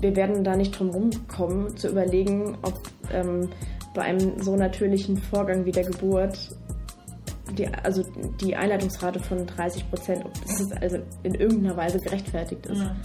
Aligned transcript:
wir 0.00 0.16
werden 0.16 0.44
da 0.44 0.56
nicht 0.56 0.78
drum 0.78 0.90
rumkommen, 0.90 1.76
zu 1.76 1.88
überlegen, 1.88 2.56
ob 2.62 2.80
ähm, 3.12 3.50
bei 3.94 4.02
einem 4.02 4.40
so 4.42 4.56
natürlichen 4.56 5.16
Vorgang 5.16 5.64
wie 5.64 5.72
der 5.72 5.84
Geburt 5.84 6.38
die, 7.52 7.66
also 7.66 8.04
die 8.40 8.54
Einleitungsrate 8.54 9.20
von 9.20 9.46
30 9.46 9.90
Prozent, 9.90 10.24
ob 10.24 10.32
das 10.46 10.72
also 10.80 10.98
in 11.22 11.34
irgendeiner 11.34 11.76
Weise 11.76 11.98
gerechtfertigt 11.98 12.66
ist. 12.66 12.78
Ja. 12.78 12.96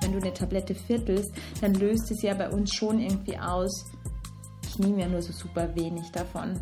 Wenn 0.00 0.12
du 0.12 0.18
eine 0.18 0.32
Tablette 0.32 0.74
viertelst, 0.74 1.32
dann 1.60 1.74
löst 1.74 2.10
es 2.12 2.22
ja 2.22 2.34
bei 2.34 2.48
uns 2.48 2.72
schon 2.72 3.00
irgendwie 3.00 3.36
aus. 3.36 3.84
Ich 4.68 4.78
nehme 4.78 5.00
ja 5.00 5.08
nur 5.08 5.20
so 5.20 5.32
super 5.32 5.74
wenig 5.74 6.10
davon. 6.12 6.60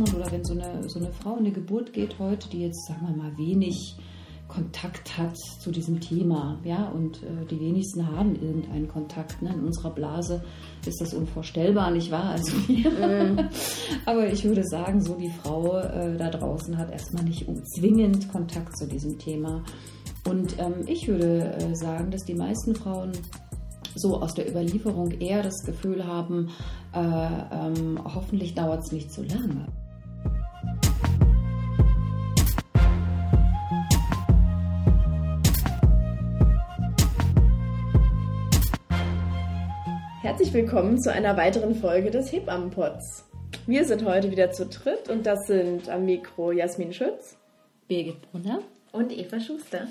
Oder 0.00 0.30
wenn 0.30 0.44
so 0.44 0.54
eine, 0.54 0.88
so 0.88 0.98
eine 0.98 1.12
Frau 1.12 1.32
in 1.32 1.40
eine 1.40 1.52
Geburt 1.52 1.92
geht 1.92 2.18
heute, 2.18 2.48
die 2.48 2.62
jetzt, 2.62 2.86
sagen 2.86 3.06
wir 3.06 3.16
mal, 3.16 3.36
wenig 3.36 3.96
Kontakt 4.48 5.16
hat 5.16 5.36
zu 5.38 5.70
diesem 5.70 5.98
Thema, 6.00 6.58
ja, 6.62 6.88
und 6.88 7.22
äh, 7.22 7.46
die 7.50 7.58
wenigsten 7.58 8.06
haben 8.06 8.34
irgendeinen 8.34 8.86
Kontakt. 8.86 9.40
Ne? 9.40 9.50
In 9.54 9.64
unserer 9.64 9.90
Blase 9.90 10.44
ist 10.84 11.00
das 11.00 11.14
unvorstellbar, 11.14 11.90
nicht 11.90 12.10
wahr? 12.10 12.32
Also. 12.32 12.52
Aber 14.06 14.30
ich 14.30 14.44
würde 14.44 14.64
sagen, 14.64 15.00
so 15.00 15.14
die 15.14 15.30
Frau 15.42 15.78
äh, 15.78 16.18
da 16.18 16.28
draußen 16.28 16.76
hat 16.76 16.90
erstmal 16.90 17.24
nicht 17.24 17.46
zwingend 17.76 18.30
Kontakt 18.30 18.76
zu 18.76 18.86
diesem 18.86 19.18
Thema. 19.18 19.64
Und 20.28 20.58
ähm, 20.58 20.84
ich 20.86 21.08
würde 21.08 21.54
äh, 21.54 21.74
sagen, 21.74 22.10
dass 22.10 22.24
die 22.24 22.34
meisten 22.34 22.74
Frauen 22.74 23.12
so 23.94 24.20
aus 24.20 24.34
der 24.34 24.50
Überlieferung 24.50 25.12
eher 25.12 25.42
das 25.42 25.64
Gefühl 25.64 26.06
haben, 26.06 26.50
äh, 26.94 26.98
ähm, 26.98 27.98
hoffentlich 28.04 28.54
dauert 28.54 28.82
es 28.84 28.92
nicht 28.92 29.10
zu 29.10 29.22
lange. 29.22 29.66
Herzlich 40.32 40.54
willkommen 40.54 40.98
zu 40.98 41.12
einer 41.12 41.36
weiteren 41.36 41.74
Folge 41.74 42.10
des 42.10 42.32
Hebammenpots. 42.32 43.26
Wir 43.66 43.84
sind 43.84 44.02
heute 44.06 44.30
wieder 44.30 44.50
zu 44.50 44.64
dritt 44.64 45.10
und 45.10 45.26
das 45.26 45.46
sind 45.46 45.90
am 45.90 46.06
Mikro 46.06 46.52
Jasmin 46.52 46.94
Schütz, 46.94 47.36
Birgit 47.86 48.16
Brunner 48.32 48.62
und 48.92 49.12
Eva 49.12 49.38
Schuster. 49.40 49.88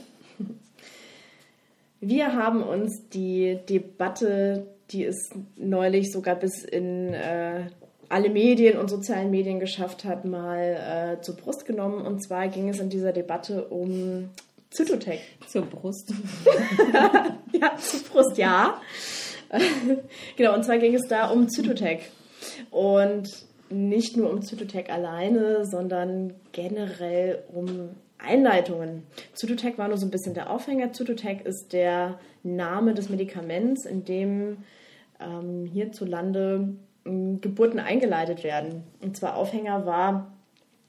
Wir 2.00 2.34
haben 2.34 2.64
uns 2.64 3.08
die 3.10 3.60
Debatte, 3.70 4.66
die 4.90 5.06
es 5.06 5.30
neulich 5.58 6.12
sogar 6.12 6.38
bis 6.38 6.64
in 6.64 7.14
äh, 7.14 7.66
alle 8.10 8.32
Medien 8.32 8.80
und 8.80 8.90
sozialen 8.90 9.30
Medien 9.30 9.60
geschafft 9.60 10.06
hat, 10.06 10.26
mal 10.26 11.18
äh, 11.20 11.22
zur 11.22 11.36
Brust 11.36 11.66
genommen. 11.68 12.04
Und 12.04 12.24
zwar 12.24 12.48
ging 12.48 12.68
es 12.68 12.80
in 12.80 12.90
dieser 12.90 13.14
Debatte 13.14 13.66
um 13.66 14.32
Zytotec. 14.72 15.20
Zur 15.48 15.68
Brust. 15.68 16.12
ja, 17.54 17.78
zur 17.78 18.00
Brust, 18.10 18.40
ja. 18.40 18.82
genau, 20.38 20.54
und 20.54 20.64
zwar 20.64 20.78
ging 20.78 20.96
es 20.96 21.08
da 21.08 21.30
um 21.30 21.50
Zytotec. 21.50 22.10
Und 22.70 23.30
nicht 23.70 24.18
nur 24.18 24.30
um 24.30 24.42
Zytotec 24.42 24.90
alleine, 24.90 25.66
sondern 25.66 26.34
generell 26.52 27.44
um 27.54 27.90
Einleitungen. 28.18 29.04
Zytotec 29.34 29.78
war 29.78 29.88
nur 29.88 29.98
so 29.98 30.06
ein 30.06 30.12
bisschen 30.12 30.34
der 30.34 30.50
Aufhänger. 30.50 30.94
Zytotec 30.94 31.46
ist 31.46 31.74
der 31.74 32.20
Name 32.44 32.94
des 32.94 33.10
Medikaments, 33.10 33.86
in 33.86 34.06
dem 34.06 34.58
ähm, 35.20 35.66
hierzulande 35.66 36.76
ähm, 37.06 37.42
Geburten 37.42 37.80
eingeleitet 37.80 38.44
werden. 38.44 38.84
Und 39.02 39.18
zwar 39.18 39.36
Aufhänger 39.36 39.86
war 39.86 40.32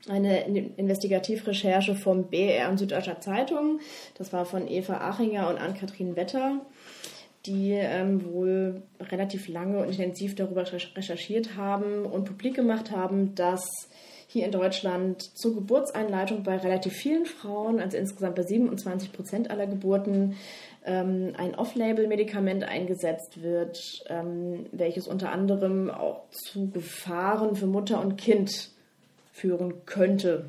eine 0.08 0.44
Investigativrecherche 0.76 1.94
vom 1.94 2.24
BR 2.24 2.68
und 2.70 2.78
Süddeutscher 2.78 3.20
Zeitung. 3.20 3.78
Das 4.18 4.32
war 4.32 4.44
von 4.44 4.68
Eva 4.68 5.08
Achinger 5.08 5.48
und 5.48 5.58
Ann-Kathrin 5.58 6.16
Wetter 6.16 6.60
die 7.46 7.72
ähm, 7.72 8.24
wohl 8.24 8.82
relativ 9.00 9.48
lange 9.48 9.78
und 9.78 9.88
intensiv 9.88 10.34
darüber 10.34 10.64
recherchiert 10.96 11.56
haben 11.56 12.04
und 12.04 12.24
publik 12.24 12.54
gemacht 12.54 12.90
haben, 12.90 13.34
dass 13.34 13.64
hier 14.32 14.46
in 14.46 14.52
Deutschland 14.52 15.36
zur 15.36 15.54
Geburtseinleitung 15.54 16.42
bei 16.42 16.56
relativ 16.56 16.94
vielen 16.94 17.26
Frauen, 17.26 17.80
also 17.80 17.98
insgesamt 17.98 18.36
bei 18.36 18.42
27 18.42 19.12
Prozent 19.12 19.50
aller 19.50 19.66
Geburten, 19.66 20.36
ähm, 20.84 21.34
ein 21.36 21.54
Off-Label-Medikament 21.54 22.64
eingesetzt 22.64 23.42
wird, 23.42 23.78
ähm, 24.08 24.66
welches 24.72 25.06
unter 25.06 25.30
anderem 25.32 25.90
auch 25.90 26.30
zu 26.30 26.70
Gefahren 26.70 27.56
für 27.56 27.66
Mutter 27.66 28.00
und 28.00 28.16
Kind 28.16 28.70
führen 29.32 29.84
könnte. 29.84 30.46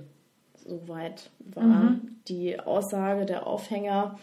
Soweit 0.66 1.30
war 1.40 1.64
mhm. 1.64 2.16
die 2.28 2.60
Aussage 2.60 3.26
der 3.26 3.48
Aufhänger. 3.48 4.18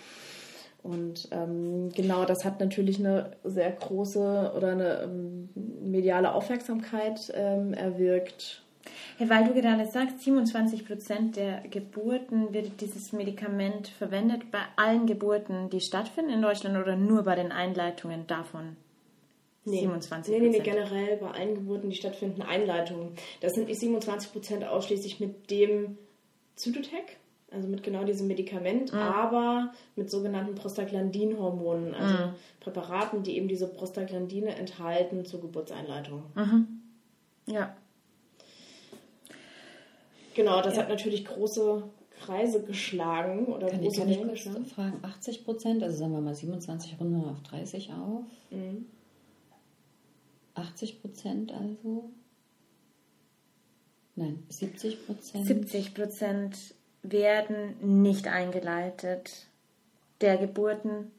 Und 0.82 1.28
ähm, 1.30 1.90
genau 1.94 2.24
das 2.24 2.44
hat 2.44 2.60
natürlich 2.60 2.98
eine 2.98 3.32
sehr 3.44 3.70
große 3.70 4.52
oder 4.56 4.72
eine 4.72 5.02
ähm, 5.02 5.50
mediale 5.82 6.32
Aufmerksamkeit 6.32 7.32
ähm, 7.34 7.74
erwirkt. 7.74 8.62
Ja, 9.18 9.28
weil 9.28 9.44
du 9.44 9.52
gerade 9.52 9.86
sagst, 9.86 10.20
27 10.20 10.86
Prozent 10.86 11.36
der 11.36 11.60
Geburten 11.68 12.54
wird 12.54 12.80
dieses 12.80 13.12
Medikament 13.12 13.88
verwendet 13.88 14.50
bei 14.50 14.60
allen 14.76 15.06
Geburten, 15.06 15.68
die 15.68 15.80
stattfinden 15.80 16.32
in 16.32 16.42
Deutschland 16.42 16.78
oder 16.78 16.96
nur 16.96 17.24
bei 17.24 17.34
den 17.34 17.52
Einleitungen 17.52 18.26
davon? 18.26 18.76
Nee. 19.66 19.80
27 19.80 20.32
nee, 20.32 20.40
nee, 20.40 20.48
nee, 20.48 20.60
generell 20.60 21.18
bei 21.18 21.30
allen 21.30 21.54
Geburten, 21.54 21.90
die 21.90 21.96
stattfinden, 21.96 22.40
Einleitungen. 22.40 23.14
Das 23.42 23.52
sind 23.52 23.68
die 23.68 23.74
27 23.74 24.32
Prozent 24.32 24.64
ausschließlich 24.64 25.20
mit 25.20 25.50
dem 25.50 25.98
Zytotec 26.56 27.19
also 27.52 27.68
mit 27.68 27.82
genau 27.82 28.04
diesem 28.04 28.26
Medikament, 28.28 28.92
mhm. 28.92 28.98
aber 28.98 29.72
mit 29.96 30.10
sogenannten 30.10 30.54
Prostaglandinhormonen, 30.54 31.94
also 31.94 32.26
mhm. 32.26 32.32
Präparaten, 32.60 33.22
die 33.22 33.36
eben 33.36 33.48
diese 33.48 33.66
Prostaglandine 33.66 34.54
enthalten 34.54 35.24
zur 35.24 35.40
Geburtseinleitung. 35.40 36.22
Mhm. 36.34 36.80
Ja. 37.46 37.76
Genau, 40.34 40.62
das 40.62 40.76
ja. 40.76 40.82
hat 40.82 40.88
natürlich 40.88 41.24
große 41.24 41.82
Kreise 42.20 42.62
geschlagen 42.62 43.46
oder 43.46 43.68
kann 43.68 43.80
große 43.80 44.02
ich, 44.02 44.18
kann 44.18 44.32
ich 44.32 44.44
kurz 44.44 44.72
fragen, 44.72 44.98
80 45.02 45.44
Prozent, 45.44 45.82
also 45.82 45.96
sagen 45.96 46.12
wir 46.12 46.20
mal 46.20 46.34
27 46.34 47.00
runden 47.00 47.24
auf 47.28 47.42
30 47.42 47.90
auf. 47.92 48.24
80 50.54 50.94
mhm. 50.94 51.00
Prozent 51.00 51.52
also? 51.52 52.10
Nein, 54.16 54.42
70 54.48 55.06
Prozent. 55.06 55.46
70 55.46 55.94
Prozent 55.94 56.56
werden 57.02 58.04
nicht 58.04 58.28
eingeleitet 58.28 59.46
der 60.20 60.36
Geburten. 60.36 61.10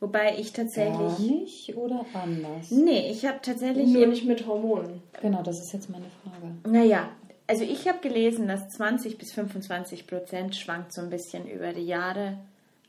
Wobei 0.00 0.36
ich 0.38 0.52
tatsächlich. 0.52 0.96
Gar 0.96 1.20
nicht 1.20 1.76
oder 1.76 2.04
anders? 2.12 2.70
Nee, 2.70 3.10
ich 3.10 3.24
habe 3.24 3.38
tatsächlich. 3.40 3.88
Nur 3.88 4.06
nicht 4.06 4.26
mit 4.26 4.46
Hormonen. 4.46 5.02
Genau, 5.20 5.42
das 5.42 5.60
ist 5.60 5.72
jetzt 5.72 5.88
meine 5.88 6.06
Frage. 6.22 6.54
Naja, 6.68 7.08
also 7.46 7.64
ich 7.64 7.88
habe 7.88 8.00
gelesen, 8.00 8.48
dass 8.48 8.68
20 8.70 9.18
bis 9.18 9.32
25 9.32 10.06
Prozent 10.06 10.56
schwankt 10.56 10.92
so 10.92 11.00
ein 11.02 11.10
bisschen 11.10 11.48
über 11.48 11.72
die 11.72 11.86
Jahre 11.86 12.38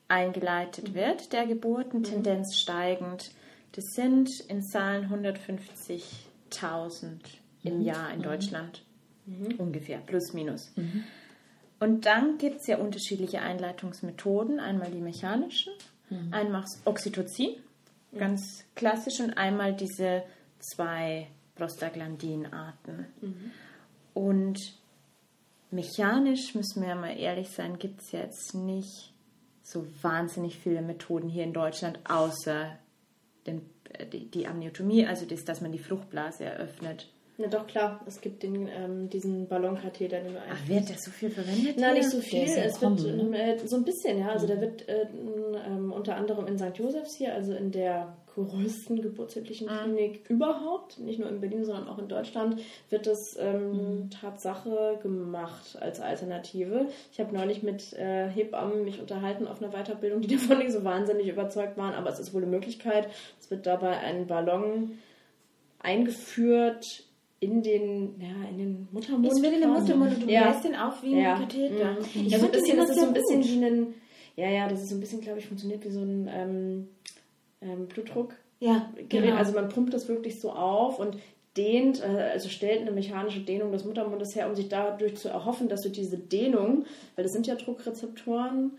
eingeleitet 0.08 0.90
mhm. 0.90 0.96
wird, 0.96 1.34
der 1.34 1.48
Geburten, 1.48 2.00
mhm. 2.00 2.04
Tendenz 2.04 2.58
steigend. 2.58 3.32
Das 3.74 3.94
sind 3.94 4.40
in 4.42 4.62
Zahlen 4.62 5.10
150.000 5.10 7.20
im 7.64 7.80
mhm. 7.80 7.82
Jahr 7.82 8.12
in 8.12 8.20
mhm. 8.20 8.24
Deutschland. 8.24 8.84
Mhm. 9.26 9.56
Ungefähr, 9.58 9.98
plus 10.00 10.34
minus. 10.34 10.72
Und 11.80 12.06
dann 12.06 12.38
gibt 12.38 12.62
es 12.62 12.68
ja 12.68 12.78
unterschiedliche 12.78 13.42
Einleitungsmethoden. 13.42 14.60
Einmal 14.60 14.92
die 14.92 15.02
mechanischen, 15.02 15.74
mhm. 16.10 16.34
einmal 16.34 16.66
Oxytocin, 16.86 17.58
ganz 18.18 18.64
klassisch, 18.76 19.20
und 19.20 19.38
einmal 19.38 19.74
diese 19.74 20.24
zwei 20.60 21.28
Prostaglandinarten. 21.56 23.06
Mhm. 23.22 23.52
Und 24.14 24.74
mechanisch, 25.72 26.56
müssen 26.56 26.82
wir 26.82 26.90
ja 26.90 26.96
mal 26.96 27.18
ehrlich 27.18 27.50
sein, 27.50 27.78
gibt 27.78 28.02
es 28.02 28.12
jetzt 28.12 28.56
nicht 28.56 29.14
so 29.62 29.86
wahnsinnig 30.02 30.58
viele 30.58 30.82
Methoden 30.82 31.28
hier 31.28 31.44
in 31.44 31.54
Deutschland, 31.54 32.00
außer 32.10 32.78
den, 33.48 33.70
äh, 33.94 34.06
die, 34.06 34.30
die 34.30 34.48
Amniotomie, 34.48 35.06
also 35.06 35.26
das, 35.26 35.44
dass 35.44 35.62
man 35.62 35.72
die 35.72 35.80
Fruchtblase 35.80 36.46
eröffnet. 36.46 37.10
Ja, 37.38 37.48
doch, 37.48 37.68
klar. 37.68 38.00
Es 38.06 38.22
gibt 38.22 38.44
den, 38.44 38.70
ähm, 38.70 39.10
diesen 39.10 39.48
Ballonkatheter, 39.48 40.22
den 40.22 40.34
du 40.34 40.40
Ach, 40.40 40.68
wird 40.70 40.88
der 40.88 40.98
so 40.98 41.12
viel 41.12 41.30
verwendet? 41.30 41.78
Nein, 41.78 41.96
nicht 41.96 42.10
so 42.10 42.20
viel. 42.20 42.44
Es 42.44 42.82
wird 42.82 43.00
ne? 43.00 43.56
äh, 43.56 43.68
so 43.68 43.76
ein 43.76 43.84
bisschen, 43.84 44.20
ja. 44.20 44.30
Also, 44.30 44.48
der 44.48 44.62
wird 44.62 44.88
äh, 44.88 45.08
ähm, 45.68 45.92
unter 45.92 46.16
anderem 46.16 46.48
in 46.48 46.58
St. 46.58 46.78
Josephs 46.78 47.18
hier, 47.18 47.34
also 47.34 47.54
in 47.54 47.72
der 47.72 48.16
größten 48.36 49.02
geburtshilflichen 49.02 49.68
Klinik 49.68 50.30
überhaupt, 50.30 51.00
nicht 51.00 51.20
nur 51.20 51.30
in 51.30 51.40
Berlin, 51.40 51.66
sondern 51.66 51.88
auch 51.88 51.98
in 51.98 52.08
Deutschland, 52.08 52.62
wird 52.90 53.08
das 53.08 53.36
ähm, 53.40 54.10
Tatsache 54.10 55.00
gemacht 55.02 55.78
als 55.80 56.02
Alternative. 56.02 56.88
Ich 57.12 57.20
habe 57.20 57.34
neulich 57.34 57.64
mit 57.64 57.94
äh, 57.94 58.30
Hebammen 58.30 58.84
mich 58.84 59.00
unterhalten 59.00 59.48
auf 59.48 59.62
einer 59.62 59.72
Weiterbildung, 59.72 60.22
die 60.22 60.28
davon 60.36 60.60
nicht 60.60 60.72
so 60.72 60.84
wahnsinnig 60.84 61.28
überzeugt 61.28 61.78
waren, 61.78 61.94
aber 61.94 62.10
es 62.10 62.20
ist 62.20 62.34
wohl 62.34 62.42
eine 62.42 62.52
Möglichkeit. 62.52 63.08
Es 63.40 63.50
wird 63.50 63.66
dabei 63.66 63.98
ein 64.00 64.28
Ballon 64.28 65.00
eingeführt 65.80 67.06
in 67.46 67.62
den, 67.64 68.20
ja, 68.20 68.50
in 68.50 68.58
den 68.58 68.88
Muttermund. 68.92 69.28
Ich 69.36 69.42
will 69.42 69.54
in 69.54 69.62
den. 69.62 69.70
Muttermund 69.72 70.14
und 70.16 70.24
du 70.24 70.32
Ja. 70.32 70.50
bläst 70.50 70.66
den 70.66 70.76
auf 70.76 71.02
wie 71.04 71.14
ein 71.16 71.20
Ja. 71.20 71.38
Katheter. 71.40 71.92
Mhm. 71.94 72.26
Ich 72.26 72.32
Ja, 72.32 72.40
so 72.40 72.46
ein 72.46 72.52
bisschen, 72.52 72.78
das 72.78 72.90
ist 72.90 73.00
so 73.00 73.06
ein 73.08 73.14
bisschen 73.14 73.42
gut. 73.42 73.50
wie 73.50 73.66
ein, 73.66 73.94
ja, 74.36 74.50
ja, 74.50 74.68
das 74.68 74.82
ist 74.84 74.90
so 74.90 74.96
ein 74.96 75.00
bisschen, 75.00 75.22
glaube 75.22 75.40
ich, 75.40 75.46
funktioniert 75.48 75.84
wie 75.86 75.90
so 75.92 76.02
ein 76.02 76.30
ähm, 76.34 76.88
ähm, 77.62 77.88
Blutdruck. 77.88 78.36
Ja, 78.60 78.90
genau. 79.10 79.36
Also 79.36 79.54
man 79.54 79.70
pumpt 79.70 79.94
das 79.94 80.08
wirklich 80.08 80.40
so 80.42 80.52
auf 80.52 81.00
und 81.00 81.18
dehnt, 81.58 82.02
äh, 82.02 82.32
also 82.34 82.50
stellt 82.50 82.82
eine 82.82 82.92
mechanische 82.92 83.40
Dehnung 83.40 83.72
des 83.72 83.86
Muttermundes 83.86 84.36
her, 84.36 84.50
um 84.50 84.56
sich 84.56 84.68
dadurch 84.68 85.16
zu 85.16 85.30
erhoffen, 85.30 85.70
dass 85.70 85.82
durch 85.82 85.94
diese 85.94 86.18
Dehnung, 86.18 86.86
weil 87.16 87.24
das 87.24 87.32
sind 87.34 87.48
ja 87.48 87.56
Druckrezeptoren, 87.56 88.72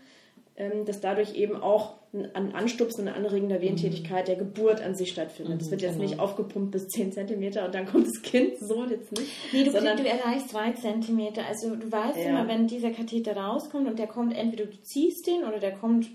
dass 0.85 0.99
dadurch 1.01 1.35
eben 1.35 1.55
auch 1.61 1.93
ein 2.13 2.33
ein 2.35 2.55
Anstupsen, 2.55 3.07
eine 3.07 3.15
anregende 3.15 3.61
Wehentätigkeit 3.61 4.27
der 4.27 4.37
Geburt 4.37 4.81
an 4.81 4.95
sich 4.95 5.11
stattfindet. 5.11 5.61
Das 5.61 5.69
wird 5.71 5.81
jetzt 5.81 5.97
genau. 5.99 6.09
nicht 6.09 6.19
aufgepumpt 6.19 6.71
bis 6.71 6.87
10 6.87 7.11
cm 7.11 7.43
und 7.65 7.75
dann 7.75 7.85
kommt 7.85 8.07
das 8.07 8.21
Kind 8.23 8.57
so 8.59 8.83
jetzt 8.85 9.11
nicht. 9.11 9.29
Nee, 9.53 9.63
du, 9.65 9.71
sondern 9.71 9.97
du 9.97 10.07
erreichst 10.07 10.49
zwei 10.49 10.71
Zentimeter. 10.71 11.45
Also 11.45 11.75
du 11.75 11.91
weißt 11.91 12.17
Ja. 12.17 12.29
immer, 12.29 12.47
wenn 12.47 12.65
dieser 12.67 12.91
Katheter 12.91 13.35
rauskommt 13.37 13.87
und 13.87 13.99
der 13.99 14.07
kommt, 14.07 14.35
entweder 14.35 14.65
du 14.65 14.81
ziehst 14.81 15.27
den 15.27 15.43
oder 15.43 15.59
der 15.59 15.73
kommt 15.73 16.07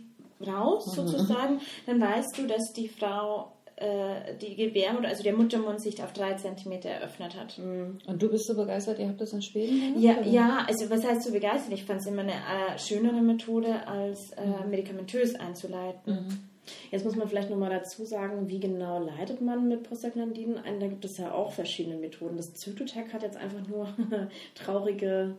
raus 0.45 0.87
Mhm. 0.88 0.93
sozusagen, 1.06 1.61
dann 1.87 2.00
weißt 2.00 2.37
du, 2.38 2.47
dass 2.47 2.73
die 2.73 2.88
Frau 2.88 3.53
äh, 3.82 4.37
die 4.40 4.55
Gebärmutter, 4.55 5.08
also 5.08 5.23
der 5.23 5.34
Muttermund 5.34 5.81
sich 5.81 6.02
auf 6.02 6.12
drei 6.12 6.34
Zentimeter 6.34 6.88
eröffnet 6.88 7.37
hat. 7.38 7.58
Und 7.58 8.23
du 8.23 8.29
bist 8.31 8.46
so 8.46 8.55
begeistert, 8.55 8.99
ihr 8.99 9.08
habt 9.08 9.20
das 9.20 9.32
in 9.32 9.43
Schweden 9.43 9.81
gemacht? 9.81 10.02
Ja, 10.02 10.19
oder? 10.19 10.29
ja, 10.29 10.64
also 10.69 10.88
was 10.88 11.05
heißt 11.05 11.23
so 11.23 11.32
begeistert? 11.32 11.73
Ich 11.73 11.84
fand 11.84 12.00
es 12.00 12.06
immer 12.06 12.23
eine 12.23 12.32
äh, 12.32 12.79
schönere 12.79 13.20
Methode, 13.20 13.87
als 13.87 14.31
äh, 14.32 14.67
medikamentös 14.69 15.34
einzuleiten. 15.34 16.49
Jetzt 16.90 17.05
muss 17.05 17.17
man 17.17 17.29
vielleicht 17.29 17.50
nochmal 17.50 17.70
dazu 17.70 18.05
sagen, 18.05 18.49
wie 18.49 18.61
genau 18.61 19.00
leitet 19.02 19.40
man 19.40 19.67
mit 19.67 19.82
Prostaglandinen 19.82 20.58
ein. 20.58 20.78
Da 20.78 20.87
gibt 20.87 21.05
es 21.05 21.19
ja 21.19 21.32
auch 21.32 21.52
verschiedene 21.52 21.96
Methoden. 21.96 22.37
Das 22.37 22.55
Zytotec 22.55 23.12
hat 23.12 23.23
jetzt 23.23 23.37
einfach 23.37 23.67
nur 23.67 23.88
traurige 24.55 25.35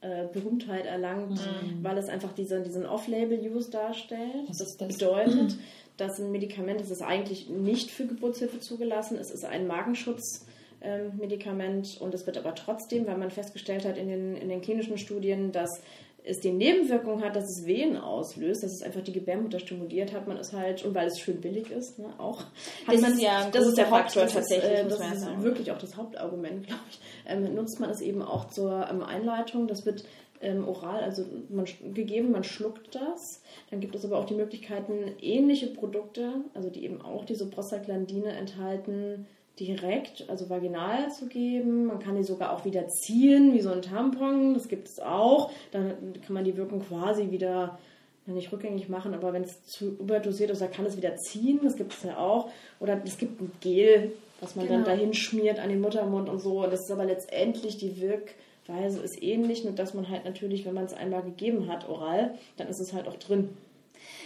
äh, 0.00 0.26
Berühmtheit 0.32 0.86
erlangt, 0.86 1.40
weil 1.82 1.98
es 1.98 2.08
einfach 2.08 2.32
diese, 2.32 2.60
diesen 2.62 2.86
Off-Label-Use 2.86 3.70
darstellt. 3.70 4.48
Was 4.48 4.58
Das, 4.58 4.76
das? 4.76 4.98
bedeutet, 4.98 5.56
dass 5.96 6.18
ein 6.20 6.30
Medikament, 6.30 6.80
das 6.80 6.90
ist 6.90 7.02
eigentlich 7.02 7.48
nicht 7.48 7.90
für 7.90 8.06
Geburtshilfe 8.06 8.60
zugelassen, 8.60 9.16
es 9.18 9.30
ist 9.30 9.44
ein 9.44 9.66
Magenschutz-Medikament 9.66 11.96
und 12.00 12.14
es 12.14 12.26
wird 12.26 12.36
aber 12.38 12.54
trotzdem, 12.54 13.06
weil 13.06 13.16
man 13.16 13.30
festgestellt 13.30 13.84
hat 13.86 13.96
in 13.96 14.08
den, 14.08 14.36
in 14.36 14.48
den 14.48 14.60
klinischen 14.60 14.98
Studien, 14.98 15.52
dass 15.52 15.80
es 16.26 16.40
die 16.40 16.52
Nebenwirkung 16.52 17.22
hat, 17.22 17.36
dass 17.36 17.44
es 17.44 17.66
Wehen 17.66 17.96
auslöst, 17.96 18.62
dass 18.64 18.72
es 18.72 18.82
einfach 18.82 19.00
die 19.02 19.12
Gebärmutter 19.12 19.60
stimuliert, 19.60 20.12
hat 20.12 20.26
man 20.26 20.36
es 20.36 20.52
halt, 20.52 20.84
und 20.84 20.94
weil 20.94 21.06
es 21.06 21.20
schön 21.20 21.40
billig 21.40 21.70
ist, 21.70 21.98
ne, 21.98 22.08
auch. 22.18 22.40
Hat 22.40 22.94
Das 22.94 23.00
man 23.00 23.12
ist 23.12 23.22
ja 23.22 23.48
das 23.50 23.66
ist 23.66 23.78
der 23.78 23.86
Faktor 23.86 24.22
Faktor 24.22 24.40
tatsächlich, 24.40 24.72
Das, 24.72 24.80
äh, 24.80 24.88
das 24.88 25.12
ist 25.14 25.20
sagen. 25.20 25.42
wirklich 25.42 25.70
auch 25.70 25.78
das 25.78 25.96
Hauptargument, 25.96 26.66
glaube 26.66 26.82
ich. 26.90 27.00
Ähm, 27.26 27.54
nutzt 27.54 27.80
man 27.80 27.90
es 27.90 28.00
eben 28.00 28.22
auch 28.22 28.48
zur 28.48 28.88
ähm, 28.90 29.02
Einleitung. 29.02 29.68
Das 29.68 29.86
wird 29.86 30.04
ähm, 30.40 30.66
oral, 30.66 31.02
also 31.02 31.24
man, 31.48 31.66
gegeben, 31.94 32.32
man 32.32 32.44
schluckt 32.44 32.94
das. 32.94 33.42
Dann 33.70 33.80
gibt 33.80 33.94
es 33.94 34.04
aber 34.04 34.18
auch 34.18 34.26
die 34.26 34.34
Möglichkeiten, 34.34 35.12
ähnliche 35.20 35.68
Produkte, 35.68 36.32
also 36.54 36.70
die 36.70 36.84
eben 36.84 37.00
auch 37.02 37.24
diese 37.24 37.48
Prostaglandine 37.48 38.32
enthalten, 38.32 39.26
direkt, 39.58 40.28
also 40.28 40.50
vaginal 40.50 41.10
zu 41.10 41.26
geben. 41.26 41.86
Man 41.86 41.98
kann 41.98 42.16
die 42.16 42.22
sogar 42.24 42.52
auch 42.52 42.64
wieder 42.64 42.88
ziehen, 42.88 43.54
wie 43.54 43.60
so 43.60 43.70
ein 43.70 43.82
Tampon. 43.82 44.54
Das 44.54 44.68
gibt 44.68 44.88
es 44.88 45.00
auch. 45.00 45.50
Dann 45.72 45.94
kann 46.24 46.34
man 46.34 46.44
die 46.44 46.56
Wirkung 46.56 46.80
quasi 46.80 47.30
wieder 47.30 47.78
nicht 48.26 48.50
rückgängig 48.52 48.88
machen, 48.88 49.14
aber 49.14 49.32
wenn 49.32 49.44
es 49.44 49.62
zu 49.64 49.90
überdosiert 49.98 50.50
ist, 50.50 50.60
dann 50.60 50.72
kann 50.72 50.84
es 50.84 50.96
wieder 50.96 51.16
ziehen. 51.16 51.60
Das 51.62 51.76
gibt 51.76 51.92
es 51.92 52.02
ja 52.02 52.18
auch. 52.18 52.50
Oder 52.80 53.00
es 53.04 53.18
gibt 53.18 53.40
ein 53.40 53.52
Gel, 53.60 54.12
was 54.40 54.56
man 54.56 54.66
dann 54.66 54.82
Genau. 54.82 54.90
dahin 54.96 55.14
schmiert 55.14 55.58
an 55.60 55.68
den 55.68 55.80
Muttermund 55.80 56.28
und 56.28 56.40
so. 56.40 56.64
Das 56.66 56.80
ist 56.80 56.90
aber 56.90 57.04
letztendlich 57.04 57.78
die 57.78 58.00
Wirkweise 58.00 59.00
ist 59.00 59.22
ähnlich, 59.22 59.62
nur 59.64 59.74
dass 59.74 59.94
man 59.94 60.08
halt 60.10 60.24
natürlich, 60.24 60.64
wenn 60.66 60.74
man 60.74 60.84
es 60.86 60.92
einmal 60.92 61.22
gegeben 61.22 61.68
hat, 61.68 61.88
oral, 61.88 62.34
dann 62.56 62.66
ist 62.68 62.80
es 62.80 62.92
halt 62.92 63.06
auch 63.06 63.16
drin. 63.16 63.50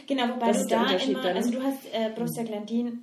Genau, 0.06 0.24
wobei 0.34 0.46
Das 0.48 0.62
du 0.62 0.68
da 0.68 0.86
immer, 0.90 1.20
dann. 1.22 1.36
also 1.36 1.50
du 1.50 1.62
hast 1.62 1.84
äh, 1.92 2.08
Prostaglandin 2.10 3.00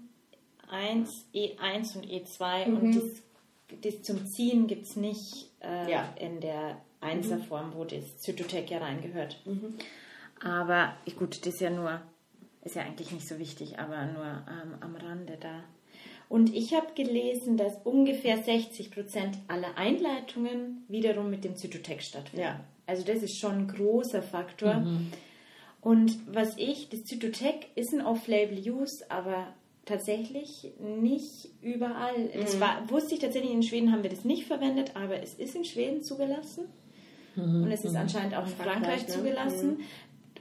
1, 0.69 1.25
E1 1.33 1.95
und 1.97 2.05
E2 2.05 2.65
und 2.65 2.83
Mhm. 2.83 2.93
das, 2.93 3.83
das 3.93 4.01
zum 4.03 4.25
Ziehen 4.25 4.67
gibt 4.67 4.83
es 4.85 4.95
nicht 4.95 5.49
äh, 5.61 5.91
Ja. 5.91 6.13
in 6.19 6.39
der 6.41 6.81
1er 7.01 7.39
Form, 7.39 7.73
wo 7.75 7.83
das 7.85 8.17
Zytotec 8.19 8.69
ja 8.71 8.79
reingehört. 8.79 9.39
Mhm. 9.45 9.75
Aber 10.43 10.93
gut, 11.17 11.45
das 11.45 11.53
ist 11.55 11.61
ja 11.61 11.69
nur, 11.69 12.01
ist 12.63 12.75
ja 12.75 12.83
eigentlich 12.83 13.11
nicht 13.11 13.27
so 13.27 13.39
wichtig, 13.39 13.79
aber 13.79 14.05
nur 14.05 14.25
ähm, 14.25 14.75
am 14.81 14.95
Rande 14.95 15.37
da. 15.39 15.63
Und 16.29 16.53
ich 16.53 16.73
habe 16.73 16.87
gelesen, 16.93 17.55
dass 17.55 17.73
ungefähr 17.85 18.37
60 18.43 18.91
Prozent 18.91 19.37
aller 19.47 19.77
Einleitungen 19.77 20.83
wiederum 20.89 21.29
mit 21.29 21.43
dem 21.45 21.55
Zytotec 21.55 22.01
stattfinden. 22.03 22.43
Ja. 22.45 22.59
Also 22.85 23.03
das 23.05 23.23
ist 23.23 23.37
schon 23.39 23.53
ein 23.53 23.67
großer 23.67 24.21
Faktor. 24.21 24.85
Und 25.81 26.17
was 26.27 26.57
ich, 26.57 26.89
das 26.89 27.05
Zytotec 27.05 27.67
ist 27.75 27.93
ein 27.93 28.05
Off-Label-Use, 28.05 29.05
aber 29.09 29.47
tatsächlich 29.87 30.71
nicht 30.79 31.49
überall. 31.61 32.29
Das 32.33 32.59
war, 32.59 32.89
wusste 32.89 33.15
ich 33.15 33.21
tatsächlich, 33.21 33.51
in 33.51 33.63
Schweden 33.63 33.91
haben 33.91 34.03
wir 34.03 34.09
das 34.09 34.25
nicht 34.25 34.45
verwendet, 34.45 34.91
aber 34.95 35.21
es 35.21 35.33
ist 35.33 35.55
in 35.55 35.65
Schweden 35.65 36.03
zugelassen. 36.03 36.65
Und 37.35 37.71
es 37.71 37.85
ist 37.85 37.95
anscheinend 37.95 38.35
auch 38.35 38.47
in 38.47 38.53
Frankreich, 38.53 39.01
Frankreich, 39.01 39.07
ne? 39.07 39.13
zugelassen. 39.13 39.79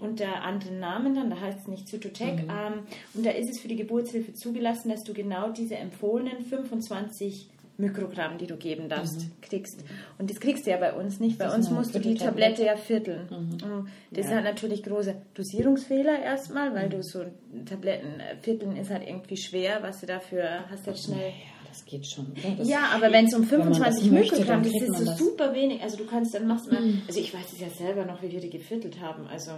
Unter 0.01 0.43
anderen 0.43 0.79
Namen 0.79 1.15
dann, 1.15 1.31
da 1.31 1.41
heißt 1.41 1.61
es 1.61 1.69
nicht 1.69 1.89
Zytotec. 1.89 2.41
Ähm, 2.41 2.81
und 3.15 3.25
da 3.25 3.31
ist 3.31 3.51
es 3.51 3.61
für 3.61 3.69
die 3.69 3.77
Geburtshilfe 3.77 4.35
zugelassen, 4.35 4.91
dass 4.91 5.05
du 5.05 5.15
genau 5.15 5.51
diese 5.51 5.77
empfohlenen 5.77 6.45
25 6.45 7.49
Mikrogramm, 7.79 8.39
die 8.39 8.47
du 8.47 8.57
geben 8.57 8.89
darfst, 8.89 9.27
kriegst. 9.43 9.85
Und 10.19 10.31
das 10.31 10.41
kriegst 10.41 10.67
du 10.67 10.71
ja 10.71 10.79
bei 10.79 10.93
uns 10.95 11.21
nicht. 11.21 11.39
Bei 11.39 11.45
Das 11.45 11.55
uns 11.55 11.71
musst 11.71 11.95
du 11.95 11.99
die. 11.99 12.15
Tablette 12.15 12.65
ja 12.65 12.77
vierteln. 12.77 13.29
Und 13.29 13.89
Das 14.11 14.31
Ja. 14.31 14.37
hat 14.37 14.45
natürlich 14.45 14.83
große 14.83 15.15
Dosierungsfehler 15.35 16.19
erstmal, 16.23 16.75
weil 16.75 16.89
du 16.89 17.03
so 17.03 17.25
Tabletten 17.69 18.21
äh, 18.21 18.37
vierteln 18.41 18.77
ist 18.77 18.91
halt 18.91 19.07
irgendwie 19.07 19.37
schwer, 19.37 19.83
was 19.83 20.01
du 20.01 20.07
dafür 20.07 20.69
hast 20.71 20.87
halt 20.87 20.99
schnell. 20.99 21.29
Ja, 21.31 21.56
das 21.69 21.85
geht 21.85 22.07
schon. 22.07 22.33
Das 22.59 22.69
Ja, 22.69 22.91
aber 22.95 23.13
wenn 23.13 23.27
es 23.27 23.35
um 23.35 23.51
wenn 23.51 23.59
man 23.59 23.69
das 23.69 23.77
25 24.01 24.11
möchte, 24.13 24.37
Mikrogramm 24.37 24.63
dann 24.63 24.73
ist, 24.73 25.07
das. 25.09 25.19
super 25.19 25.55
wenig. 25.55 25.83
Also 25.83 25.97
du 25.97 26.05
kannst 26.07 26.35
dann 26.35 26.47
machst 26.47 26.71
mal, 26.71 26.81
also 27.07 27.21
ich 27.21 27.33
weiß 27.33 27.53
es 27.53 27.61
ja 27.61 27.69
selber 27.69 28.05
noch, 28.05 28.23
wie 28.23 28.31
wir 28.33 28.41
die 28.41 28.51
geviertelt 28.51 29.01
haben. 29.01 29.27
Also 29.27 29.53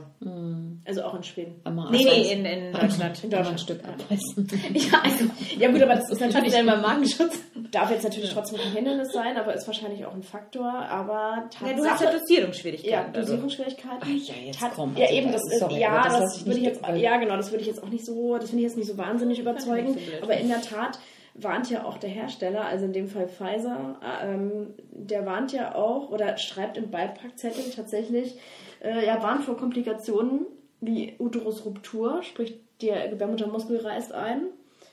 Also 0.85 1.03
auch 1.03 1.15
in 1.15 1.23
Schweden. 1.23 1.55
Einmal 1.65 1.91
nee, 1.91 2.05
nee, 2.05 2.33
in, 2.33 2.45
in 2.45 2.73
Deutschland. 2.73 3.21
Kann 3.31 3.31
man 3.31 3.47
ein 3.47 3.59
Stück 3.59 3.81
abreißen. 3.85 4.49
Ja, 4.75 5.01
also 5.03 5.25
Ja 5.59 5.71
gut, 5.71 5.83
aber 5.83 5.95
das 5.97 6.11
ist 6.11 6.21
natürlich 6.21 6.53
selber 6.53 6.77
Magenschutz. 6.77 7.39
darf 7.71 7.91
jetzt 7.91 8.05
natürlich 8.05 8.31
trotzdem 8.33 8.59
kein 8.59 8.73
Hindernis 8.73 9.09
sein, 9.13 9.37
aber 9.37 9.55
ist 9.55 9.67
wahrscheinlich 9.67 10.05
auch 10.07 10.15
ein 10.15 10.23
Faktor. 10.23 10.67
Aber 10.71 11.49
Ja, 11.67 11.73
du 11.75 11.85
hast 11.85 12.01
ja 12.03 12.11
Ja, 12.13 12.19
Dosierungsschwierigkeiten. 12.19 13.13
dadurch. 13.13 13.27
Dosierungsschwierigkeiten. 13.27 13.99
Ach 14.01 14.07
ja, 14.09 14.35
jetzt 14.47 14.61
komm, 14.75 14.97
ja, 14.97 15.05
also 15.07 15.15
eben, 15.17 15.33
das 15.33 15.43
ist- 15.53 15.59
sorry, 15.59 15.81
ja, 15.81 16.03
das 16.03 16.19
das, 16.19 16.47
würde 16.47 16.59
ich 16.61 16.65
jetzt, 16.67 16.81
ja, 16.97 17.17
genau, 17.19 17.37
das 17.37 17.51
würde 17.51 17.61
ich 17.63 17.67
jetzt 17.69 17.83
auch 17.83 17.89
nicht 17.89 18.05
so, 18.05 18.37
das 18.39 18.51
finde 18.51 18.63
ich 18.65 18.69
jetzt 18.71 18.77
nicht 18.79 18.89
so 18.89 18.97
wahnsinnig 18.99 19.39
überzeugend. 19.39 19.99
aber 20.23 20.37
in 20.37 20.49
der 20.49 20.63
Tat 20.63 20.99
warnt 21.41 21.71
ja 21.71 21.85
auch 21.85 21.99
der 21.99 22.11
Hersteller, 22.11 22.65
also 22.65 22.85
in 22.85 22.93
dem 22.93 23.09
Fall 23.09 23.29
Pfizer, 23.29 24.01
äh, 24.03 24.35
ähm, 24.35 24.75
der 24.91 25.27
warnt 25.27 25.53
ja 25.53 25.75
auch 25.75 26.11
oder 26.11 26.37
schreibt 26.37 26.77
im 26.77 26.91
Beipackzettel 26.91 27.71
tatsächlich, 27.75 28.39
äh, 28.83 29.07
ja, 29.07 29.23
warnt 29.23 29.45
vor 29.45 29.57
Komplikationen 29.57 30.47
wie 30.81 31.15
Uterusruptur, 31.19 32.23
sprich 32.23 32.61
der 32.81 33.09
Gebärmuttermuskel 33.09 33.79
reißt 33.79 34.13
ein, 34.13 34.43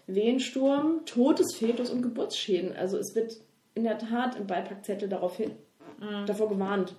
Wehensturm, 0.08 1.02
totes 1.06 1.56
Fetus 1.56 1.90
und 1.90 2.02
Geburtsschäden. 2.02 2.76
Also 2.76 2.98
es 2.98 3.16
wird 3.16 3.38
in 3.74 3.84
der 3.84 3.98
Tat 3.98 4.36
im 4.36 4.48
Beipackzettel 4.48 5.10
darauf 5.10 5.38
hin, 5.38 5.52
davor 6.26 6.50
gewarnt. 6.50 6.96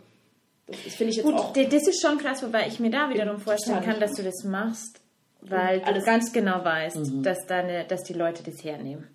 Das, 0.67 0.77
das 0.85 0.95
finde 0.95 1.11
ich 1.11 1.17
jetzt 1.17 1.27
Gut, 1.27 1.35
auch. 1.35 1.53
das 1.53 1.87
ist 1.87 2.03
schon 2.03 2.19
krass, 2.19 2.43
wobei 2.43 2.67
ich 2.67 2.81
mir 2.81 2.91
da 2.91 3.09
wiederum 3.11 3.39
vorstellen 3.39 3.83
kann, 3.83 4.01
dass 4.01 4.15
du 4.15 4.23
das 4.23 4.45
machst, 4.45 5.01
weil 5.49 5.81
du 5.81 6.03
ganz 6.03 6.33
genau 6.33 6.65
weißt, 6.65 7.25
dass, 7.25 7.47
deine, 7.47 7.85
dass 7.85 8.03
die 8.03 8.15
Leute 8.15 8.43
das 8.43 8.63
hernehmen. 8.65 9.09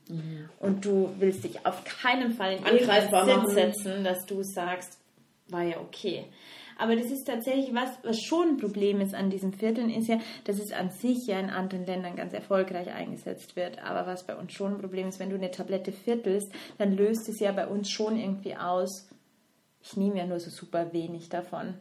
Und 0.59 0.85
du 0.85 1.09
willst 1.19 1.43
dich 1.43 1.65
auf 1.65 1.83
keinen 1.83 2.33
Fall 2.33 2.57
in 2.57 2.65
Angreifbar 2.65 3.25
machen. 3.25 3.49
Setzen, 3.49 4.03
dass 4.03 4.25
du 4.25 4.43
sagst, 4.43 4.97
war 5.49 5.63
ja 5.63 5.77
okay. 5.79 6.25
Aber 6.77 6.95
das 6.95 7.11
ist 7.11 7.25
tatsächlich 7.25 7.75
was, 7.75 7.89
was 8.01 8.19
schon 8.19 8.49
ein 8.49 8.57
Problem 8.57 9.01
ist 9.01 9.13
an 9.13 9.29
diesen 9.29 9.53
Vierteln, 9.53 9.91
ist 9.91 10.07
ja, 10.07 10.19
dass 10.45 10.57
es 10.57 10.71
an 10.71 10.89
sich 10.89 11.27
ja 11.27 11.39
in 11.39 11.51
anderen 11.51 11.85
Ländern 11.85 12.15
ganz 12.15 12.33
erfolgreich 12.33 12.91
eingesetzt 12.91 13.55
wird. 13.55 13.77
Aber 13.83 14.07
was 14.07 14.25
bei 14.25 14.35
uns 14.35 14.53
schon 14.53 14.73
ein 14.73 14.79
Problem 14.79 15.07
ist, 15.07 15.19
wenn 15.19 15.29
du 15.29 15.35
eine 15.35 15.51
Tablette 15.51 15.91
viertelst, 15.91 16.51
dann 16.79 16.97
löst 16.97 17.29
es 17.29 17.39
ja 17.39 17.51
bei 17.51 17.67
uns 17.67 17.91
schon 17.91 18.17
irgendwie 18.17 18.55
aus, 18.55 19.07
ich 19.83 19.95
nehme 19.95 20.17
ja 20.17 20.25
nur 20.25 20.39
so 20.39 20.49
super 20.49 20.91
wenig 20.91 21.29
davon. 21.29 21.75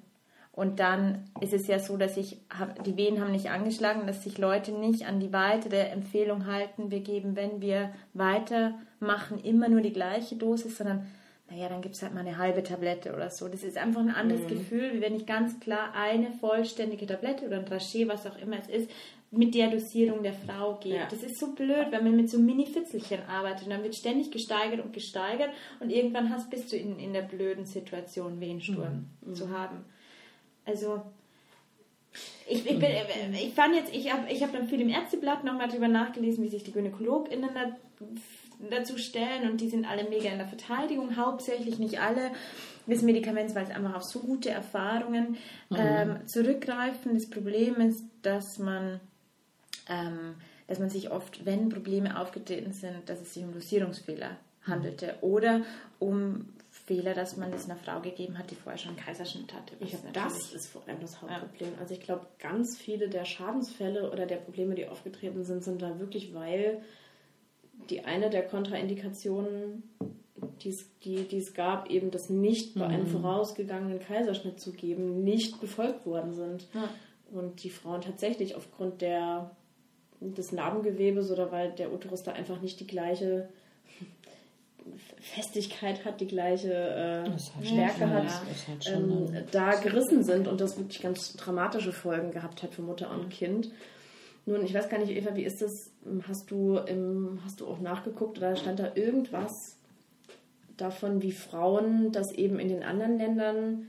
Und 0.60 0.78
dann 0.78 1.24
ist 1.40 1.54
es 1.54 1.68
ja 1.68 1.78
so, 1.78 1.96
dass 1.96 2.18
ich 2.18 2.36
die 2.84 2.98
Wehen 2.98 3.18
haben 3.18 3.32
nicht 3.32 3.48
angeschlagen, 3.48 4.06
dass 4.06 4.24
sich 4.24 4.36
Leute 4.36 4.72
nicht 4.72 5.06
an 5.06 5.18
die 5.18 5.32
weitere 5.32 5.88
Empfehlung 5.88 6.44
halten, 6.44 6.90
wir 6.90 7.00
geben, 7.00 7.34
wenn 7.34 7.62
wir 7.62 7.94
weitermachen, 8.12 9.42
immer 9.42 9.70
nur 9.70 9.80
die 9.80 9.94
gleiche 9.94 10.36
Dosis, 10.36 10.76
sondern 10.76 11.06
naja, 11.48 11.70
dann 11.70 11.80
gibt 11.80 11.94
es 11.94 12.02
halt 12.02 12.12
mal 12.12 12.20
eine 12.20 12.36
halbe 12.36 12.62
Tablette 12.62 13.14
oder 13.14 13.30
so. 13.30 13.48
Das 13.48 13.64
ist 13.64 13.78
einfach 13.78 14.02
ein 14.02 14.10
anderes 14.10 14.42
mhm. 14.42 14.48
Gefühl, 14.48 14.92
wie 14.92 15.00
wenn 15.00 15.16
ich 15.16 15.24
ganz 15.24 15.58
klar 15.60 15.94
eine 15.94 16.30
vollständige 16.30 17.06
Tablette 17.06 17.46
oder 17.46 17.56
ein 17.56 17.64
Drachet, 17.64 18.06
was 18.06 18.26
auch 18.26 18.36
immer 18.36 18.58
es 18.58 18.68
ist, 18.68 18.90
mit 19.30 19.54
der 19.54 19.70
Dosierung 19.70 20.22
der 20.22 20.34
Frau 20.34 20.74
gebe. 20.74 20.96
Ja. 20.96 21.08
Das 21.08 21.22
ist 21.22 21.38
so 21.38 21.54
blöd, 21.54 21.86
wenn 21.90 22.04
man 22.04 22.16
mit 22.16 22.28
so 22.28 22.38
Mini-Fitzelchen 22.38 23.20
arbeitet. 23.26 23.64
Und 23.64 23.70
dann 23.70 23.82
wird 23.82 23.94
ständig 23.94 24.30
gesteigert 24.30 24.84
und 24.84 24.92
gesteigert 24.92 25.52
und 25.80 25.88
irgendwann 25.88 26.28
hast, 26.28 26.50
bist 26.50 26.70
du 26.70 26.76
in, 26.76 26.98
in 26.98 27.14
der 27.14 27.22
blöden 27.22 27.64
Situation, 27.64 28.40
Wehensturm 28.40 29.06
mhm. 29.22 29.34
zu 29.34 29.48
haben. 29.48 29.86
Also 30.70 31.02
ich, 32.48 32.66
ich, 32.66 32.78
bin, 32.78 32.90
ich 33.34 33.54
fand 33.54 33.74
jetzt, 33.74 33.94
ich 33.94 34.12
habe 34.12 34.30
ich 34.30 34.42
hab 34.42 34.52
dann 34.52 34.68
viel 34.68 34.80
im 34.80 34.88
Ärzteblatt 34.88 35.44
nochmal 35.44 35.68
drüber 35.68 35.88
nachgelesen, 35.88 36.44
wie 36.44 36.48
sich 36.48 36.64
die 36.64 36.72
GynäkologInnen 36.72 37.50
da, 37.54 37.76
dazu 38.70 38.98
stellen 38.98 39.50
und 39.50 39.60
die 39.60 39.68
sind 39.68 39.88
alle 39.88 40.08
mega 40.08 40.30
in 40.30 40.38
der 40.38 40.48
Verteidigung, 40.48 41.16
hauptsächlich 41.16 41.78
nicht 41.78 42.00
alle 42.00 42.30
des 42.86 43.02
Medikaments, 43.02 43.54
weil 43.54 43.64
es 43.64 43.70
einfach 43.70 43.94
auf 43.94 44.02
so 44.02 44.20
gute 44.20 44.50
Erfahrungen 44.50 45.36
mhm. 45.68 45.76
ähm, 45.76 46.26
zurückgreifen. 46.26 47.14
Das 47.14 47.30
Problem 47.30 47.76
ist, 47.76 48.04
dass 48.22 48.58
man 48.58 49.00
ähm, 49.88 50.34
dass 50.70 50.78
man 50.78 50.88
sich 50.88 51.10
oft, 51.10 51.44
wenn 51.44 51.68
Probleme 51.68 52.18
aufgetreten 52.18 52.72
sind, 52.72 53.08
dass 53.08 53.20
es 53.20 53.34
sich 53.34 53.42
um 53.42 53.52
Dosierungsfehler 53.52 54.36
handelte 54.62 55.16
oder 55.20 55.62
um 55.98 56.48
Fehler, 56.90 57.14
dass 57.14 57.36
man 57.36 57.52
es 57.52 57.66
einer 57.66 57.78
Frau 57.78 58.00
gegeben 58.00 58.36
hat, 58.36 58.50
die 58.50 58.56
vorher 58.56 58.76
schon 58.76 58.96
einen 58.96 58.98
Kaiserschnitt 58.98 59.54
hatte. 59.54 59.76
Ich 59.78 59.90
glaube, 59.90 60.08
das 60.12 60.52
ist 60.52 60.66
vor 60.66 60.82
allem 60.88 60.98
das 61.00 61.22
Hauptproblem. 61.22 61.74
Also 61.78 61.94
ich 61.94 62.00
glaube, 62.00 62.26
ganz 62.40 62.76
viele 62.76 63.08
der 63.08 63.24
Schadensfälle 63.24 64.10
oder 64.10 64.26
der 64.26 64.38
Probleme, 64.38 64.74
die 64.74 64.88
aufgetreten 64.88 65.44
sind, 65.44 65.62
sind 65.62 65.80
da 65.82 66.00
wirklich, 66.00 66.34
weil 66.34 66.82
die 67.90 68.04
eine 68.04 68.28
der 68.28 68.44
Kontraindikationen, 68.44 69.84
die 70.64 71.36
es 71.36 71.54
gab, 71.54 71.88
eben 71.88 72.10
das 72.10 72.28
nicht 72.28 72.74
bei 72.74 72.86
einem 72.86 73.04
mhm. 73.04 73.20
vorausgegangenen 73.20 74.00
Kaiserschnitt 74.00 74.58
zu 74.58 74.72
geben, 74.72 75.22
nicht 75.22 75.60
befolgt 75.60 76.04
worden 76.06 76.32
sind. 76.32 76.66
Ja. 76.74 76.88
Und 77.30 77.62
die 77.62 77.70
Frauen 77.70 78.00
tatsächlich 78.00 78.56
aufgrund 78.56 79.00
der 79.00 79.52
des 80.20 80.50
Narbengewebes 80.50 81.30
oder 81.30 81.52
weil 81.52 81.70
der 81.70 81.92
Uterus 81.92 82.24
da 82.24 82.32
einfach 82.32 82.60
nicht 82.60 82.80
die 82.80 82.86
gleiche 82.86 83.48
Festigkeit 85.20 86.04
hat, 86.04 86.20
die 86.20 86.26
gleiche 86.26 86.72
äh, 86.72 87.64
Stärke 87.64 88.08
hat, 88.08 88.24
hat 88.24 88.92
ähm, 88.92 89.26
da 89.50 89.74
gerissen 89.74 90.24
sind 90.24 90.48
und 90.48 90.60
das 90.60 90.78
wirklich 90.78 91.00
ganz 91.00 91.34
dramatische 91.34 91.92
Folgen 91.92 92.30
gehabt 92.30 92.62
hat 92.62 92.74
für 92.74 92.82
Mutter 92.82 93.10
und 93.10 93.28
Kind. 93.28 93.70
Nun, 94.46 94.64
ich 94.64 94.72
weiß 94.72 94.88
gar 94.88 94.98
nicht, 94.98 95.14
Eva, 95.14 95.36
wie 95.36 95.44
ist 95.44 95.60
das? 95.60 95.92
Hast 96.26 96.50
du, 96.50 96.78
im, 96.78 97.40
hast 97.44 97.60
du 97.60 97.66
auch 97.66 97.80
nachgeguckt 97.80 98.38
oder 98.38 98.56
stand 98.56 98.78
da 98.78 98.92
irgendwas 98.94 99.76
davon, 100.78 101.22
wie 101.22 101.32
Frauen 101.32 102.12
das 102.12 102.32
eben 102.32 102.58
in 102.58 102.68
den 102.68 102.82
anderen 102.82 103.18
Ländern 103.18 103.88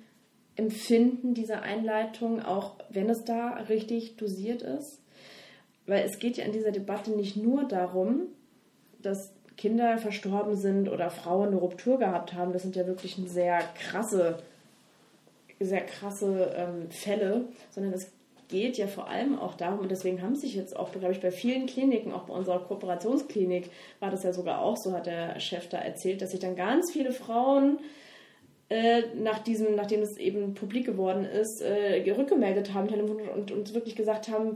empfinden, 0.57 1.33
diese 1.33 1.61
Einleitung, 1.61 2.41
auch 2.41 2.75
wenn 2.89 3.09
es 3.09 3.23
da 3.23 3.51
richtig 3.69 4.17
dosiert 4.17 4.61
ist? 4.61 5.01
Weil 5.87 6.03
es 6.03 6.19
geht 6.19 6.35
ja 6.35 6.43
in 6.43 6.51
dieser 6.51 6.71
Debatte 6.71 7.11
nicht 7.11 7.37
nur 7.37 7.63
darum, 7.63 8.27
dass 9.01 9.33
Kinder 9.61 9.99
verstorben 9.99 10.55
sind 10.55 10.89
oder 10.89 11.11
Frauen 11.11 11.49
eine 11.49 11.57
Ruptur 11.57 11.99
gehabt 11.99 12.33
haben. 12.33 12.51
Das 12.51 12.63
sind 12.63 12.75
ja 12.75 12.87
wirklich 12.87 13.15
sehr 13.27 13.59
krasse, 13.75 14.39
sehr 15.59 15.81
krasse 15.81 16.51
ähm, 16.57 16.89
Fälle, 16.89 17.45
sondern 17.69 17.93
es 17.93 18.11
geht 18.47 18.79
ja 18.79 18.87
vor 18.87 19.07
allem 19.07 19.37
auch 19.37 19.53
darum, 19.53 19.81
und 19.81 19.91
deswegen 19.91 20.23
haben 20.23 20.35
sich 20.35 20.55
jetzt 20.55 20.75
auch, 20.75 20.91
glaube 20.91 21.11
ich, 21.11 21.21
bei 21.21 21.29
vielen 21.29 21.67
Kliniken, 21.67 22.11
auch 22.11 22.23
bei 22.23 22.33
unserer 22.33 22.57
Kooperationsklinik, 22.57 23.69
war 23.99 24.09
das 24.09 24.23
ja 24.23 24.33
sogar 24.33 24.63
auch 24.63 24.77
so, 24.77 24.93
hat 24.93 25.05
der 25.05 25.39
Chef 25.39 25.69
da 25.69 25.77
erzählt, 25.77 26.23
dass 26.23 26.31
sich 26.31 26.39
dann 26.39 26.55
ganz 26.55 26.91
viele 26.91 27.11
Frauen 27.11 27.77
äh, 28.69 29.03
nach 29.15 29.39
diesem, 29.39 29.75
nachdem 29.75 30.01
es 30.01 30.17
eben 30.17 30.55
publik 30.55 30.87
geworden 30.87 31.23
ist, 31.23 31.61
äh, 31.61 32.03
rückgemeldet 32.11 32.73
haben 32.73 32.89
und 32.89 33.51
uns 33.51 33.75
wirklich 33.75 33.95
gesagt 33.95 34.27
haben, 34.27 34.55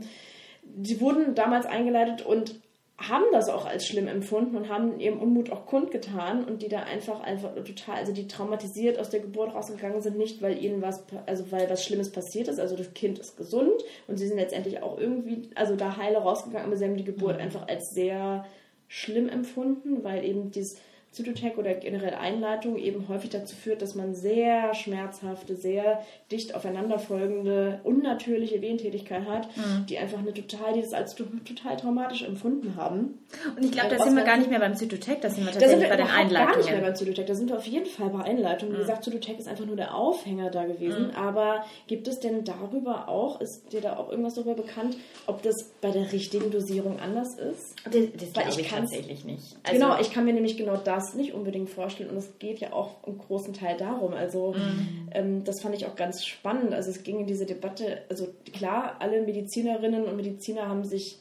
sie 0.82 1.00
wurden 1.00 1.36
damals 1.36 1.64
eingeleitet 1.64 2.26
und 2.26 2.56
haben 2.98 3.24
das 3.30 3.50
auch 3.50 3.66
als 3.66 3.86
schlimm 3.86 4.08
empfunden 4.08 4.56
und 4.56 4.70
haben 4.70 4.98
ihren 4.98 5.18
Unmut 5.18 5.52
auch 5.52 5.66
kundgetan 5.66 6.44
und 6.44 6.62
die 6.62 6.68
da 6.68 6.80
einfach 6.80 7.20
einfach 7.20 7.54
total, 7.54 7.96
also 7.96 8.12
die 8.12 8.26
traumatisiert 8.26 8.98
aus 8.98 9.10
der 9.10 9.20
Geburt 9.20 9.54
rausgegangen 9.54 10.00
sind, 10.00 10.16
nicht 10.16 10.40
weil 10.40 10.62
ihnen 10.62 10.80
was, 10.80 11.04
also 11.26 11.52
weil 11.52 11.68
was 11.68 11.84
Schlimmes 11.84 12.10
passiert 12.10 12.48
ist, 12.48 12.58
also 12.58 12.74
das 12.74 12.94
Kind 12.94 13.18
ist 13.18 13.36
gesund 13.36 13.84
und 14.06 14.16
sie 14.16 14.26
sind 14.26 14.38
letztendlich 14.38 14.82
auch 14.82 14.98
irgendwie, 14.98 15.50
also 15.54 15.76
da 15.76 15.98
heile 15.98 16.18
rausgegangen, 16.18 16.66
aber 16.66 16.76
sie 16.76 16.86
haben 16.86 16.96
die 16.96 17.04
Geburt 17.04 17.36
mhm. 17.36 17.42
einfach 17.42 17.68
als 17.68 17.90
sehr 17.90 18.46
schlimm 18.88 19.28
empfunden, 19.28 20.02
weil 20.02 20.24
eben 20.24 20.50
dieses 20.50 20.78
Zytotec 21.16 21.56
oder 21.56 21.72
generell 21.72 22.12
Einleitung 22.12 22.76
eben 22.76 23.08
häufig 23.08 23.30
dazu 23.30 23.56
führt, 23.56 23.80
dass 23.80 23.94
man 23.94 24.14
sehr 24.14 24.74
schmerzhafte, 24.74 25.56
sehr 25.56 26.02
dicht 26.30 26.54
aufeinanderfolgende, 26.54 27.80
unnatürliche 27.84 28.60
Wehentätigkeit 28.60 29.26
hat, 29.26 29.48
mhm. 29.56 29.86
die 29.86 29.96
einfach 29.96 30.18
eine 30.18 30.34
total, 30.34 30.74
die 30.74 30.82
das 30.82 30.92
als 30.92 31.14
total 31.14 31.78
traumatisch 31.78 32.22
empfunden 32.22 32.76
haben. 32.76 33.18
Und 33.56 33.64
ich 33.64 33.72
glaube, 33.72 33.96
da 33.96 34.04
sind 34.04 34.14
wir 34.14 34.24
gar 34.24 34.36
nicht 34.36 34.50
mehr 34.50 34.58
beim 34.58 34.76
Zytotec, 34.76 35.22
da 35.22 35.30
sind 35.30 35.46
wir 35.46 35.52
tatsächlich 35.52 35.70
sind 35.70 35.80
wir 35.80 35.88
bei 35.88 35.96
den 35.96 36.06
Einleitungen. 36.06 36.50
gar 36.50 36.56
nicht 36.58 36.70
mehr 36.70 36.80
beim 36.82 36.94
Zytotec, 36.94 37.26
da 37.26 37.34
sind 37.34 37.48
wir 37.48 37.56
auf 37.56 37.66
jeden 37.66 37.86
Fall 37.86 38.10
bei 38.10 38.22
Einleitungen. 38.22 38.74
Mhm. 38.74 38.76
Wie 38.76 38.82
gesagt, 38.82 39.04
Zytotec 39.04 39.38
ist 39.38 39.48
einfach 39.48 39.64
nur 39.64 39.76
der 39.76 39.94
Aufhänger 39.94 40.50
da 40.50 40.66
gewesen, 40.66 41.06
mhm. 41.06 41.16
aber 41.16 41.64
gibt 41.86 42.08
es 42.08 42.20
denn 42.20 42.44
darüber 42.44 43.08
auch, 43.08 43.40
ist 43.40 43.72
dir 43.72 43.80
da 43.80 43.96
auch 43.96 44.10
irgendwas 44.10 44.34
darüber 44.34 44.54
bekannt, 44.54 44.98
ob 45.26 45.42
das 45.42 45.54
bei 45.80 45.90
der 45.90 46.12
richtigen 46.12 46.50
Dosierung 46.50 47.00
anders 47.00 47.38
ist? 47.38 47.74
Das, 47.84 47.94
das 48.20 48.32
glaube 48.34 48.50
ich, 48.50 48.58
ich 48.58 48.68
tatsächlich 48.68 49.24
nicht. 49.24 49.56
Also, 49.62 49.80
genau, 49.80 49.98
ich 49.98 50.12
kann 50.12 50.26
mir 50.26 50.34
nämlich 50.34 50.58
genau 50.58 50.76
das 50.76 51.05
das 51.06 51.14
nicht 51.14 51.34
unbedingt 51.34 51.70
vorstellen. 51.70 52.10
Und 52.10 52.16
es 52.16 52.38
geht 52.38 52.58
ja 52.58 52.72
auch 52.72 53.06
im 53.06 53.18
großen 53.18 53.54
Teil 53.54 53.76
darum. 53.76 54.12
Also 54.12 54.52
mhm. 54.52 55.08
ähm, 55.12 55.44
das 55.44 55.60
fand 55.60 55.74
ich 55.74 55.86
auch 55.86 55.96
ganz 55.96 56.24
spannend. 56.24 56.74
Also 56.74 56.90
es 56.90 57.02
ging 57.02 57.20
in 57.20 57.26
diese 57.26 57.46
Debatte, 57.46 58.02
also 58.08 58.28
klar, 58.52 58.96
alle 58.98 59.22
Medizinerinnen 59.22 60.04
und 60.04 60.16
Mediziner 60.16 60.68
haben 60.68 60.84
sich 60.84 61.18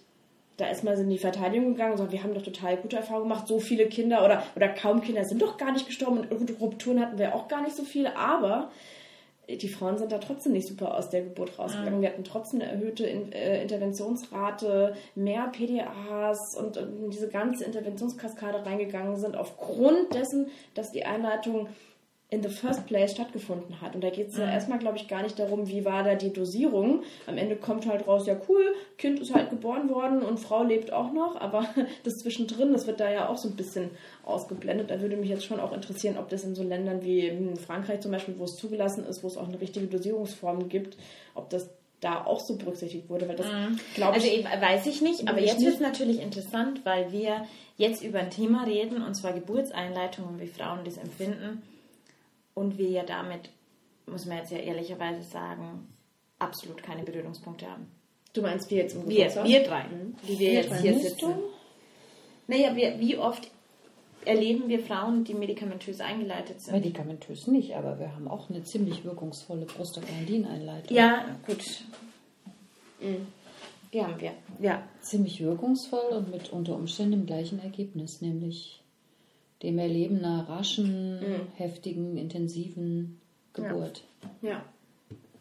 da 0.58 0.68
erstmal 0.68 0.98
in 0.98 1.10
die 1.10 1.18
Verteidigung 1.18 1.74
gegangen 1.74 1.92
und 1.92 1.98
gesagt, 1.98 2.13
wir 2.13 2.24
haben 2.24 2.34
doch 2.34 2.42
total 2.42 2.77
gute 2.77 2.96
Erfahrungen 2.96 3.30
gemacht. 3.30 3.48
So 3.48 3.60
viele 3.60 3.88
Kinder 3.88 4.24
oder, 4.24 4.44
oder 4.56 4.70
kaum 4.70 5.01
Kinder 5.01 5.25
sind 5.25 5.42
doch 5.42 5.58
gar 5.58 5.72
nicht 5.72 5.86
gestorben 5.86 6.20
und 6.20 6.62
Rupturen 6.62 7.01
hatten 7.01 7.18
wir 7.18 7.36
auch 7.36 7.48
gar 7.48 7.62
nicht 7.62 7.75
so 7.75 7.84
viele. 7.84 8.15
Aber 8.15 8.72
die 9.50 9.70
Frauen 9.70 9.98
sind 9.98 10.12
da 10.12 10.18
trotzdem 10.18 10.54
nicht 10.54 10.68
super 10.68 10.96
aus 10.96 11.10
der 11.10 11.24
Geburt 11.24 11.58
rausgegangen. 11.60 11.98
Mhm. 11.98 12.02
Wir 12.02 12.10
hatten 12.10 12.24
trotzdem 12.24 12.62
eine 12.62 12.72
erhöhte 12.72 13.06
In 13.06 13.32
äh, 13.32 13.62
Interventionsrate, 13.62 14.96
mehr 15.16 15.48
PDAs 15.52 16.56
und, 16.56 16.78
und 16.78 17.12
diese 17.12 17.30
ganze 17.30 17.64
Interventionskaskade 17.64 18.66
reingegangen 18.66 19.18
sind, 19.18 19.36
aufgrund 19.36 20.14
dessen, 20.14 20.48
dass 20.74 20.92
die 20.92 21.06
Einleitung 21.06 21.68
in 22.36 22.44
the 22.44 22.50
first 22.50 22.86
place 22.86 23.12
stattgefunden 23.12 23.80
hat. 23.82 23.96
Und 23.96 24.04
da 24.04 24.10
geht 24.10 24.30
es 24.30 24.38
ja 24.38 24.46
mhm. 24.46 24.51
erstmal, 24.51 24.80
glaube 24.80 24.98
ich, 24.98 25.08
gar 25.08 25.24
nicht 25.24 25.39
darum, 25.39 25.68
wie 25.68 25.86
war 25.86 26.04
da 26.04 26.15
die 26.15 26.34
Dosierung. 26.34 27.04
Am 27.25 27.38
Ende 27.38 27.56
kommt 27.56 27.88
halt 27.88 28.08
raus, 28.08 28.27
ja 28.27 28.36
cool, 28.50 28.75
Kind 28.98 29.20
ist 29.20 29.34
halt 29.34 29.50
geboren 29.50 29.89
worden 29.89 30.22
und 30.22 30.39
Frau 30.39 30.63
lebt 30.63 30.92
auch 30.92 31.13
noch, 31.13 31.39
aber 31.39 31.65
das 32.04 32.15
zwischendrin, 32.15 32.74
das 32.74 32.88
wird 32.88 33.00
da 33.00 33.10
ja 33.10 33.30
auch 33.30 33.38
so 33.38 33.48
ein 33.48 33.56
bisschen 33.56 33.89
ausgeblendet. 34.24 34.92
Da 34.92 35.00
würde 35.01 35.15
mich 35.15 35.30
jetzt 35.30 35.46
schon 35.46 35.60
auch 35.60 35.72
interessieren, 35.72 36.18
ob 36.18 36.30
das 36.30 36.44
in 36.44 36.56
so 36.56 36.63
Ländern 36.63 37.04
wie 37.04 37.27
in 37.27 37.56
Frankreich 37.56 38.01
zum 38.01 38.12
Beispiel, 38.12 38.38
wo 38.38 38.44
es 38.44 38.58
zugelassen 38.58 39.06
ist, 39.06 39.24
wo 39.24 39.27
es 39.27 39.38
auch 39.38 39.48
eine 39.48 39.62
richtige 39.62 39.88
Dosierungsform 39.88 40.68
gibt, 40.68 40.98
ob 41.34 41.50
das 41.50 41.70
da 42.01 42.25
auch 42.25 42.42
so 42.42 42.58
berücksichtigt 42.58 43.10
wurde, 43.10 43.27
weil 43.30 43.38
das 43.38 43.48
mhm. 43.48 43.80
glaube 43.96 44.18
ich. 44.18 44.46
Also 44.46 44.62
weiß 44.62 44.86
ich 44.88 45.01
nicht, 45.01 45.30
aber 45.30 45.39
jetzt 45.39 45.62
ist 45.62 45.75
es 45.75 45.80
natürlich 45.80 46.22
interessant, 46.22 46.82
weil 46.84 47.12
wir 47.13 47.46
jetzt 47.77 48.04
über 48.04 48.20
ein 48.20 48.30
Thema 48.30 48.65
reden, 48.65 49.01
und 49.01 49.15
zwar 49.15 49.32
Geburtseinleitung 49.32 50.25
und 50.25 50.42
wie 50.42 50.48
Frauen 50.48 50.80
das 50.84 50.98
empfinden 50.98 51.63
und 52.55 52.77
wir 52.79 52.89
ja 52.89 53.03
damit, 53.03 53.51
muss 54.07 54.25
man 54.25 54.38
jetzt 54.38 54.51
ja 54.51 54.57
ehrlicherweise 54.57 55.21
sagen, 55.21 55.88
absolut 56.39 56.81
keine 56.81 57.03
Berührungspunkte 57.03 57.69
haben. 57.69 57.88
Du 58.33 58.41
meinst 58.41 58.69
wir 58.71 58.79
jetzt 58.79 58.95
im 58.95 59.07
Wir, 59.07 59.33
wir 59.43 59.63
drei, 59.63 59.83
mhm. 59.83 60.15
die 60.27 60.39
wir, 60.39 60.39
wir 60.39 60.53
jetzt 60.53 60.81
hier 60.81 61.00
sitzen. 61.00 61.33
Du? 61.35 61.43
Naja, 62.47 62.75
wir, 62.75 63.00
wie 63.00 63.17
oft 63.17 63.50
erleben 64.25 64.67
wir 64.67 64.79
Frauen, 64.79 65.24
die 65.24 65.33
medikamentös 65.33 66.01
eingeleitet 66.01 66.62
sind? 66.62 66.74
Medikamentös 66.74 67.47
nicht, 67.47 67.75
aber 67.75 68.00
wir 68.00 68.13
haben 68.13 68.27
auch 68.27 68.50
eine 68.50 68.63
ziemlich 68.63 69.03
wirkungsvolle 69.05 69.65
Prostaglandin-Einleitung. 69.65 70.95
Ja, 70.95 71.38
gut. 71.45 71.63
Mhm. 73.00 73.27
Die 73.93 74.03
haben 74.03 74.19
wir, 74.19 74.33
ja. 74.59 74.83
Ziemlich 75.01 75.39
wirkungsvoll 75.39 76.09
und 76.12 76.29
mit 76.29 76.51
unter 76.51 76.75
Umständen 76.75 77.12
dem 77.13 77.25
gleichen 77.25 77.59
Ergebnis, 77.59 78.19
nämlich 78.19 78.81
dem 79.63 79.77
Erleben 79.77 80.19
einer 80.19 80.47
raschen, 80.50 81.19
mhm. 81.19 81.47
heftigen, 81.55 82.17
intensiven 82.17 83.19
Geburt. 83.53 84.03
Ja. 84.41 84.50
ja. 84.50 84.65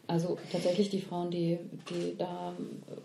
Also 0.07 0.37
tatsächlich 0.51 0.89
die 0.89 1.01
Frauen, 1.01 1.31
die, 1.31 1.57
die 1.89 2.15
da 2.17 2.53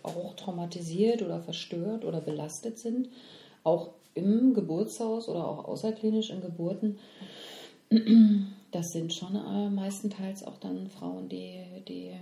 auch 0.03 0.35
traumatisiert 0.35 1.23
oder 1.23 1.41
verstört 1.41 2.05
oder 2.05 2.21
belastet 2.21 2.79
sind, 2.79 3.09
auch 3.65 3.91
im 4.15 4.55
Geburtshaus 4.55 5.29
oder 5.29 5.47
auch 5.47 5.65
außerklinisch 5.65 6.31
in 6.31 6.43
Geburten, 6.43 6.99
das 8.71 8.93
sind 8.93 9.13
schon 9.13 9.35
äh, 9.35 9.71
meistenteils 9.71 10.45
auch 10.45 10.59
dann 10.59 10.89
Frauen, 10.89 11.29
die, 11.29 11.61
die 11.89 12.13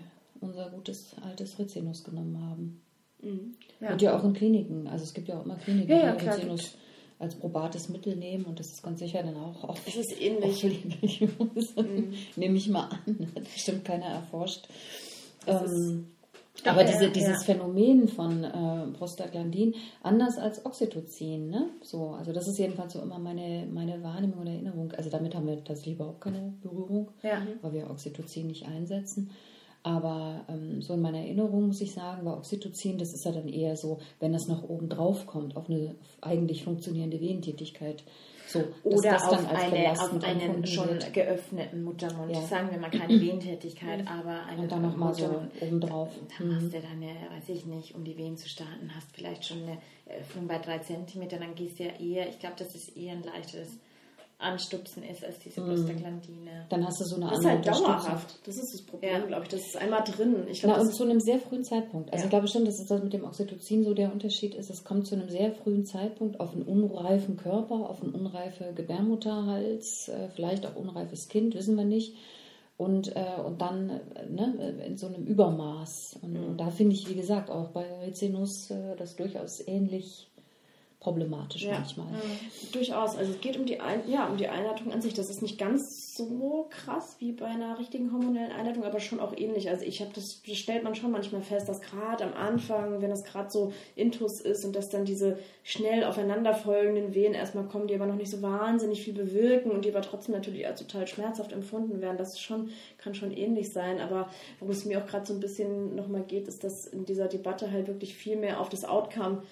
unser 0.40 0.71
gutes 0.71 1.14
altes 1.23 1.59
Rizinus 1.59 2.04
genommen 2.04 2.40
haben. 2.40 2.80
Mhm. 3.21 3.54
Ja. 3.80 3.92
Und 3.92 4.02
ja 4.02 4.16
auch 4.16 4.25
in 4.25 4.33
Kliniken. 4.33 4.87
Also 4.87 5.04
es 5.04 5.12
gibt 5.12 5.28
ja 5.28 5.38
auch 5.38 5.45
immer 5.45 5.57
Kliniken, 5.57 5.90
Ja, 5.90 6.07
ja, 6.07 6.14
die 6.14 6.26
Rizinus 6.26 6.76
als 7.19 7.35
probates 7.35 7.89
Mittel 7.89 8.17
nehmen 8.17 8.45
und 8.45 8.61
das 8.61 8.69
ist 8.69 8.83
ganz 8.83 9.01
sicher 9.01 9.23
dann 9.23 9.37
auch 9.37 9.65
auf 9.65 9.85
Das 9.85 9.97
ist 9.97 10.21
ähnlich. 10.21 10.63
Mhm. 11.21 12.15
Nehme 12.37 12.57
ich 12.57 12.69
mal 12.69 12.89
an. 12.89 13.29
Hat 13.35 13.45
bestimmt 13.53 13.85
keiner 13.85 14.07
erforscht. 14.07 14.69
Ähm, 15.47 16.07
aber 16.65 16.83
ja, 16.83 16.89
diese, 16.89 17.05
ja. 17.05 17.11
dieses 17.11 17.45
Phänomen 17.45 18.09
von 18.09 18.43
äh, 18.45 18.87
Prostaglandin, 18.97 19.75
anders 20.03 20.39
als 20.39 20.65
Oxytocin, 20.65 21.51
ne? 21.51 21.71
So, 21.83 22.11
also 22.11 22.33
das 22.33 22.49
ist 22.49 22.59
jedenfalls 22.59 22.95
so 22.95 23.01
immer 23.01 23.19
meine, 23.19 23.67
meine 23.73 24.03
Wahrnehmung 24.03 24.41
und 24.41 24.47
Erinnerung. 24.49 24.93
Also 24.93 25.09
damit 25.09 25.35
haben 25.35 25.47
wir 25.47 25.63
tatsächlich 25.63 25.95
überhaupt 25.95 26.21
keine 26.21 26.53
Berührung, 26.63 27.11
Ja. 27.23 27.47
weil 27.63 27.73
wir 27.73 27.91
Oxytocin 27.91 28.49
nicht 28.49 28.67
einsetzen. 28.67 29.31
Aber 29.88 30.45
ähm, 30.50 30.83
so 30.83 30.92
in 30.92 31.00
meiner 31.00 31.18
Erinnerung 31.21 31.68
muss 31.68 31.80
ich 31.80 31.92
sagen, 31.95 32.26
war 32.26 32.37
Oxytocin, 32.37 32.99
das 32.99 33.14
ist 33.14 33.25
ja 33.25 33.33
dann 33.33 33.49
eher 33.49 33.75
so, 33.75 33.99
wenn 34.21 34.35
das 34.35 34.47
noch 34.47 34.62
oben 34.68 34.90
drauf 34.90 35.26
kommt, 35.26 35.57
auf 35.57 35.71
eine 35.71 35.95
eigentlich 36.21 36.62
funktionierende 36.64 37.18
Wehentätigkeit. 37.23 38.04
So, 38.47 38.64
Oder 38.83 39.12
das 39.12 39.28
dann 39.30 39.47
auf, 39.47 39.54
eine, 39.54 39.92
auf 39.92 40.23
einen 40.25 40.66
schon 40.66 40.88
wird. 40.88 41.12
geöffneten 41.14 41.83
Muttermund. 41.85 42.33
Ja. 42.35 42.40
Sagen 42.42 42.71
wir 42.71 42.78
mal 42.78 42.90
keine 42.90 43.18
Wehentätigkeit, 43.21 44.07
aber 44.07 44.45
eine 44.47 44.62
Und 44.62 44.73
dann 44.73 44.83
nochmal 44.83 45.14
so 45.14 45.23
Muttermund. 45.26 45.52
obendrauf. 45.62 46.09
Dann 46.38 46.54
hast 46.57 46.62
Mhm. 46.64 46.71
du 46.71 46.80
dann, 46.80 47.02
ja, 47.02 47.09
weiß 47.37 47.49
ich 47.49 47.64
nicht, 47.66 47.95
um 47.95 48.04
die 48.04 48.16
Wehen 48.18 48.37
zu 48.37 48.49
starten, 48.49 48.90
hast 48.95 49.09
vielleicht 49.14 49.47
schon 49.47 49.62
eine 49.62 49.78
Öffnung 50.21 50.47
bei 50.49 50.59
drei 50.59 50.78
Zentimetern, 50.80 51.40
dann 51.40 51.54
gehst 51.54 51.78
du 51.78 51.85
ja 51.85 51.90
eher, 51.99 52.28
ich 52.28 52.38
glaube, 52.38 52.57
dass 52.59 52.75
es 52.75 52.88
eher 52.90 53.12
ein 53.12 53.23
leichteres 53.23 53.78
Anstupsen 54.40 55.02
ist 55.02 55.25
als 55.25 55.37
diese 55.40 55.61
Prostaglandine. 55.61 56.66
Dann 56.68 56.87
hast 56.87 57.00
du 57.00 57.04
so 57.04 57.16
eine 57.16 57.25
Das 57.26 57.40
ist 57.40 57.47
andere 57.47 57.73
halt 57.73 57.83
dauerhaft. 57.83 58.38
Das 58.47 58.57
ist 58.57 58.73
das 58.73 58.83
Problem, 58.83 59.11
Ja. 59.12 59.18
glaube 59.26 59.42
ich. 59.42 59.49
Das 59.49 59.61
ist 59.62 59.76
einmal 59.76 60.04
drin. 60.04 60.47
Ich 60.49 60.62
Na, 60.62 60.75
glaube, 60.75 60.88
und 60.88 60.95
zu 60.95 61.02
einem 61.02 61.18
sehr 61.18 61.40
frühen 61.40 61.64
Zeitpunkt. 61.64 62.12
Also 62.12 62.23
Ja. 62.23 62.25
ich 62.26 62.30
glaube 62.30 62.47
schon, 62.47 62.64
dass 62.64 62.78
es 62.78 62.87
das 62.87 63.02
mit 63.02 63.12
dem 63.12 63.25
Oxytocin 63.25 63.83
so 63.83 63.95
der 63.95 64.12
Unterschied 64.12 64.54
ist. 64.54 64.71
Es 64.71 64.85
kommt 64.85 65.09
zu 65.09 65.16
einem 65.16 65.28
sehr 65.28 65.50
frühen 65.52 65.85
Zeitpunkt 65.85 66.38
auf 66.38 66.52
einen 66.52 66.62
unreifen 66.62 67.37
Körper, 67.37 67.90
auf 67.90 68.00
einen 68.00 68.14
unreife 68.14 68.73
Gebärmutterhals, 68.75 70.09
äh, 70.09 70.28
vielleicht 70.35 70.66
auch 70.66 70.76
unreifes 70.76 71.28
Kind, 71.28 71.54
wissen 71.54 71.76
wir 71.76 71.85
nicht. 71.85 72.14
Und, 72.76 73.16
äh, 73.16 73.40
und 73.45 73.61
dann 73.61 73.87
ne, 74.30 74.85
in 74.87 74.97
so 74.97 75.09
einem 75.09 75.25
Übermaß. 75.25 76.21
Und, 76.23 76.37
und 76.37 76.59
da 76.59 76.71
finde 76.71 76.95
ich, 76.95 77.09
wie 77.09 77.16
gesagt, 77.16 77.50
auch 77.50 77.71
bei 77.71 77.85
Rizinus 78.07 78.71
äh, 78.71 78.95
das 78.97 79.16
durchaus 79.16 79.66
ähnlich 79.66 80.28
problematisch 81.00 81.62
Ja. 81.62 81.75
manchmal. 81.75 82.07
Durchaus. 82.73 83.17
Also 83.17 83.33
es 83.33 83.40
geht 83.40 83.57
um 83.57 83.67
die, 83.67 83.78
Ein 83.81 84.02
ja, 84.09 84.26
um 84.26 84.37
die 84.37 84.49
Einleitung 84.49 84.93
an 84.93 85.00
sich. 85.00 85.14
Das 85.14 85.31
ist 85.31 85.43
nicht 85.43 85.57
ganz 85.59 86.17
so 86.17 86.67
krass 86.71 87.17
wie 87.21 87.31
bei 87.31 87.47
einer 87.47 87.78
richtigen 87.78 88.12
hormonellen 88.12 88.50
Einleitung, 88.50 88.83
aber 88.85 88.99
schon 88.99 89.21
auch 89.21 89.33
ähnlich. 89.37 89.71
Also 89.71 89.85
ich 89.85 90.00
habe 90.00 90.11
das, 90.12 90.43
das 90.43 90.57
stellt 90.57 90.83
man 90.83 90.97
schon 90.97 91.12
manchmal 91.12 91.43
fest, 91.43 91.69
dass 91.69 91.81
gerade 91.81 92.25
am 92.25 92.35
Anfang, 92.35 93.00
wenn 93.00 93.11
das 93.11 93.23
gerade 93.23 93.49
so 93.49 93.73
Intus 93.95 94.40
ist 94.40 94.64
und 94.64 94.75
dass 94.75 94.90
dann 94.90 95.05
diese 95.05 95.38
schnell 95.62 96.02
aufeinanderfolgenden 96.02 97.14
Wehen 97.14 97.35
erstmal 97.35 97.64
kommen, 97.64 97.87
die 97.87 97.95
aber 97.95 98.07
noch 98.07 98.17
nicht 98.17 98.31
so 98.31 98.43
wahnsinnig 98.43 99.02
viel 99.02 99.14
bewirken 99.14 99.71
und 99.71 99.85
die 99.85 99.90
aber 99.95 100.02
trotzdem 100.02 100.35
natürlich 100.35 100.67
als 100.67 100.81
total 100.81 101.07
schmerzhaft 101.07 101.52
empfunden 101.52 102.00
werden, 102.00 102.17
das 102.17 102.40
schon, 102.40 102.71
kann 102.97 103.14
schon 103.14 103.31
ähnlich 103.31 103.73
sein. 103.73 104.00
Aber 104.00 104.28
worum 104.59 104.73
es 104.73 104.85
mir 104.85 104.99
auch 105.00 105.07
gerade 105.07 105.26
so 105.26 105.33
ein 105.33 105.40
bisschen 105.40 105.95
nochmal 105.95 106.23
geht, 106.23 106.49
ist, 106.49 106.64
dass 106.64 106.87
in 106.88 107.05
dieser 107.05 107.28
Debatte 107.28 107.71
halt 107.71 107.87
wirklich 107.87 108.14
viel 108.14 108.37
mehr 108.37 108.61
auf 108.61 108.69
das 108.69 108.85
Outcome 108.85 109.43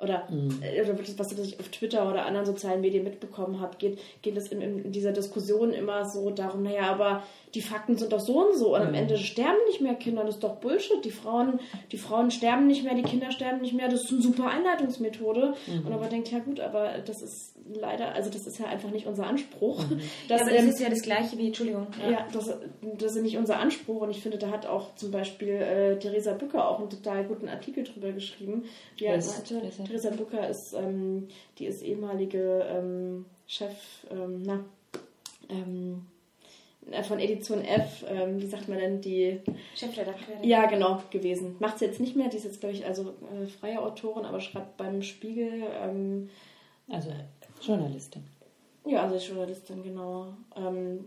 oder, 0.00 0.28
äh, 0.62 0.82
oder 0.82 0.96
wirklich, 0.98 1.18
was 1.18 1.32
ich 1.32 1.58
auf 1.60 1.68
Twitter 1.68 2.08
oder 2.08 2.26
anderen 2.26 2.46
sozialen 2.46 2.80
Medien 2.80 3.04
mitbekommen 3.04 3.60
habe, 3.60 3.76
geht, 3.78 3.98
geht 4.22 4.36
es 4.36 4.48
in, 4.48 4.60
in 4.60 4.92
dieser 4.92 5.12
Diskussion 5.12 5.72
immer 5.72 6.04
so 6.04 6.30
darum, 6.30 6.62
naja, 6.62 6.90
aber 6.90 7.22
die 7.54 7.62
Fakten 7.62 7.96
sind 7.96 8.12
doch 8.12 8.20
so 8.20 8.46
und 8.46 8.56
so 8.56 8.76
und 8.76 8.82
am 8.82 8.94
Ende 8.94 9.18
sterben 9.18 9.58
nicht 9.66 9.80
mehr 9.80 9.94
Kinder, 9.94 10.24
das 10.24 10.36
ist 10.36 10.44
doch 10.44 10.56
Bullshit. 10.56 11.04
Die 11.04 11.10
Frauen, 11.10 11.58
die 11.90 11.98
Frauen 11.98 12.30
sterben 12.30 12.66
nicht 12.66 12.84
mehr, 12.84 12.94
die 12.94 13.02
Kinder 13.02 13.32
sterben 13.32 13.60
nicht 13.60 13.74
mehr, 13.74 13.88
das 13.88 14.04
ist 14.04 14.12
eine 14.12 14.22
super 14.22 14.48
Einleitungsmethode. 14.48 15.54
Und 15.84 15.92
aber 15.92 16.06
denkt, 16.06 16.30
ja 16.30 16.38
gut, 16.38 16.60
aber 16.60 16.98
das 17.04 17.22
ist 17.22 17.49
leider, 17.72 18.14
also 18.14 18.30
das 18.30 18.46
ist 18.46 18.58
ja 18.58 18.66
einfach 18.66 18.90
nicht 18.90 19.06
unser 19.06 19.26
Anspruch. 19.26 19.84
Dass, 20.28 20.40
ja, 20.40 20.46
aber 20.46 20.54
das 20.54 20.62
ähm, 20.62 20.68
ist 20.68 20.80
ja 20.80 20.88
das 20.88 21.02
gleiche 21.02 21.38
wie, 21.38 21.48
Entschuldigung. 21.48 21.86
ja, 22.10 22.26
das, 22.32 22.54
das 22.98 23.16
ist 23.16 23.22
nicht 23.22 23.36
unser 23.36 23.58
Anspruch 23.58 24.02
und 24.02 24.10
ich 24.10 24.20
finde, 24.20 24.38
da 24.38 24.50
hat 24.50 24.66
auch 24.66 24.94
zum 24.96 25.10
Beispiel 25.10 25.54
äh, 25.54 25.98
Theresa 25.98 26.32
Bücker 26.32 26.68
auch 26.68 26.80
einen 26.80 26.90
total 26.90 27.24
guten 27.24 27.48
Artikel 27.48 27.84
drüber 27.84 28.12
geschrieben. 28.12 28.64
Die 28.98 29.04
Wer 29.04 29.12
halt 29.12 29.26
meinte, 29.26 29.42
Theresa? 29.42 29.84
Theresa 29.84 30.10
Bücker 30.10 30.48
ist, 30.48 30.72
ähm, 30.74 31.28
die 31.58 31.66
ist 31.66 31.82
ehemalige 31.82 32.66
ähm, 32.68 33.26
Chef, 33.46 33.76
ähm, 34.10 34.42
na, 34.44 34.64
ähm, 35.48 36.06
äh, 36.90 37.02
von 37.02 37.18
Edition 37.18 37.64
F, 37.64 38.04
ähm, 38.08 38.40
wie 38.40 38.46
sagt 38.46 38.68
man 38.68 38.78
denn, 38.78 39.00
die, 39.00 39.40
Chefredakteurin. 39.74 40.42
ja 40.42 40.66
genau, 40.66 41.02
gewesen. 41.10 41.56
Macht 41.58 41.78
sie 41.78 41.84
jetzt 41.84 42.00
nicht 42.00 42.16
mehr, 42.16 42.28
die 42.28 42.36
ist 42.36 42.44
jetzt, 42.44 42.60
glaube 42.60 42.74
ich, 42.74 42.86
also 42.86 43.14
äh, 43.32 43.46
freie 43.46 43.80
Autorin, 43.80 44.24
aber 44.24 44.40
schreibt 44.40 44.76
beim 44.76 45.02
Spiegel, 45.02 45.62
ähm, 45.82 46.30
Also 46.88 47.10
Journalistin. 47.60 48.24
ja, 48.84 49.02
also 49.02 49.16
Journalistin, 49.16 49.82
genau. 49.82 50.34
Ähm, 50.56 51.04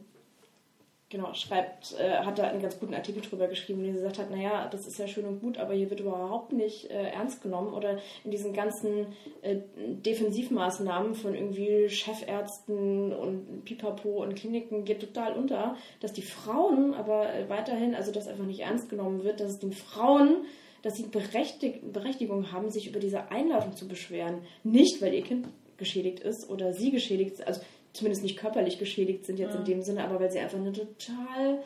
genau, 1.13 1.33
schreibt, 1.35 1.95
äh, 1.99 2.17
hat 2.17 2.39
da 2.39 2.43
einen 2.47 2.61
ganz 2.61 2.79
guten 2.79 2.93
Artikel 2.93 3.21
drüber 3.21 3.47
geschrieben, 3.47 3.83
die 3.83 3.91
gesagt 3.91 4.17
hat, 4.17 4.31
naja, 4.31 4.67
das 4.67 4.87
ist 4.87 4.97
ja 4.97 5.07
schön 5.07 5.25
und 5.25 5.41
gut, 5.41 5.57
aber 5.59 5.73
hier 5.73 5.89
wird 5.89 5.99
überhaupt 5.99 6.51
nicht 6.51 6.89
äh, 6.89 7.11
ernst 7.11 7.41
genommen 7.43 7.73
oder 7.73 7.99
in 8.23 8.31
diesen 8.31 8.53
ganzen 8.53 9.07
äh, 9.43 9.57
Defensivmaßnahmen 9.77 11.13
von 11.13 11.35
irgendwie 11.35 11.87
Chefärzten 11.87 13.13
und 13.13 13.63
Pipapo 13.63 14.23
und 14.23 14.35
Kliniken 14.35 14.85
geht 14.85 15.01
total 15.01 15.33
unter, 15.33 15.77
dass 15.99 16.13
die 16.13 16.23
Frauen 16.23 16.95
aber 16.95 17.31
äh, 17.31 17.47
weiterhin, 17.47 17.93
also 17.95 18.11
das 18.11 18.27
einfach 18.27 18.45
nicht 18.45 18.61
ernst 18.61 18.89
genommen 18.89 19.23
wird, 19.23 19.39
dass 19.39 19.51
es 19.51 19.59
den 19.59 19.73
Frauen 19.73 20.45
dass 20.81 20.97
sie 20.97 21.03
Berechtig 21.03 21.93
Berechtigung 21.93 22.51
haben, 22.51 22.69
sich 22.69 22.89
über 22.89 22.99
diese 22.99 23.31
Einladung 23.31 23.73
zu 23.73 23.87
beschweren. 23.87 24.41
Nicht, 24.65 25.01
weil 25.01 25.13
ihr 25.13 25.23
Kind 25.23 25.47
geschädigt 25.77 26.19
ist 26.19 26.49
oder 26.49 26.73
sie 26.73 26.91
geschädigt 26.91 27.33
ist, 27.33 27.47
also 27.47 27.61
zumindest 27.93 28.23
nicht 28.23 28.37
körperlich 28.37 28.79
geschädigt 28.79 29.25
sind 29.25 29.39
jetzt 29.39 29.55
in 29.55 29.65
dem 29.65 29.81
Sinne, 29.81 30.03
aber 30.03 30.19
weil 30.19 30.31
sie 30.31 30.39
einfach 30.39 30.57
eine 30.57 30.73
total 30.73 31.59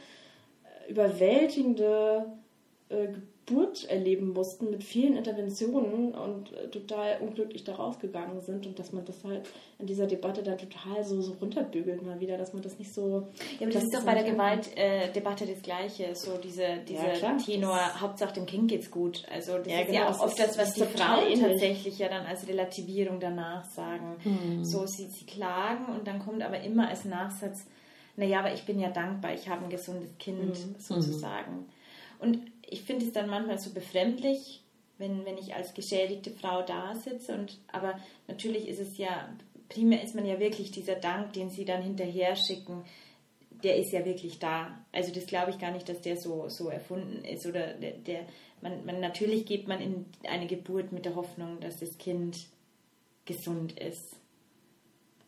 äh, 0.64 0.92
überwältigende 0.92 2.26
äh, 2.90 3.08
Geburt 3.48 3.86
erleben 3.90 4.34
mussten 4.34 4.70
mit 4.70 4.84
vielen 4.84 5.16
Interventionen 5.16 6.14
und 6.14 6.52
äh, 6.54 6.68
total 6.70 7.18
unglücklich 7.22 7.64
daraus 7.64 7.98
gegangen 7.98 8.42
sind 8.42 8.68
und 8.68 8.78
dass 8.78 8.92
man 8.92 9.06
das 9.06 9.24
halt 9.24 9.48
in 9.80 9.88
dieser 9.88 10.06
Debatte 10.06 10.44
dann 10.44 10.58
total 10.58 11.04
so, 11.04 11.22
so 11.22 11.34
runterbügelt 11.42 12.02
mal 12.04 12.20
wieder, 12.20 12.38
dass 12.38 12.54
man 12.54 12.62
das 12.62 12.78
nicht 12.78 12.94
so... 12.94 13.28
Ja, 13.60 13.68
aber 13.68 13.72
das, 13.72 13.84
ist 13.84 13.96
doch 13.96 14.04
bei 14.04 14.16
der 14.16 14.24
Gewaltdebatte 14.24 15.46
das 15.46 15.62
Gleiche, 15.62 16.14
so 16.14 16.38
diese, 16.38 16.80
diese 16.88 17.06
klar. 17.20 17.38
Tenor, 17.38 18.02
Hauptsache 18.02 18.34
dem 18.34 18.46
Kind 18.46 18.68
geht's 18.70 18.92
gut. 18.92 19.24
Also 19.32 19.58
das 19.58 19.68
Ja, 19.68 19.80
ist 19.80 19.88
genau, 19.88 20.00
ja 20.00 20.10
auch 20.10 20.20
oft 20.20 20.40
das, 20.40 20.58
was 20.58 20.74
die 20.74 20.82
Frauen 20.82 21.28
ähnlich. 21.28 21.40
tatsächlich 21.42 21.98
ja 22.00 22.10
dann 22.10 22.26
als 22.26 22.48
Relativierung 22.48 23.20
danach 23.20 23.64
sagen. 23.66 24.18
So, 24.64 24.86
sie, 24.86 25.08
sie 25.08 25.26
klagen 25.26 25.86
und 25.98 26.06
dann 26.06 26.20
kommt 26.20 26.44
aber 26.44 26.60
immer 26.60 26.90
als 26.90 27.06
Nachsatz, 27.06 27.66
naja, 28.18 28.40
aber 28.40 28.54
ich 28.54 28.66
bin 28.66 28.80
ja 28.80 28.90
dankbar, 28.90 29.34
ich 29.34 29.48
habe 29.48 29.64
ein 29.64 29.70
gesundes 29.70 30.10
Kind 30.18 30.58
sozusagen. 30.80 31.68
Und 32.20 32.40
ich 32.68 32.82
finde 32.82 33.06
es 33.06 33.14
dann 33.14 33.30
manchmal 33.30 33.60
so 33.60 33.72
befremdlich, 33.72 34.62
wenn, 34.98 35.26
wenn 35.26 35.38
ich 35.38 35.56
als 35.56 35.74
geschädigte 35.74 36.32
Frau 36.32 36.62
da 36.62 36.96
sitze. 36.96 37.34
Und, 37.34 37.60
aber 37.72 38.00
natürlich 38.28 38.68
ist 38.68 38.80
es 38.80 38.98
ja, 38.98 39.30
primär 39.70 40.04
ist 40.04 40.16
man 40.16 40.26
ja 40.26 40.40
wirklich 40.40 40.72
dieser 40.72 40.96
Dank, 40.96 41.34
den 41.34 41.50
sie 41.50 41.66
dann 41.66 41.82
hinterher 41.82 42.36
schicken, 42.36 42.84
der 43.64 43.78
ist 43.78 43.92
ja 43.92 44.06
wirklich 44.06 44.40
da. 44.40 44.86
Also 44.92 45.12
das 45.14 45.26
glaube 45.26 45.52
ich 45.52 45.60
gar 45.60 45.72
nicht, 45.72 45.90
dass 45.90 46.02
der 46.02 46.18
so, 46.18 46.50
so 46.50 46.70
erfunden 46.70 47.24
ist. 47.26 47.46
Oder 47.46 47.74
der, 47.74 47.94
der 47.94 48.26
man, 48.62 48.86
man, 48.86 49.00
natürlich 49.00 49.46
geht 49.46 49.68
man 49.68 49.82
in 49.82 50.06
eine 50.28 50.48
Geburt 50.48 50.92
mit 50.92 51.06
der 51.06 51.16
Hoffnung, 51.16 51.60
dass 51.60 51.80
das 51.80 51.98
Kind 51.98 52.48
gesund 53.26 53.80
ist. 53.80 54.16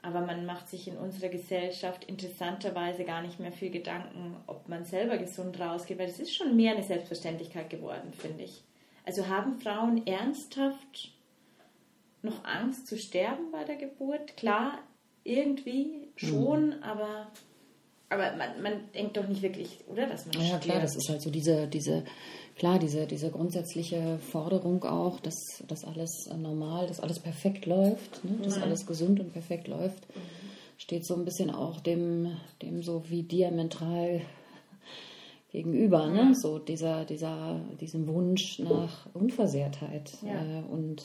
Aber 0.02 0.22
man 0.22 0.46
macht 0.46 0.70
sich 0.70 0.88
in 0.88 0.98
unserer 0.98 1.28
Gesellschaft 1.30 2.06
interessanterweise 2.06 3.04
gar 3.04 3.22
nicht 3.22 3.40
mehr 3.40 3.52
viel 3.52 3.70
Gedanken, 3.70 4.38
ob 4.48 4.70
man 4.70 4.86
selber 4.86 5.18
gesund 5.18 5.60
rausgeht, 5.60 6.00
weil 6.00 6.08
das 6.08 6.20
ist 6.20 6.34
schon 6.34 6.56
mehr 6.56 6.74
eine 6.74 6.84
Selbstverständlichkeit 6.84 7.70
geworden, 7.70 8.14
finde 8.14 8.44
ich. 8.46 8.64
Also 9.06 9.28
haben 9.28 9.60
Frauen 9.60 10.06
ernsthaft 10.08 11.12
noch 12.22 12.44
Angst 12.46 12.88
zu 12.88 12.98
sterben 12.98 13.52
bei 13.52 13.64
der 13.64 13.76
Geburt? 13.76 14.38
Klar, 14.38 14.80
irgendwie 15.24 16.08
schon, 16.16 16.82
aber, 16.82 17.32
aber 18.10 18.36
man, 18.36 18.62
man 18.62 18.92
denkt 18.94 19.18
doch 19.18 19.28
nicht 19.28 19.42
wirklich, 19.42 19.84
oder? 19.88 20.08
Dass 20.08 20.26
man 20.26 20.36
Ja, 20.36 20.58
klar, 20.58 20.60
stirbt. 20.60 20.84
das 20.84 20.96
ist 20.96 21.10
halt 21.10 21.22
so 21.22 21.30
diese, 21.30 21.68
diese, 21.68 22.04
klar, 22.60 22.78
diese, 22.78 23.08
diese 23.08 23.32
grundsätzliche 23.32 24.20
Forderung 24.20 24.84
auch, 24.84 25.20
dass, 25.22 25.64
dass 25.68 25.86
alles 25.86 26.30
normal, 26.38 26.88
dass 26.88 27.00
alles 27.00 27.20
perfekt 27.20 27.66
läuft, 27.66 28.24
ne? 28.24 28.38
dass 28.44 28.62
alles 28.62 28.86
gesund 28.86 29.20
und 29.20 29.34
perfekt 29.34 29.68
läuft, 29.68 30.06
steht 30.78 31.06
so 31.06 31.16
ein 31.16 31.26
bisschen 31.26 31.50
auch 31.50 31.80
dem, 31.80 32.36
dem 32.62 32.84
so 32.84 33.04
wie 33.10 33.24
diametral 33.24 34.22
gegenüber, 35.52 36.08
ne? 36.08 36.36
So 36.36 36.60
dieser, 36.60 37.06
dieser, 37.06 37.60
diesem 37.82 38.08
Wunsch 38.08 38.60
nach 38.60 39.08
Unversehrtheit. 39.14 40.12
Ja. 40.22 40.36
Äh, 40.36 40.64
und 40.70 41.04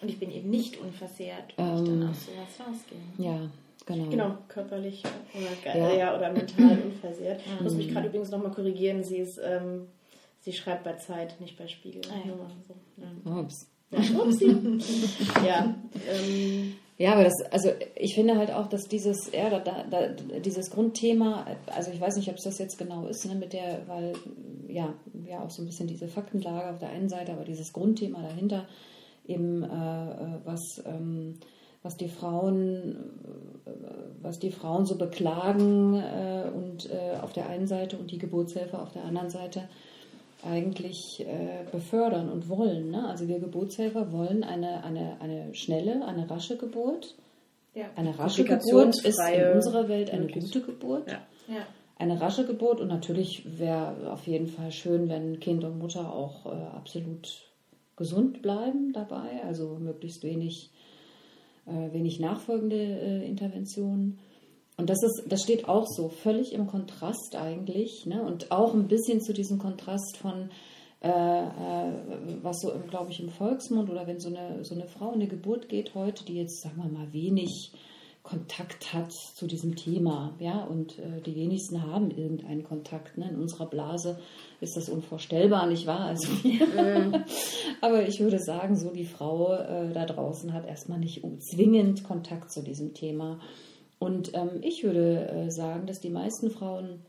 Und 0.00 0.08
ich 0.08 0.18
bin 0.18 0.30
eben 0.30 0.48
nicht 0.48 0.80
unversehrt, 0.80 1.54
wenn 1.56 1.76
ich 1.76 1.88
dann 1.90 2.08
aus 2.08 2.26
sowas 2.26 2.66
rausgehe. 2.66 2.98
ja, 3.18 3.50
genau. 3.84 4.10
Genau, 4.10 4.38
körperlich 4.48 5.02
oder, 5.34 5.76
Ja. 5.76 5.92
ja. 5.92 6.16
oder 6.16 6.32
mental 6.32 6.78
unversehrt. 6.82 7.40
Ich 7.44 7.60
muss 7.62 7.74
mich 7.74 7.88
gerade 7.88 8.06
übrigens 8.08 8.30
nochmal 8.30 8.52
korrigieren. 8.52 9.04
Sie 9.04 9.18
ist, 9.18 9.38
ähm, 9.44 9.88
Sie 10.44 10.52
schreibt 10.52 10.84
bei 10.84 10.92
Zeit, 10.96 11.40
nicht 11.40 11.56
bei 11.56 11.66
Spiegel. 11.66 12.02
Ah, 12.10 12.28
ja. 12.28 12.34
So. 12.68 12.74
Ja. 13.30 13.40
Ups. 13.40 13.70
Ja, 15.46 15.74
ähm, 16.10 16.74
Ja, 16.98 17.12
aber 17.12 17.24
das, 17.24 17.32
also 17.50 17.70
ich 17.96 18.14
finde 18.14 18.36
halt 18.36 18.52
auch, 18.52 18.68
dass 18.68 18.84
dieses, 18.84 19.32
ja, 19.32 19.48
da, 19.48 19.60
da, 19.60 19.84
da, 19.84 20.08
dieses 20.40 20.70
Grundthema, 20.70 21.46
also 21.74 21.90
ich 21.92 22.00
weiß 22.00 22.16
nicht, 22.16 22.28
ob 22.28 22.36
es 22.36 22.44
das 22.44 22.58
jetzt 22.58 22.76
genau 22.76 23.06
ist, 23.06 23.24
ne, 23.24 23.36
mit 23.36 23.52
der, 23.52 23.86
weil 23.86 24.12
ja, 24.68 24.92
ja 25.24 25.40
auch 25.40 25.50
so 25.50 25.62
ein 25.62 25.66
bisschen 25.66 25.86
diese 25.86 26.08
Faktenlage 26.08 26.70
auf 26.70 26.78
der 26.78 26.90
einen 26.90 27.08
Seite, 27.08 27.32
aber 27.32 27.44
dieses 27.44 27.72
Grundthema 27.72 28.20
dahinter, 28.20 28.66
eben 29.26 29.62
äh, 29.62 29.66
äh, 29.66 30.38
was, 30.44 30.82
ähm, 30.84 31.38
was 31.82 31.96
die 31.96 32.08
Frauen, 32.08 32.96
äh, 33.64 33.70
was 34.20 34.38
die 34.38 34.50
Frauen 34.50 34.84
so 34.84 34.98
beklagen 34.98 35.94
äh, 35.94 36.50
und 36.54 36.90
äh, 36.90 37.16
auf 37.22 37.32
der 37.32 37.48
einen 37.48 37.66
Seite 37.66 37.96
und 37.96 38.10
die 38.10 38.18
Geburtshelfer 38.18 38.82
auf 38.82 38.92
der 38.92 39.04
anderen 39.04 39.30
Seite 39.30 39.68
eigentlich 40.44 41.20
äh, 41.20 41.64
befördern 41.70 42.30
und 42.30 42.48
wollen. 42.48 42.90
Ne? 42.90 43.06
Also 43.06 43.28
wir 43.28 43.38
Geburtshelfer 43.38 44.12
wollen 44.12 44.44
eine, 44.44 44.84
eine, 44.84 45.20
eine 45.20 45.54
schnelle, 45.54 46.06
eine 46.06 46.28
rasche 46.28 46.56
Geburt. 46.56 47.16
Ja. 47.74 47.86
Eine 47.96 48.18
rasche 48.18 48.44
Geburt 48.44 49.04
ist 49.04 49.20
in 49.20 49.52
unserer 49.52 49.88
Welt 49.88 50.10
eine 50.10 50.22
möglichst. 50.22 50.52
gute 50.52 50.66
Geburt. 50.66 51.10
Ja. 51.10 51.22
Ja. 51.48 51.66
Eine 51.96 52.20
rasche 52.20 52.46
Geburt 52.46 52.80
und 52.80 52.88
natürlich 52.88 53.58
wäre 53.58 54.12
auf 54.12 54.26
jeden 54.26 54.48
Fall 54.48 54.70
schön, 54.72 55.08
wenn 55.08 55.40
Kind 55.40 55.64
und 55.64 55.78
Mutter 55.78 56.12
auch 56.12 56.46
äh, 56.46 56.50
absolut 56.76 57.28
gesund 57.96 58.42
bleiben 58.42 58.92
dabei, 58.92 59.42
also 59.44 59.78
möglichst 59.78 60.24
wenig, 60.24 60.70
äh, 61.66 61.92
wenig 61.92 62.18
nachfolgende 62.18 62.76
äh, 62.76 63.26
Interventionen. 63.26 64.18
Und 64.76 64.90
das 64.90 65.02
ist, 65.02 65.24
das 65.28 65.42
steht 65.42 65.68
auch 65.68 65.86
so 65.86 66.08
völlig 66.08 66.52
im 66.52 66.66
Kontrast 66.66 67.36
eigentlich, 67.36 68.06
ne? 68.06 68.22
Und 68.22 68.50
auch 68.50 68.74
ein 68.74 68.88
bisschen 68.88 69.20
zu 69.20 69.32
diesem 69.32 69.58
Kontrast 69.58 70.16
von 70.16 70.50
äh, 71.04 71.08
äh, 71.08 71.92
was 72.42 72.60
so, 72.60 72.72
glaube 72.88 73.10
ich, 73.10 73.20
im 73.20 73.28
Volksmund 73.28 73.90
oder 73.90 74.06
wenn 74.06 74.20
so 74.20 74.30
eine, 74.30 74.64
so 74.64 74.74
eine 74.74 74.86
Frau 74.86 75.08
in 75.08 75.16
eine 75.16 75.26
Geburt 75.26 75.68
geht 75.68 75.94
heute, 75.94 76.24
die 76.24 76.36
jetzt, 76.36 76.62
sagen 76.62 76.82
wir 76.82 76.88
mal, 76.88 77.12
wenig 77.12 77.72
Kontakt 78.22 78.94
hat 78.94 79.12
zu 79.12 79.46
diesem 79.46 79.76
Thema, 79.76 80.34
ja, 80.38 80.64
und 80.64 80.98
äh, 80.98 81.20
die 81.20 81.36
wenigsten 81.36 81.82
haben 81.82 82.10
irgendeinen 82.10 82.64
Kontakt. 82.64 83.18
Ne? 83.18 83.28
In 83.28 83.36
unserer 83.36 83.66
Blase 83.66 84.18
ist 84.62 84.78
das 84.78 84.88
unvorstellbar, 84.88 85.66
nicht 85.66 85.86
wahr? 85.86 86.06
Also, 86.06 86.28
aber 87.82 88.08
ich 88.08 88.20
würde 88.20 88.38
sagen, 88.38 88.74
so 88.74 88.90
die 88.90 89.04
Frau 89.04 89.52
äh, 89.52 89.92
da 89.92 90.06
draußen 90.06 90.54
hat 90.54 90.66
erstmal 90.66 91.00
nicht 91.00 91.22
zwingend 91.50 92.02
Kontakt 92.02 92.50
zu 92.50 92.62
diesem 92.62 92.94
Thema. 92.94 93.40
Und 93.98 94.34
ähm, 94.34 94.60
ich 94.62 94.82
würde 94.84 95.28
äh, 95.28 95.50
sagen, 95.50 95.86
dass 95.86 96.00
die 96.00 96.10
meisten 96.10 96.50
Frauen 96.50 97.00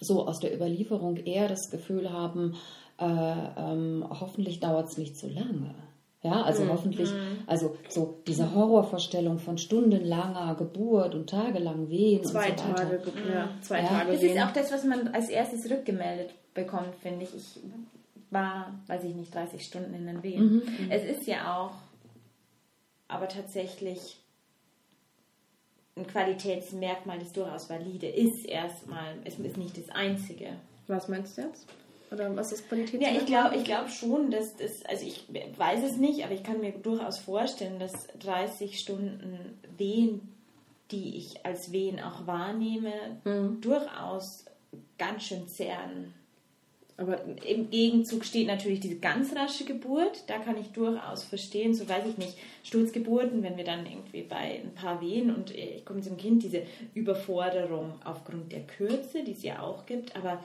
so 0.00 0.26
aus 0.26 0.40
der 0.40 0.54
Überlieferung 0.54 1.16
eher 1.16 1.48
das 1.48 1.70
Gefühl 1.70 2.10
haben, 2.12 2.56
äh, 2.98 3.04
ähm, 3.04 4.04
hoffentlich 4.08 4.60
dauert 4.60 4.88
es 4.88 4.98
nicht 4.98 5.16
zu 5.16 5.28
lange. 5.28 5.74
Ja, 6.22 6.40
also 6.42 6.66
hoffentlich, 6.68 7.10
also 7.46 7.76
so 7.90 8.16
diese 8.26 8.54
Horrorvorstellung 8.54 9.38
von 9.38 9.58
stundenlanger 9.58 10.54
Geburt 10.54 11.14
und 11.14 11.28
tagelang 11.28 11.90
Wehen 11.90 12.24
zwei 12.24 12.50
und 12.50 12.58
so 12.58 12.64
weiter. 12.64 12.74
Tage, 12.76 13.02
ja, 13.30 13.48
zwei 13.60 13.80
Ja. 13.82 13.88
Tage 13.88 14.12
Das 14.12 14.20
gehen. 14.22 14.36
ist 14.36 14.42
auch 14.42 14.52
das, 14.52 14.72
was 14.72 14.84
man 14.84 15.08
als 15.08 15.28
erstes 15.28 15.70
rückgemeldet 15.70 16.30
bekommt, 16.54 16.94
finde 17.02 17.24
ich. 17.26 17.34
Ich 17.36 17.60
war, 18.30 18.72
weiß 18.86 19.04
ich 19.04 19.14
nicht, 19.14 19.34
30 19.34 19.62
Stunden 19.62 19.92
in 19.92 20.06
den 20.06 20.22
Wehen. 20.22 20.62
Es 20.88 21.04
ist 21.04 21.26
ja 21.26 21.58
auch, 21.58 21.72
aber 23.06 23.28
tatsächlich 23.28 24.16
ein 25.96 26.06
Qualitätsmerkmal, 26.06 27.18
das 27.18 27.32
durchaus 27.32 27.70
valide 27.70 28.08
ist 28.08 28.44
erstmal. 28.46 29.16
Es 29.24 29.38
ist 29.38 29.56
nicht 29.56 29.78
das 29.78 29.90
einzige. 29.90 30.50
Was 30.86 31.08
meinst 31.08 31.38
du 31.38 31.42
jetzt? 31.42 31.66
Oder 32.10 32.34
was 32.36 32.52
ist 32.52 32.68
Qualität? 32.68 33.00
Ja, 33.00 33.10
ich 33.10 33.26
glaube 33.26 33.56
ich 33.56 33.64
glaub 33.64 33.88
schon, 33.88 34.30
dass 34.30 34.56
das, 34.56 34.84
also 34.84 35.06
ich 35.06 35.24
weiß 35.56 35.84
es 35.84 35.96
nicht, 35.96 36.24
aber 36.24 36.34
ich 36.34 36.42
kann 36.42 36.60
mir 36.60 36.72
durchaus 36.72 37.18
vorstellen, 37.18 37.78
dass 37.78 38.08
30 38.20 38.78
Stunden 38.78 39.58
Wehen, 39.78 40.20
die 40.90 41.16
ich 41.16 41.44
als 41.46 41.72
Wehen 41.72 42.00
auch 42.00 42.26
wahrnehme, 42.26 42.92
durchaus 43.60 44.44
ganz 44.98 45.24
schön 45.24 45.48
zehren. 45.48 46.12
Aber 46.96 47.18
Im 47.44 47.70
Gegenzug 47.70 48.24
steht 48.24 48.46
natürlich 48.46 48.78
diese 48.78 48.98
ganz 48.98 49.34
rasche 49.34 49.64
Geburt. 49.64 50.22
Da 50.28 50.38
kann 50.38 50.56
ich 50.56 50.68
durchaus 50.68 51.24
verstehen, 51.24 51.74
so 51.74 51.88
weiß 51.88 52.04
ich 52.06 52.18
nicht, 52.18 52.36
Sturzgeburten, 52.62 53.42
wenn 53.42 53.56
wir 53.56 53.64
dann 53.64 53.84
irgendwie 53.84 54.22
bei 54.22 54.60
ein 54.62 54.74
paar 54.74 55.00
Wehen 55.00 55.34
und 55.34 55.50
ich 55.50 55.84
komme 55.84 56.02
zum 56.02 56.16
Kind, 56.16 56.44
diese 56.44 56.62
Überforderung 56.94 57.94
aufgrund 58.04 58.52
der 58.52 58.60
Kürze, 58.60 59.24
die 59.24 59.32
es 59.32 59.42
ja 59.42 59.60
auch 59.60 59.86
gibt, 59.86 60.14
aber 60.14 60.40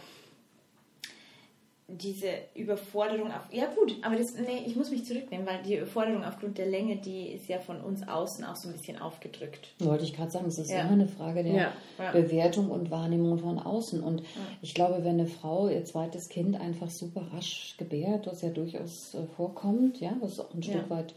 diese 1.97 2.27
Überforderung 2.55 3.31
auf. 3.31 3.51
Ja, 3.51 3.65
gut, 3.73 3.95
aber 4.03 4.15
das. 4.15 4.35
Nee, 4.35 4.63
ich 4.65 4.75
muss 4.75 4.91
mich 4.91 5.05
zurücknehmen, 5.05 5.45
weil 5.47 5.63
die 5.63 5.75
Überforderung 5.77 6.23
aufgrund 6.23 6.57
der 6.57 6.67
Länge, 6.67 6.97
die 6.97 7.29
ist 7.29 7.47
ja 7.47 7.59
von 7.59 7.81
uns 7.81 8.07
außen 8.07 8.43
auch 8.45 8.55
so 8.55 8.67
ein 8.69 8.73
bisschen 8.73 8.99
aufgedrückt. 9.01 9.69
Wollte 9.79 10.03
ich 10.03 10.13
gerade 10.13 10.29
sagen, 10.31 10.45
es 10.47 10.59
ist 10.59 10.71
Ja. 10.71 10.81
immer 10.81 10.91
eine 10.91 11.07
Frage 11.07 11.43
der 11.43 11.53
Ja, 11.53 11.71
ja. 11.97 12.11
Bewertung 12.11 12.69
und 12.69 12.91
Wahrnehmung 12.91 13.39
von 13.39 13.59
außen. 13.59 14.01
Und 14.03 14.23
ich 14.61 14.73
glaube, 14.73 15.03
wenn 15.03 15.15
eine 15.19 15.25
Frau 15.27 15.67
ihr 15.67 15.83
zweites 15.85 16.29
Kind 16.29 16.59
einfach 16.59 16.89
super 16.89 17.21
rasch 17.33 17.75
gebärt, 17.77 18.27
was 18.27 18.41
ja 18.41 18.49
durchaus 18.49 19.15
äh, 19.15 19.25
vorkommt, 19.35 19.99
ja, 19.99 20.15
was 20.21 20.39
auch 20.39 20.53
ein 20.53 20.61
Ja. 20.61 20.71
Stück 20.73 20.89
weit 20.89 21.15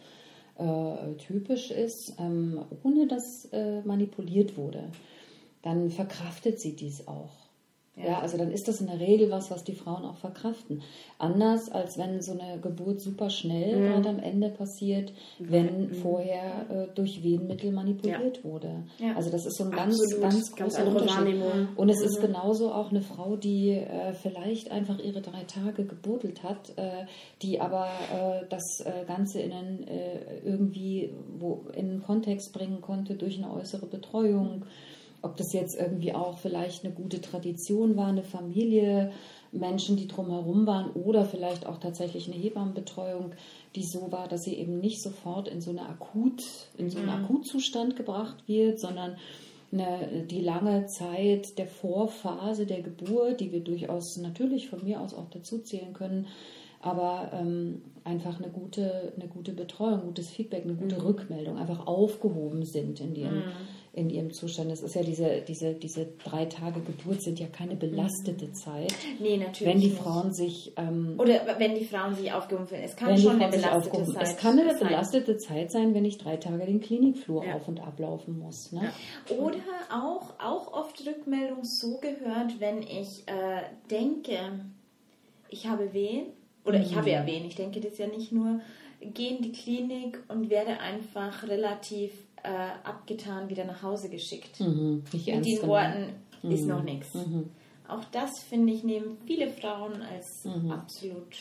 äh, 0.58 1.14
typisch 1.18 1.70
ist, 1.70 2.14
ähm, 2.18 2.61
ohne 2.82 3.06
dass 3.06 3.46
äh, 3.52 3.80
manipuliert 3.82 4.56
wurde, 4.56 4.85
dann 5.62 5.90
verkraftet 5.90 6.61
sie 6.61 6.74
dies 6.76 7.06
auch. 7.08 7.30
Ja. 7.96 8.05
Ja. 8.05 8.18
also 8.20 8.38
dann 8.38 8.50
ist 8.50 8.68
das 8.68 8.81
in 8.81 8.87
der 8.87 9.00
Regel 9.00 9.31
was, 9.31 9.50
was 9.50 9.64
die 9.64 9.74
Frauen 9.74 10.05
auch 10.07 10.16
verkraften. 10.16 10.81
Anders 11.18 11.70
als 11.70 11.98
wenn 11.98 12.22
so 12.22 12.33
eine 12.33 12.59
Geburt 12.61 13.00
super 13.00 13.28
schnell 13.28 13.76
Mhm. 13.76 13.87
gerade 13.92 14.09
am 14.09 14.18
Ende 14.18 14.48
passiert, 14.48 15.12
wenn 15.38 15.90
vorher 15.92 16.66
äh, 16.70 16.87
durch 16.94 17.22
Wehenmittel 17.22 17.70
manipuliert 17.70 18.44
wurde. 18.44 18.85
Ja. 18.98 19.14
Also 19.14 19.31
das 19.31 19.44
ist 19.44 19.59
so 19.59 19.64
ein 19.64 19.70
ganz, 19.70 20.00
Absolut. 20.00 20.22
ganz 20.22 20.35
Ganz 20.57 20.74
großer 20.74 20.87
andere 20.87 21.02
Unterschied. 21.02 21.42
Und 21.76 21.88
es 21.90 22.00
ist 22.00 22.20
genauso 22.20 22.72
auch 22.72 22.90
eine 22.90 23.02
Frau, 23.02 23.37
die 23.37 23.70
äh, 23.70 24.14
vielleicht 24.14 24.70
einfach 24.70 24.98
ihre 24.98 25.20
drei 25.20 25.44
Tage 25.44 25.85
gebuddelt 25.85 26.42
hat, 26.42 26.72
äh, 26.76 27.05
die 27.42 27.61
aber 27.61 27.87
äh, 28.12 28.46
das 28.48 28.81
äh, 28.85 29.05
Ganze 29.07 29.40
in 29.40 29.52
einen, 29.52 29.87
äh, 29.87 30.38
irgendwie 30.44 31.12
wo, 31.38 31.66
in 31.74 31.90
einen 31.90 32.02
Kontext 32.02 32.52
bringen 32.55 32.81
konnte 32.81 33.16
durch 33.16 33.37
eine 33.37 33.52
äußere 33.52 33.87
Betreuung. 33.87 34.64
Ob 35.22 35.37
das 35.37 35.52
jetzt 35.52 35.78
irgendwie 35.78 36.14
auch 36.14 36.38
vielleicht 36.38 36.85
eine 36.85 36.92
gute 36.92 37.20
Tradition 37.20 37.96
war, 37.96 38.08
eine 38.08 38.24
Familie, 38.24 39.12
Menschen, 39.52 39.96
die 39.96 40.08
drumherum 40.08 40.66
waren 40.66 40.90
oder 40.92 41.24
vielleicht 41.24 41.66
auch 41.66 41.78
tatsächlich 41.78 42.26
eine 42.26 42.37
Hebammenbetreuung, 42.37 43.32
die 43.76 43.85
so 43.85 44.11
war, 44.11 44.26
dass 44.26 44.44
sie 44.44 44.54
eben 44.54 44.80
nicht 44.80 45.02
sofort 45.02 45.46
in 45.46 45.61
so 45.61 45.70
eine 45.70 45.82
Akut, 45.82 46.42
in 46.78 46.88
so 46.90 46.98
einen 46.98 47.11
Akutzustand 47.11 47.96
gebracht 47.96 48.48
wird, 48.48 48.80
sondern 48.80 49.16
eine, 49.70 50.24
die 50.30 50.40
lange 50.40 50.87
Zeit 50.87 51.58
der 51.58 51.66
Vorphase 51.66 52.66
der 52.66 52.82
Geburt, 52.82 53.40
die 53.40 53.52
wir 53.52 53.61
durchaus 53.61 54.16
natürlich 54.16 54.68
von 54.68 54.85
mir 54.85 55.00
aus 55.00 55.14
auch 55.14 55.28
dazu 55.30 55.58
zählen 55.58 55.92
können, 55.92 56.26
aber 56.80 57.30
ähm, 57.32 57.82
einfach 58.04 58.38
eine 58.38 58.50
gute, 58.50 59.12
eine 59.16 59.28
gute 59.28 59.52
Betreuung, 59.52 60.02
gutes 60.02 60.30
Feedback, 60.30 60.64
eine 60.64 60.74
gute 60.74 61.02
Rückmeldung, 61.04 61.56
einfach 61.58 61.87
aufgehoben 61.87 62.64
sind 62.64 63.00
in 63.00 63.14
ihrem, 63.14 63.44
in 63.94 64.09
ihrem 64.09 64.33
Zustand. 64.33 64.70
Es 64.72 64.81
ist 64.83 64.94
ja 64.94 65.02
diese, 65.02 65.42
diese, 65.42 65.74
diese 65.74 66.07
drei 66.24 66.46
Tage 66.46 66.81
Geburt 66.81 67.22
sind 67.22 67.38
ja 67.38 67.46
keine 67.46 67.76
belastete 67.76 68.50
Zeit, 68.52 68.94
Nee, 69.20 69.37
natürlich. 69.37 69.70
wenn 69.74 69.81
die 69.83 69.88
nicht. 69.88 69.98
Frauen 69.98 70.33
sich 70.33 70.72
ähm, 70.76 71.16
Oder 71.18 71.40
wenn 71.59 71.74
die 71.74 71.85
Frauen 71.85 72.14
sich 72.14 72.33
aufgehoben 72.33 72.66
fühlen. 72.66 72.83
Es 72.85 72.96
kann 72.96 73.18
schon 73.18 73.40
eine 73.40 73.50
belastete. 73.52 74.05
Zeit 74.12 74.22
Es 74.22 74.37
kann 74.38 74.59
eine 74.59 74.70
sein. 74.78 74.88
belastete 74.88 75.37
Zeit 75.37 75.70
sein, 75.72 75.92
wenn 75.92 76.07
ich 76.07 76.16
drei 76.16 76.38
Tage 76.38 76.64
den 76.64 76.81
Klinikflur 76.81 77.44
Ja. 77.44 77.57
auf 77.57 77.68
und 77.68 77.81
ablaufen 77.81 78.38
muss. 78.38 78.72
Ne? 78.72 78.90
Oder 79.38 79.59
auch, 79.90 80.33
auch 80.42 80.72
oft 80.72 81.07
Rückmeldung 81.07 81.59
so 81.64 81.98
gehört, 81.98 82.61
wenn 82.61 82.81
ich 82.83 83.24
äh, 83.26 83.62
denke, 83.90 84.38
ich 85.50 85.66
habe 85.66 85.92
Wehen, 85.92 86.28
oder 86.64 86.81
ich 86.81 86.94
habe 86.96 87.11
ja 87.11 87.26
Wehen, 87.26 87.44
ich 87.44 87.57
denke 87.57 87.81
das 87.81 87.98
ja 87.98 88.07
nicht 88.07 88.33
nur, 88.33 88.61
gehe 89.00 89.37
in 89.37 89.42
die 89.42 89.52
Klinik 89.52 90.22
und 90.28 90.48
werde 90.48 90.78
einfach 90.78 91.46
relativ 91.46 92.12
äh, 92.42 92.48
abgetan 92.85 93.48
wieder 93.48 93.64
nach 93.64 93.83
Hause 93.83 94.09
geschickt. 94.09 94.61
Mhm, 94.61 95.05
Mit 95.12 95.26
den 95.26 95.42
genommen. 95.42 95.68
Worten 95.68 96.52
ist 96.52 96.66
noch 96.66 96.83
nichts. 96.83 97.09
Auch 97.88 98.05
das, 98.12 98.31
finde 98.48 98.72
ich, 98.72 98.85
nehmen 98.85 99.18
viele 99.26 99.48
Frauen 99.48 100.02
als 100.02 100.44
Mhm. 100.44 100.70
absolut 100.70 101.37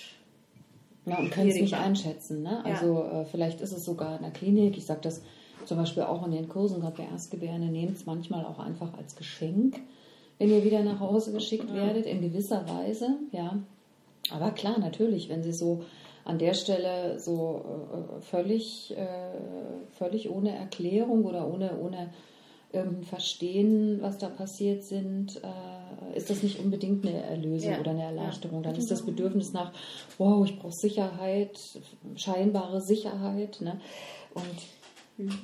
Ja, 1.06 1.18
und 1.18 1.32
können 1.32 1.50
es 1.50 1.60
nicht 1.60 1.74
einschätzen. 1.76 2.44
Ne? 2.44 2.64
Ja. 2.66 2.74
Also 2.76 3.04
äh, 3.04 3.26
vielleicht 3.26 3.62
ist 3.62 3.72
es 3.72 3.84
sogar 3.86 4.18
in 4.18 4.22
der 4.24 4.32
Klinik, 4.32 4.78
ich 4.78 4.86
sage 4.86 5.02
das 5.02 5.22
zum 5.66 5.78
Beispiel 5.78 6.04
auch 6.04 6.26
in 6.26 6.32
den 6.32 6.50
Kursen, 6.50 6.82
gerade 6.82 6.98
bei 6.98 7.08
Erstgebärende, 7.12 7.68
nehmt 7.68 7.96
es 7.96 8.06
manchmal 8.06 8.46
auch 8.46 8.60
einfach 8.60 8.96
als 8.98 9.16
Geschenk, 9.16 9.80
wenn 10.38 10.50
ihr 10.50 10.64
wieder 10.64 10.84
nach 10.84 11.00
Hause 11.00 11.32
geschickt 11.34 11.72
werdet, 11.74 12.06
in 12.06 12.22
gewisser 12.22 12.68
Weise, 12.68 13.16
ja. 13.32 13.58
Aber 14.32 14.52
klar, 14.52 14.80
natürlich, 14.80 15.30
wenn 15.30 15.42
sie 15.44 15.54
so 15.54 15.84
an 16.32 16.40
der 16.40 16.54
Stelle 16.54 17.20
so 17.20 17.62
äh, 17.94 18.22
völlig, 18.22 18.96
äh, 18.98 19.06
völlig 19.92 20.30
ohne 20.30 20.56
Erklärung 20.56 21.26
oder 21.26 21.52
ohne, 21.54 21.78
ohne 21.78 22.10
irgendein 22.72 23.04
Verstehen, 23.04 24.02
was 24.02 24.18
da 24.18 24.30
passiert 24.30 24.84
sind, 24.84 25.42
äh, 25.44 26.18
ist 26.18 26.30
das 26.30 26.42
nicht 26.42 26.60
unbedingt 26.60 27.06
eine 27.06 27.22
Erlösung 27.22 27.74
ja. 27.74 27.80
oder 27.80 27.92
eine 27.92 28.04
Erleichterung. 28.04 28.64
Dann 28.64 28.76
ist 28.76 28.90
das 28.90 29.06
Bedürfnis 29.06 29.52
nach, 29.52 29.74
wow, 30.18 30.46
ich 30.46 30.58
brauche 30.58 30.72
Sicherheit, 30.72 31.60
scheinbare 32.16 32.80
Sicherheit. 32.80 33.60
Ne? 33.60 33.82
Und, 34.34 35.26
mhm. 35.26 35.38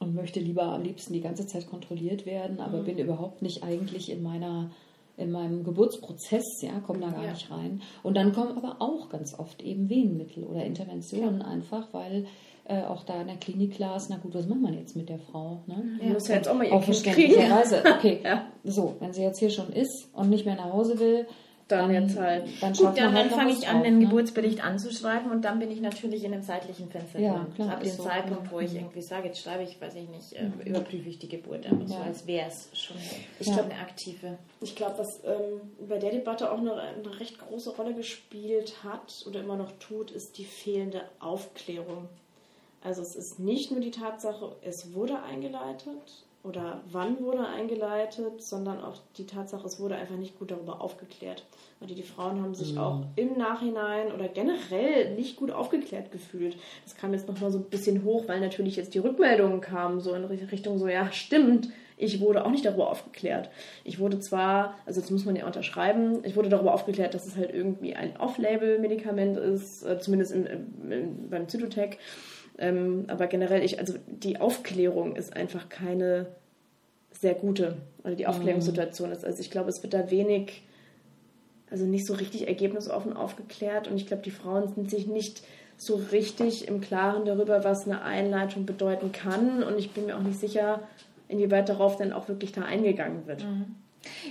und 0.00 0.14
möchte 0.16 0.40
lieber 0.40 0.64
am 0.64 0.82
liebsten 0.82 1.12
die 1.12 1.20
ganze 1.20 1.46
Zeit 1.46 1.70
kontrolliert 1.70 2.26
werden, 2.26 2.58
aber 2.58 2.80
mhm. 2.80 2.86
bin 2.86 2.98
überhaupt 2.98 3.40
nicht 3.40 3.62
eigentlich 3.62 4.10
in 4.10 4.22
meiner 4.24 4.72
in 5.16 5.30
meinem 5.30 5.64
Geburtsprozess, 5.64 6.62
ja, 6.62 6.80
kommen 6.80 7.00
da 7.00 7.10
gar 7.10 7.24
ja. 7.24 7.30
nicht 7.32 7.50
rein. 7.50 7.82
Und 8.02 8.16
dann 8.16 8.32
kommen 8.32 8.56
aber 8.56 8.76
auch 8.80 9.08
ganz 9.08 9.38
oft 9.38 9.62
eben 9.62 9.88
Wehenmittel 9.88 10.44
oder 10.44 10.64
Interventionen 10.64 11.40
ja. 11.40 11.46
einfach, 11.46 11.88
weil 11.92 12.26
äh, 12.64 12.82
auch 12.82 13.04
da 13.04 13.20
in 13.20 13.28
der 13.28 13.36
Klinik 13.36 13.74
klar 13.74 13.96
ist, 13.96 14.08
na 14.10 14.16
gut, 14.16 14.34
was 14.34 14.48
macht 14.48 14.60
man 14.60 14.74
jetzt 14.74 14.96
mit 14.96 15.08
der 15.08 15.18
Frau? 15.18 15.62
Ne? 15.66 15.98
Ja. 16.02 16.12
Muss 16.14 16.28
ja 16.28 16.36
jetzt 16.36 16.48
auch 16.48 16.54
mal 16.54 16.66
ihr 16.66 16.80
Kind 16.80 17.04
kriegen. 17.04 17.52
Okay, 17.96 18.20
so, 18.64 18.96
wenn 19.00 19.12
sie 19.12 19.22
jetzt 19.22 19.38
hier 19.38 19.50
schon 19.50 19.72
ist 19.72 20.08
und 20.14 20.30
nicht 20.30 20.46
mehr 20.46 20.56
nach 20.56 20.72
Hause 20.72 20.98
will, 20.98 21.26
dann, 21.68 21.92
dann 21.92 22.02
jetzt 22.02 22.18
halt. 22.18 22.44
Dann, 22.60 22.72
Gut, 22.74 22.98
dann, 22.98 23.14
halt 23.14 23.30
dann 23.30 23.38
fange 23.38 23.52
ich 23.52 23.66
an, 23.68 23.82
den 23.82 23.98
ne? 23.98 24.04
Geburtsbericht 24.04 24.62
anzuschreiben 24.62 25.30
und 25.30 25.44
dann 25.44 25.58
bin 25.58 25.70
ich 25.70 25.80
natürlich 25.80 26.24
in 26.24 26.32
einem 26.32 26.42
zeitlichen 26.42 26.90
Fenster 26.90 27.18
ja. 27.18 27.46
Klar, 27.54 27.72
Ab 27.72 27.82
dem 27.82 27.90
so, 27.90 28.02
Zeitpunkt, 28.02 28.52
wo 28.52 28.60
ich 28.60 28.74
irgendwie 28.74 29.00
sage, 29.00 29.28
jetzt 29.28 29.40
schreibe 29.40 29.62
ich, 29.62 29.80
weiß 29.80 29.94
ich 29.94 30.08
nicht, 30.08 30.32
äh, 30.34 30.44
mhm. 30.44 30.60
überprüfe 30.60 31.08
ich 31.08 31.18
die 31.18 31.28
Geburt, 31.28 31.66
aber 31.70 31.86
so 31.86 31.96
als 31.96 32.26
wäre 32.26 32.48
es 32.48 32.68
schon 32.74 32.96
ich 33.40 33.46
ja. 33.46 33.62
eine 33.62 33.74
aktive. 33.74 34.36
Ich 34.60 34.76
glaube, 34.76 34.98
was 34.98 35.20
ähm, 35.24 35.60
bei 35.88 35.98
der 35.98 36.10
Debatte 36.10 36.52
auch 36.52 36.58
eine, 36.58 36.74
eine 36.74 37.20
recht 37.20 37.38
große 37.38 37.70
Rolle 37.70 37.94
gespielt 37.94 38.84
hat 38.84 39.24
oder 39.26 39.40
immer 39.40 39.56
noch 39.56 39.72
tut, 39.78 40.10
ist 40.10 40.36
die 40.36 40.44
fehlende 40.44 41.02
Aufklärung. 41.18 42.08
Also 42.82 43.00
es 43.00 43.16
ist 43.16 43.38
nicht 43.38 43.70
nur 43.70 43.80
die 43.80 43.90
Tatsache, 43.90 44.54
es 44.62 44.92
wurde 44.92 45.22
eingeleitet 45.22 46.24
oder 46.44 46.82
wann 46.92 47.20
wurde 47.20 47.46
eingeleitet, 47.46 48.42
sondern 48.42 48.82
auch 48.82 48.98
die 49.16 49.26
Tatsache, 49.26 49.66
es 49.66 49.80
wurde 49.80 49.96
einfach 49.96 50.16
nicht 50.16 50.38
gut 50.38 50.50
darüber 50.50 50.82
aufgeklärt. 50.82 51.44
Und 51.80 51.88
die, 51.88 51.94
die 51.94 52.02
Frauen 52.02 52.42
haben 52.42 52.54
sich 52.54 52.74
mhm. 52.74 52.78
auch 52.78 53.00
im 53.16 53.38
Nachhinein 53.38 54.12
oder 54.12 54.28
generell 54.28 55.14
nicht 55.14 55.36
gut 55.36 55.50
aufgeklärt 55.50 56.12
gefühlt. 56.12 56.56
Das 56.84 56.96
kam 56.96 57.14
jetzt 57.14 57.28
nochmal 57.28 57.50
so 57.50 57.58
ein 57.58 57.64
bisschen 57.64 58.04
hoch, 58.04 58.28
weil 58.28 58.40
natürlich 58.40 58.76
jetzt 58.76 58.94
die 58.94 58.98
Rückmeldungen 58.98 59.62
kamen, 59.62 60.00
so 60.00 60.12
in 60.12 60.24
Richtung 60.24 60.78
so, 60.78 60.86
ja, 60.86 61.10
stimmt, 61.12 61.70
ich 61.96 62.20
wurde 62.20 62.44
auch 62.44 62.50
nicht 62.50 62.64
darüber 62.64 62.90
aufgeklärt. 62.90 63.48
Ich 63.84 63.98
wurde 63.98 64.18
zwar, 64.20 64.76
also 64.84 65.00
das 65.00 65.10
muss 65.10 65.24
man 65.24 65.36
ja 65.36 65.46
unterschreiben, 65.46 66.24
ich 66.24 66.36
wurde 66.36 66.48
darüber 66.50 66.74
aufgeklärt, 66.74 67.14
dass 67.14 67.26
es 67.26 67.36
halt 67.36 67.54
irgendwie 67.54 67.94
ein 67.94 68.16
Off-Label-Medikament 68.18 69.38
ist, 69.38 69.82
äh, 69.84 69.98
zumindest 69.98 70.32
im, 70.32 70.46
im, 70.90 71.30
beim 71.30 71.48
Zytotec. 71.48 71.98
Ähm, 72.58 73.04
aber 73.08 73.26
generell, 73.26 73.64
ich, 73.64 73.78
also 73.78 73.94
die 74.06 74.40
Aufklärung 74.40 75.16
ist 75.16 75.34
einfach 75.34 75.68
keine 75.68 76.26
sehr 77.10 77.34
gute, 77.34 77.76
oder 78.02 78.14
die 78.14 78.26
Aufklärungssituation 78.26 79.10
ist. 79.12 79.24
Also 79.24 79.40
ich 79.40 79.50
glaube, 79.50 79.70
es 79.70 79.82
wird 79.82 79.94
da 79.94 80.10
wenig, 80.10 80.62
also 81.70 81.84
nicht 81.86 82.06
so 82.06 82.14
richtig 82.14 82.48
ergebnisoffen 82.48 83.14
aufgeklärt 83.14 83.88
und 83.88 83.96
ich 83.96 84.06
glaube, 84.06 84.22
die 84.22 84.30
Frauen 84.30 84.68
sind 84.74 84.90
sich 84.90 85.06
nicht 85.06 85.42
so 85.76 85.96
richtig 86.12 86.68
im 86.68 86.80
Klaren 86.80 87.24
darüber, 87.24 87.64
was 87.64 87.86
eine 87.86 88.02
Einleitung 88.02 88.66
bedeuten 88.66 89.12
kann 89.12 89.62
und 89.62 89.78
ich 89.78 89.92
bin 89.92 90.06
mir 90.06 90.16
auch 90.16 90.22
nicht 90.22 90.38
sicher, 90.38 90.86
inwieweit 91.28 91.68
darauf 91.68 91.96
dann 91.96 92.12
auch 92.12 92.28
wirklich 92.28 92.52
da 92.52 92.62
eingegangen 92.62 93.26
wird. 93.26 93.42
Mhm. 93.42 93.74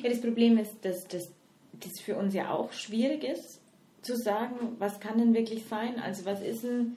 Ja, 0.04 0.10
das 0.10 0.22
Problem 0.22 0.58
ist, 0.58 0.74
dass 0.84 1.08
das 1.08 2.00
für 2.00 2.16
uns 2.16 2.34
ja 2.34 2.52
auch 2.52 2.72
schwierig 2.72 3.24
ist, 3.24 3.60
zu 4.02 4.16
sagen, 4.16 4.76
was 4.80 5.00
kann 5.00 5.18
denn 5.18 5.34
wirklich 5.34 5.66
sein? 5.66 5.96
Also 6.04 6.26
was 6.26 6.42
ist 6.42 6.64
denn 6.64 6.96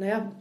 naja, 0.00 0.32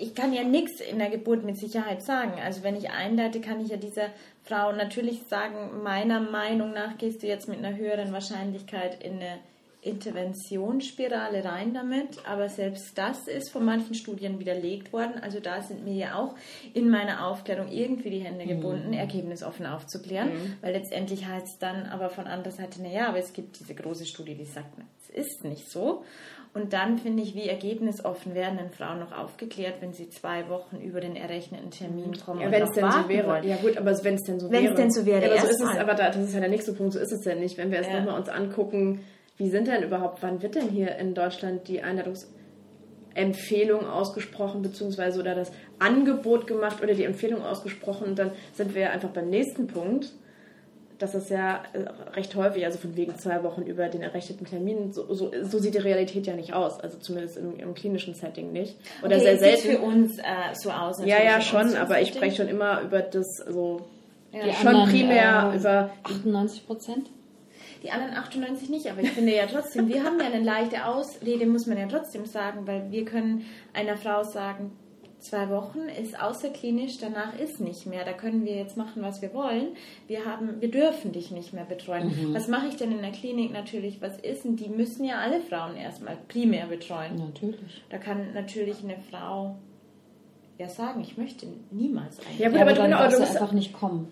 ich 0.00 0.14
kann 0.14 0.32
ja 0.32 0.44
nichts 0.44 0.80
in 0.80 0.98
der 0.98 1.10
Geburt 1.10 1.44
mit 1.44 1.58
Sicherheit 1.58 2.02
sagen. 2.02 2.40
Also 2.42 2.62
wenn 2.62 2.76
ich 2.76 2.90
einleite, 2.90 3.40
kann 3.40 3.60
ich 3.60 3.68
ja 3.68 3.76
dieser 3.76 4.08
Frau 4.44 4.72
natürlich 4.72 5.22
sagen, 5.28 5.82
meiner 5.82 6.20
Meinung 6.20 6.72
nach 6.72 6.96
gehst 6.98 7.22
du 7.22 7.26
jetzt 7.26 7.48
mit 7.48 7.58
einer 7.58 7.76
höheren 7.76 8.12
Wahrscheinlichkeit 8.12 9.02
in 9.02 9.14
eine 9.14 9.38
Interventionsspirale 9.84 11.44
rein 11.44 11.74
damit, 11.74 12.26
aber 12.26 12.48
selbst 12.48 12.96
das 12.96 13.28
ist 13.28 13.50
von 13.50 13.66
manchen 13.66 13.94
Studien 13.94 14.38
widerlegt 14.38 14.94
worden. 14.94 15.20
Also 15.20 15.40
da 15.40 15.60
sind 15.60 15.84
mir 15.84 15.94
ja 15.94 16.14
auch 16.14 16.34
in 16.72 16.88
meiner 16.88 17.26
Aufklärung 17.26 17.68
irgendwie 17.70 18.08
die 18.08 18.20
Hände 18.20 18.46
gebunden, 18.46 18.88
mhm. 18.88 18.94
ergebnisoffen 18.94 19.66
aufzuklären, 19.66 20.32
mhm. 20.32 20.56
weil 20.62 20.72
letztendlich 20.72 21.26
heißt 21.26 21.46
es 21.46 21.58
dann 21.58 21.86
aber 21.86 22.08
von 22.08 22.26
anderer 22.26 22.52
Seite, 22.52 22.82
naja, 22.82 23.08
aber 23.08 23.18
es 23.18 23.34
gibt 23.34 23.60
diese 23.60 23.74
große 23.74 24.06
Studie, 24.06 24.34
die 24.34 24.46
sagt, 24.46 24.70
es 25.02 25.10
ist 25.26 25.44
nicht 25.44 25.70
so. 25.70 26.02
Und 26.54 26.72
dann 26.72 26.98
finde 26.98 27.22
ich, 27.24 27.34
wie 27.34 27.48
ergebnisoffen 27.48 28.36
werden 28.36 28.58
denn 28.58 28.70
Frauen 28.70 29.00
noch 29.00 29.10
aufgeklärt, 29.10 29.78
wenn 29.80 29.92
sie 29.92 30.08
zwei 30.08 30.48
Wochen 30.48 30.76
über 30.76 31.00
den 31.00 31.16
errechneten 31.16 31.72
Termin 31.72 32.16
kommen. 32.24 32.42
Ja, 32.42 32.52
wenn 32.52 32.62
es 32.62 32.70
denn 32.70 32.88
so 32.88 33.08
wäre. 33.08 33.26
Wollen. 33.26 33.48
Ja 33.48 33.56
gut, 33.56 33.76
aber 33.76 33.90
wenn 34.04 34.14
es 34.14 34.22
denn 34.22 34.38
so 34.38 34.48
wenn's 34.48 34.62
wäre. 34.62 34.76
Wenn 34.76 34.86
es 34.86 34.94
denn 34.94 35.02
so 35.02 35.04
wäre. 35.04 35.26
Ja, 35.26 35.32
aber, 35.32 35.40
so 35.40 35.48
ist 35.48 35.60
es, 35.60 35.76
aber 35.76 35.94
da, 35.94 36.10
das 36.10 36.18
ist 36.18 36.32
ja 36.32 36.38
der 36.38 36.48
nächste 36.48 36.72
Punkt, 36.72 36.92
so 36.92 37.00
ist 37.00 37.10
es 37.10 37.24
ja 37.24 37.34
nicht. 37.34 37.58
Wenn 37.58 37.72
wir 37.72 37.80
es 37.80 37.88
ja. 37.88 37.98
nochmal 37.98 38.20
uns 38.20 38.28
angucken, 38.28 39.00
wie 39.36 39.50
sind 39.50 39.66
denn 39.66 39.82
überhaupt, 39.82 40.22
wann 40.22 40.42
wird 40.42 40.54
denn 40.54 40.68
hier 40.68 40.94
in 40.94 41.14
Deutschland 41.14 41.66
die 41.66 41.82
Einladungsempfehlung 41.82 43.84
ausgesprochen, 43.84 44.62
beziehungsweise 44.62 45.18
oder 45.18 45.34
das 45.34 45.50
Angebot 45.80 46.46
gemacht 46.46 46.80
oder 46.80 46.94
die 46.94 47.02
Empfehlung 47.02 47.42
ausgesprochen 47.42 48.06
und 48.06 48.16
dann 48.16 48.30
sind 48.52 48.76
wir 48.76 48.92
einfach 48.92 49.10
beim 49.10 49.28
nächsten 49.28 49.66
Punkt 49.66 50.12
dass 50.98 51.14
es 51.14 51.28
ja 51.28 51.62
äh, 51.72 51.84
recht 52.14 52.34
häufig, 52.36 52.64
also 52.64 52.78
von 52.78 52.96
wegen 52.96 53.16
zwei 53.16 53.42
Wochen 53.42 53.62
über 53.62 53.88
den 53.88 54.02
errechneten 54.02 54.46
Termin, 54.46 54.92
so, 54.92 55.12
so, 55.12 55.32
so 55.42 55.58
sieht 55.58 55.74
die 55.74 55.78
Realität 55.78 56.26
ja 56.26 56.34
nicht 56.34 56.54
aus. 56.54 56.78
Also 56.80 56.98
zumindest 56.98 57.36
im, 57.36 57.58
im 57.58 57.74
klinischen 57.74 58.14
Setting 58.14 58.52
nicht. 58.52 58.76
Oder 59.02 59.16
okay, 59.16 59.24
sehr 59.24 59.38
selten. 59.38 59.68
für 59.68 59.78
uns 59.80 60.18
äh, 60.18 60.22
so 60.54 60.70
aus. 60.70 61.04
Ja, 61.04 61.22
ja, 61.22 61.40
schon, 61.40 61.74
aber 61.76 62.00
ich 62.00 62.08
spreche 62.08 62.36
schon 62.36 62.48
immer 62.48 62.82
über 62.82 63.00
das, 63.00 63.40
also 63.40 63.86
ja. 64.32 64.52
schon 64.52 64.68
anderen, 64.68 64.90
primär 64.90 65.50
äh, 65.52 65.56
über 65.56 65.90
98 66.04 66.66
Prozent. 66.66 67.10
Die 67.82 67.90
anderen 67.90 68.16
98 68.16 68.70
nicht, 68.70 68.90
aber 68.90 69.02
ich 69.02 69.10
finde 69.10 69.34
ja 69.34 69.44
trotzdem, 69.46 69.88
wir 69.88 70.04
haben 70.04 70.18
ja 70.18 70.24
eine 70.26 70.42
leichte 70.42 70.86
Ausrede, 70.86 71.44
muss 71.44 71.66
man 71.66 71.76
ja 71.76 71.86
trotzdem 71.86 72.24
sagen, 72.24 72.66
weil 72.66 72.90
wir 72.90 73.04
können 73.04 73.44
einer 73.74 73.98
Frau 73.98 74.22
sagen, 74.22 74.72
zwei 75.24 75.50
Wochen 75.50 75.88
ist 76.00 76.20
außerklinisch, 76.20 76.98
danach 76.98 77.38
ist 77.38 77.60
nicht 77.60 77.86
mehr. 77.86 78.04
Da 78.04 78.12
können 78.12 78.44
wir 78.44 78.54
jetzt 78.54 78.76
machen, 78.76 79.02
was 79.02 79.22
wir 79.22 79.32
wollen. 79.34 79.68
Wir 80.06 80.24
haben, 80.26 80.60
wir 80.60 80.70
dürfen 80.70 81.12
dich 81.12 81.30
nicht 81.30 81.52
mehr 81.52 81.64
betreuen. 81.64 82.08
Mhm. 82.08 82.34
Was 82.34 82.48
mache 82.48 82.68
ich 82.68 82.76
denn 82.76 82.92
in 82.92 83.00
der 83.00 83.12
Klinik 83.12 83.52
natürlich? 83.52 84.00
Was 84.00 84.18
ist 84.18 84.44
denn? 84.44 84.56
Die 84.56 84.68
müssen 84.68 85.04
ja 85.04 85.18
alle 85.18 85.40
Frauen 85.40 85.76
erstmal 85.76 86.16
primär 86.28 86.66
betreuen. 86.66 87.16
Natürlich. 87.16 87.82
Da 87.90 87.98
kann 87.98 88.32
natürlich 88.34 88.82
eine 88.82 88.96
Frau 89.10 89.56
ja 90.58 90.68
sagen, 90.68 91.00
ich 91.00 91.16
möchte 91.16 91.46
niemals 91.70 92.20
eigentlich. 92.20 92.38
Ja, 92.38 92.48
gut, 92.48 92.60
aber, 92.60 92.70
aber 92.70 92.80
dann 92.80 92.90
darfst 92.90 93.18
du 93.18 93.22
einfach 93.24 93.52
nicht 93.52 93.72
kommen. 93.72 94.08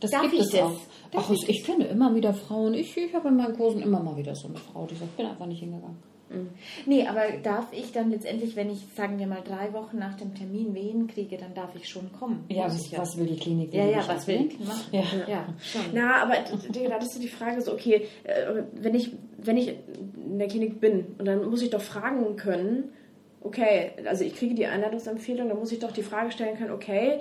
Das 0.00 0.10
Darf 0.10 0.22
gibt 0.22 0.34
es 0.34 0.50
das? 0.50 0.60
auch. 0.60 0.80
Ach, 1.14 1.30
ich, 1.30 1.48
ich 1.48 1.64
kenne 1.64 1.86
immer 1.86 2.14
wieder 2.14 2.34
Frauen. 2.34 2.74
Ich, 2.74 2.96
ich 2.96 3.14
habe 3.14 3.28
in 3.28 3.36
meinen 3.36 3.56
Kursen 3.56 3.80
immer 3.80 4.02
mal 4.02 4.16
wieder 4.16 4.34
so 4.34 4.48
eine 4.48 4.58
Frau, 4.58 4.86
die 4.86 4.94
sagt, 4.94 5.10
ich 5.12 5.16
bin 5.16 5.26
einfach 5.26 5.46
nicht 5.46 5.60
hingegangen. 5.60 5.96
Mhm. 6.28 6.50
Nee, 6.86 7.06
aber 7.06 7.22
darf 7.42 7.72
ich 7.72 7.92
dann 7.92 8.10
letztendlich, 8.10 8.56
wenn 8.56 8.70
ich, 8.70 8.86
sagen 8.96 9.18
wir 9.18 9.26
mal, 9.26 9.42
drei 9.42 9.72
Wochen 9.72 9.98
nach 9.98 10.14
dem 10.14 10.34
Termin 10.34 10.74
Wehen 10.74 11.06
kriege, 11.06 11.36
dann 11.36 11.54
darf 11.54 11.74
ich 11.76 11.88
schon 11.88 12.12
kommen. 12.12 12.44
Ja, 12.48 12.64
was, 12.64 12.90
ja. 12.90 12.98
was 12.98 13.16
will 13.16 13.26
die 13.26 13.36
Klinik? 13.36 13.72
Ja, 13.72 13.84
ja, 13.84 14.06
was 14.06 14.26
will 14.26 14.48
die 14.48 14.64
machen? 14.64 14.86
Ja, 14.92 15.04
ja 15.26 15.54
schon. 15.60 15.82
Na, 15.92 16.22
aber 16.22 16.34
da 16.72 16.96
ist 16.96 17.22
die 17.22 17.28
Frage 17.28 17.60
so, 17.60 17.72
okay, 17.72 18.06
äh, 18.24 18.62
wenn 18.72 18.94
ich, 18.94 19.12
wenn 19.38 19.56
ich 19.56 19.68
in 19.68 20.38
der 20.38 20.48
Klinik 20.48 20.80
bin 20.80 21.06
und 21.18 21.24
dann 21.26 21.48
muss 21.48 21.62
ich 21.62 21.70
doch 21.70 21.82
fragen 21.82 22.36
können, 22.36 22.92
okay, 23.40 23.92
also 24.06 24.24
ich 24.24 24.34
kriege 24.34 24.54
die 24.54 24.66
Einladungsempfehlung, 24.66 25.48
dann 25.48 25.58
muss 25.58 25.72
ich 25.72 25.78
doch 25.78 25.92
die 25.92 26.02
Frage 26.02 26.32
stellen 26.32 26.56
können, 26.56 26.72
okay, 26.72 27.20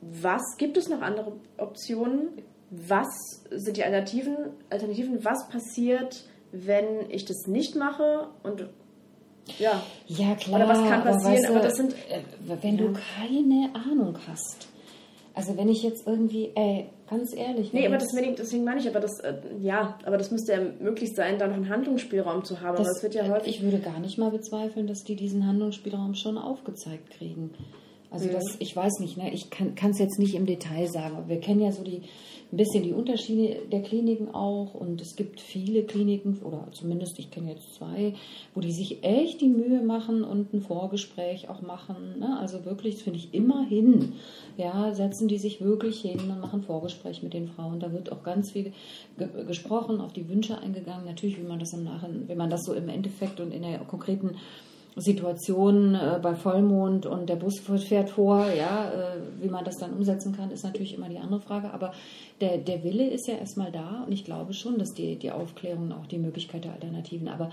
was 0.00 0.42
gibt 0.58 0.76
es 0.76 0.88
noch 0.88 1.02
andere 1.02 1.32
Optionen? 1.56 2.28
Was 2.70 3.08
sind 3.50 3.76
die 3.76 3.84
Alternativen? 3.84 4.36
Alternativen, 4.70 5.24
was 5.24 5.48
passiert, 5.48 6.24
wenn 6.52 7.10
ich 7.10 7.24
das 7.24 7.46
nicht 7.46 7.76
mache 7.76 8.28
und 8.42 8.68
ja. 9.58 9.82
Ja, 10.06 10.34
klar. 10.34 10.60
Oder 10.60 10.68
was 10.68 10.88
kann 10.88 11.02
passieren? 11.02 11.46
Aber, 11.46 11.56
aber 11.56 11.64
das 11.64 11.76
sind. 11.76 11.92
Äh, 11.92 12.20
wenn 12.60 12.76
ja. 12.76 12.84
du 12.84 12.92
keine 12.92 13.70
Ahnung 13.74 14.18
hast. 14.28 14.68
Also 15.34 15.56
wenn 15.56 15.68
ich 15.68 15.84
jetzt 15.84 16.04
irgendwie, 16.06 16.50
ey, 16.56 16.86
ganz 17.08 17.32
ehrlich. 17.34 17.72
Nee, 17.72 17.86
aber 17.86 17.96
deswegen, 17.96 18.34
deswegen 18.34 18.64
meine 18.64 18.80
ich, 18.80 18.88
aber 18.88 18.98
das, 18.98 19.20
äh, 19.20 19.34
ja, 19.60 19.96
aber 20.04 20.18
das 20.18 20.32
müsste 20.32 20.52
ja 20.52 20.58
möglich 20.80 21.14
sein, 21.14 21.38
da 21.38 21.46
noch 21.46 21.54
einen 21.54 21.68
Handlungsspielraum 21.68 22.44
zu 22.44 22.60
haben. 22.60 22.76
Das, 22.76 22.86
aber 22.86 22.94
das 22.94 23.02
wird 23.04 23.14
ja 23.14 23.28
häufig. 23.28 23.56
Ich 23.56 23.62
würde 23.62 23.78
gar 23.78 24.00
nicht 24.00 24.18
mal 24.18 24.30
bezweifeln, 24.30 24.88
dass 24.88 25.04
die 25.04 25.14
diesen 25.14 25.46
Handlungsspielraum 25.46 26.14
schon 26.14 26.38
aufgezeigt 26.38 27.10
kriegen. 27.10 27.52
Also 28.10 28.26
mhm. 28.26 28.32
das, 28.32 28.56
ich 28.58 28.74
weiß 28.74 28.98
nicht, 29.00 29.16
ne? 29.16 29.32
ich 29.32 29.50
kann 29.50 29.90
es 29.90 29.98
jetzt 29.98 30.18
nicht 30.18 30.34
im 30.34 30.46
Detail 30.46 30.88
sagen, 30.88 31.16
aber 31.16 31.28
wir 31.28 31.40
kennen 31.40 31.60
ja 31.60 31.70
so 31.70 31.84
die, 31.84 32.02
ein 32.50 32.56
bisschen 32.56 32.82
die 32.82 32.92
Unterschiede 32.92 33.60
der 33.70 33.82
Kliniken 33.82 34.34
auch. 34.34 34.74
Und 34.74 35.00
es 35.00 35.16
gibt 35.16 35.40
viele 35.40 35.84
Kliniken, 35.84 36.38
oder 36.42 36.68
zumindest 36.72 37.18
ich 37.18 37.30
kenne 37.30 37.52
jetzt 37.52 37.74
zwei, 37.74 38.14
wo 38.54 38.60
die 38.60 38.72
sich 38.72 39.04
echt 39.04 39.40
die 39.40 39.48
Mühe 39.48 39.82
machen 39.82 40.24
und 40.24 40.52
ein 40.54 40.62
Vorgespräch 40.62 41.48
auch 41.48 41.60
machen. 41.60 42.18
Ne? 42.18 42.38
Also 42.38 42.64
wirklich, 42.64 42.94
das 42.94 43.02
finde 43.02 43.18
ich 43.18 43.34
immerhin, 43.34 44.14
ja, 44.56 44.94
setzen 44.94 45.28
die 45.28 45.38
sich 45.38 45.60
wirklich 45.60 46.00
hin 46.00 46.20
und 46.20 46.40
machen 46.40 46.62
Vorgespräch 46.62 47.22
mit 47.22 47.34
den 47.34 47.48
Frauen. 47.48 47.80
Da 47.80 47.92
wird 47.92 48.10
auch 48.12 48.22
ganz 48.22 48.52
viel 48.52 48.72
ge 49.18 49.28
gesprochen, 49.46 50.00
auf 50.00 50.12
die 50.12 50.28
Wünsche 50.28 50.58
eingegangen. 50.58 51.04
Natürlich, 51.04 51.38
wie 51.38 51.46
man 51.46 51.58
das 51.58 51.72
im 51.72 51.84
Nachhinein, 51.84 52.24
wenn 52.28 52.38
man 52.38 52.50
das 52.50 52.64
so 52.64 52.72
im 52.72 52.88
Endeffekt 52.88 53.40
und 53.40 53.52
in 53.52 53.62
der 53.62 53.78
konkreten 53.80 54.36
Situation 54.98 55.94
äh, 55.94 56.18
bei 56.22 56.34
Vollmond 56.34 57.06
und 57.06 57.28
der 57.28 57.36
Bus 57.36 57.60
fährt 57.60 58.10
vor, 58.10 58.46
ja, 58.50 58.90
äh, 58.90 59.42
wie 59.42 59.48
man 59.48 59.64
das 59.64 59.76
dann 59.76 59.92
umsetzen 59.92 60.34
kann, 60.34 60.50
ist 60.50 60.64
natürlich 60.64 60.94
immer 60.94 61.08
die 61.08 61.18
andere 61.18 61.40
Frage. 61.40 61.72
Aber 61.72 61.92
der, 62.40 62.58
der 62.58 62.82
Wille 62.84 63.08
ist 63.08 63.26
ja 63.28 63.34
erstmal 63.34 63.72
da 63.72 64.04
und 64.06 64.12
ich 64.12 64.24
glaube 64.24 64.54
schon, 64.54 64.78
dass 64.78 64.94
die, 64.94 65.16
die 65.16 65.30
Aufklärung 65.30 65.92
auch 65.92 66.06
die 66.06 66.18
Möglichkeit 66.18 66.64
der 66.64 66.72
Alternativen, 66.72 67.28
aber 67.28 67.50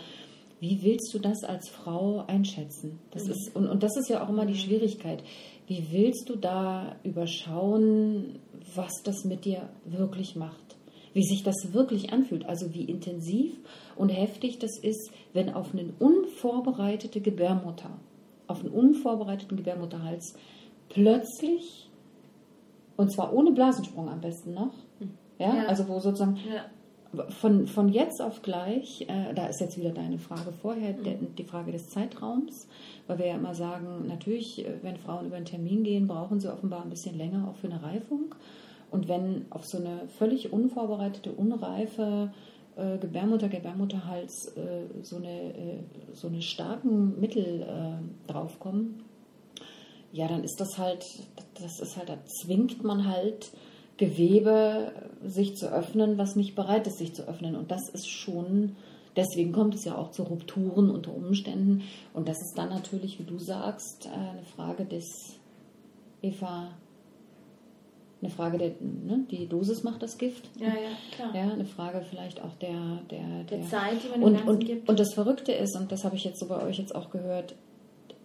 wie 0.60 0.82
willst 0.84 1.14
du 1.14 1.20
das 1.20 1.44
als 1.44 1.70
Frau 1.70 2.24
einschätzen? 2.28 3.00
Das 3.12 3.26
mhm. 3.26 3.32
ist, 3.32 3.56
und, 3.56 3.68
und 3.68 3.84
das 3.84 3.98
ist 3.98 4.10
ja 4.10 4.24
auch 4.24 4.30
immer 4.30 4.46
die 4.46 4.54
mhm. 4.54 4.60
Schwierigkeit. 4.60 5.24
Wie 5.68 5.88
willst 5.92 6.30
du 6.30 6.36
da 6.36 6.96
überschauen, 7.04 8.40
was 8.74 9.04
das 9.04 9.26
mit 9.26 9.46
dir 9.46 9.70
wirklich 9.86 10.36
macht? 10.36 10.78
Wie 11.14 11.24
sich 11.24 11.44
das 11.44 11.74
wirklich 11.74 12.12
anfühlt? 12.14 12.46
Also 12.46 12.74
wie 12.74 12.84
intensiv 12.84 13.54
und 13.96 14.10
heftig 14.10 14.60
das 14.60 14.78
ist, 14.78 15.12
wenn 15.34 15.54
auf 15.54 15.74
eine 15.74 15.94
unvorbereitete 16.00 17.22
Gebärmutter, 17.22 17.90
auf 18.48 18.62
einen 18.62 18.74
unvorbereiteten 18.74 19.58
Gebärmutterhals 19.58 20.36
plötzlich, 20.90 21.90
und 22.98 23.12
zwar 23.12 23.34
ohne 23.34 23.52
Blasensprung 23.52 24.10
am 24.10 24.22
besten 24.22 24.54
noch, 24.54 24.74
ja, 25.40 25.56
ja. 25.56 25.66
also 25.66 25.88
wo 25.88 26.00
sozusagen 26.00 26.38
ja. 26.38 27.26
von, 27.30 27.68
von 27.68 27.90
jetzt 27.90 28.22
auf 28.22 28.42
gleich, 28.42 29.02
äh, 29.02 29.34
da 29.34 29.48
ist 29.48 29.60
jetzt 29.60 29.78
wieder 29.78 29.92
deine 29.92 30.18
Frage 30.18 30.52
vorher, 30.62 30.94
mhm. 30.94 31.04
der, 31.04 31.14
die 31.38 31.44
Frage 31.44 31.72
des 31.72 31.90
Zeitraums, 31.90 32.68
weil 33.08 33.20
wir 33.20 33.28
ja 33.28 33.36
immer 33.36 33.54
sagen, 33.54 34.08
natürlich, 34.08 34.66
äh, 34.66 34.72
wenn 34.82 34.98
Frauen 34.98 35.26
über 35.26 35.36
einen 35.36 35.46
Termin 35.46 35.84
gehen, 35.84 36.08
brauchen 36.08 36.40
sie 36.40 36.52
offenbar 36.52 36.84
ein 36.84 36.90
bisschen 36.90 37.18
länger 37.18 37.48
auch 37.50 37.56
für 37.56 37.68
eine 37.68 37.84
Reifung. 37.84 38.36
Und 38.92 39.10
wenn 39.10 39.46
auf 39.50 39.66
so 39.66 39.78
eine 39.78 40.08
völlig 40.08 40.54
unvorbereitete, 40.54 41.32
unreife 41.32 42.32
äh, 42.76 42.98
Gebärmutter, 42.98 43.50
Gebärmutterhals 43.50 44.54
äh, 44.58 45.04
so, 45.04 45.18
eine, 45.18 45.54
äh, 45.54 45.80
so 46.14 46.28
eine 46.28 46.42
starken 46.42 47.20
Mittel 47.20 47.62
äh, 47.62 48.32
draufkommen, 48.32 49.04
ja, 50.12 50.28
dann 50.28 50.44
ist 50.44 50.62
das 50.62 50.78
halt, 50.78 51.06
das 51.62 51.80
ist 51.82 51.98
halt, 51.98 52.08
da 52.08 52.18
zwingt 52.26 52.84
man 52.84 53.08
halt 53.08 53.52
Gewebe 53.98 54.92
sich 55.24 55.56
zu 55.56 55.72
öffnen, 55.72 56.18
was 56.18 56.36
nicht 56.36 56.56
bereit 56.56 56.88
ist, 56.88 56.98
sich 56.98 57.14
zu 57.14 57.28
öffnen. 57.28 57.56
Und 57.56 57.72
das 57.72 57.90
ist 57.90 58.10
schon, 58.10 58.76
deswegen 59.16 59.52
kommt 59.52 59.76
es 59.76 59.84
ja 59.86 59.98
auch 59.98 60.12
zu 60.12 60.24
Rupturen 60.24 60.90
unter 60.90 61.14
Umständen. 61.14 61.84
Und 62.14 62.28
das 62.28 62.42
ist 62.42 62.58
dann 62.58 62.70
natürlich, 62.70 63.20
wie 63.20 63.24
du 63.24 63.40
sagst, 63.40 64.08
eine 64.08 64.44
Frage 64.56 64.86
des 64.86 65.38
Eva 66.22 66.72
eine 68.26 68.34
Frage 68.34 68.58
der, 68.58 68.70
ne, 68.80 69.26
die 69.30 69.48
Dosis 69.48 69.84
macht 69.84 70.02
das 70.02 70.18
Gift. 70.18 70.50
Ja, 70.60 70.68
ja, 70.68 70.74
klar. 71.12 71.36
Ja, 71.36 71.54
eine 71.54 71.66
Frage 71.66 72.04
vielleicht 72.10 72.42
auch 72.42 72.54
der, 72.56 73.00
der, 73.10 73.44
der, 73.50 73.60
der 73.60 73.68
Zeit, 73.68 74.04
die 74.04 74.10
man 74.10 74.24
und, 74.24 74.40
dem 74.40 74.48
und, 74.48 74.66
gibt. 74.66 74.90
Und 74.90 75.00
das 75.00 75.14
Verrückte 75.14 75.52
ist, 75.52 75.76
und 75.76 75.92
das 75.92 76.04
habe 76.04 76.16
ich 76.16 76.24
jetzt 76.24 76.40
so 76.40 76.48
bei 76.48 76.62
euch 76.64 76.78
jetzt 76.78 76.96
auch 76.96 77.12
gehört, 77.12 77.56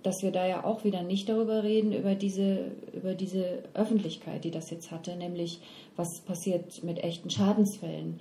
dass 0.02 0.22
wir 0.22 0.32
da 0.32 0.46
ja 0.46 0.64
auch 0.64 0.84
wieder 0.84 1.02
nicht 1.02 1.28
darüber 1.28 1.62
reden, 1.62 1.92
über 1.92 2.14
diese, 2.14 2.72
über 2.94 3.14
diese 3.14 3.62
Öffentlichkeit, 3.74 4.44
die 4.44 4.50
das 4.50 4.70
jetzt 4.70 4.90
hatte, 4.90 5.14
nämlich 5.16 5.60
was 5.96 6.20
passiert 6.20 6.82
mit 6.82 7.04
echten 7.04 7.28
Schadensfällen, 7.28 8.18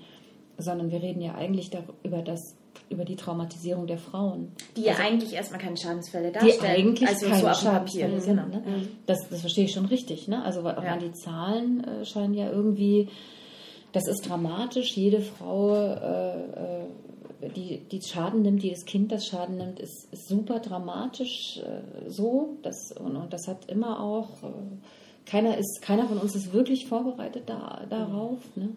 sondern 0.57 0.91
wir 0.91 1.01
reden 1.01 1.21
ja 1.21 1.35
eigentlich 1.35 1.69
darüber, 1.69 2.21
dass 2.21 2.55
über 2.89 3.05
die 3.05 3.15
Traumatisierung 3.15 3.87
der 3.87 3.97
Frauen. 3.97 4.51
Die 4.75 4.81
ja 4.81 4.93
also, 4.93 5.03
eigentlich 5.03 5.33
erstmal 5.33 5.59
keine 5.59 5.77
Schadensfälle 5.77 6.31
darstellen. 6.31 6.59
Die 6.59 6.67
eigentlich 6.67 7.09
also 7.09 7.25
keine 7.27 7.41
so 7.41 7.53
Schadensfälle 7.53 8.21
sind. 8.21 8.35
Ne? 8.35 8.63
Mhm. 8.65 8.87
Das, 9.05 9.29
das 9.29 9.41
verstehe 9.41 9.65
ich 9.65 9.73
schon 9.73 9.85
richtig. 9.85 10.27
Ne? 10.27 10.43
Also 10.43 10.61
auch 10.61 10.83
ja. 10.83 10.97
die 10.97 11.11
Zahlen 11.13 11.83
äh, 11.83 12.05
scheinen 12.05 12.33
ja 12.33 12.49
irgendwie, 12.49 13.09
das 13.91 14.07
ist 14.07 14.27
dramatisch. 14.27 14.95
Jede 14.95 15.21
Frau, 15.21 15.75
äh, 15.75 16.81
äh, 16.81 17.49
die, 17.55 17.79
die 17.89 18.01
Schaden 18.01 18.41
nimmt, 18.41 18.63
die 18.63 18.71
das 18.71 18.85
Kind 18.85 19.11
das 19.11 19.25
Schaden 19.25 19.57
nimmt, 19.57 19.79
ist, 19.79 20.11
ist 20.11 20.27
super 20.27 20.59
dramatisch 20.59 21.59
äh, 21.59 22.09
so. 22.09 22.57
Das, 22.63 22.91
und, 22.91 23.15
und, 23.15 23.31
das 23.31 23.47
hat 23.47 23.69
immer 23.69 24.01
auch, 24.01 24.43
äh, 24.43 24.47
keiner, 25.29 25.57
ist, 25.57 25.81
keiner 25.81 26.07
von 26.07 26.17
uns 26.17 26.35
ist 26.35 26.53
wirklich 26.53 26.87
vorbereitet 26.87 27.43
da, 27.47 27.85
darauf. 27.89 28.39
Ne? 28.55 28.69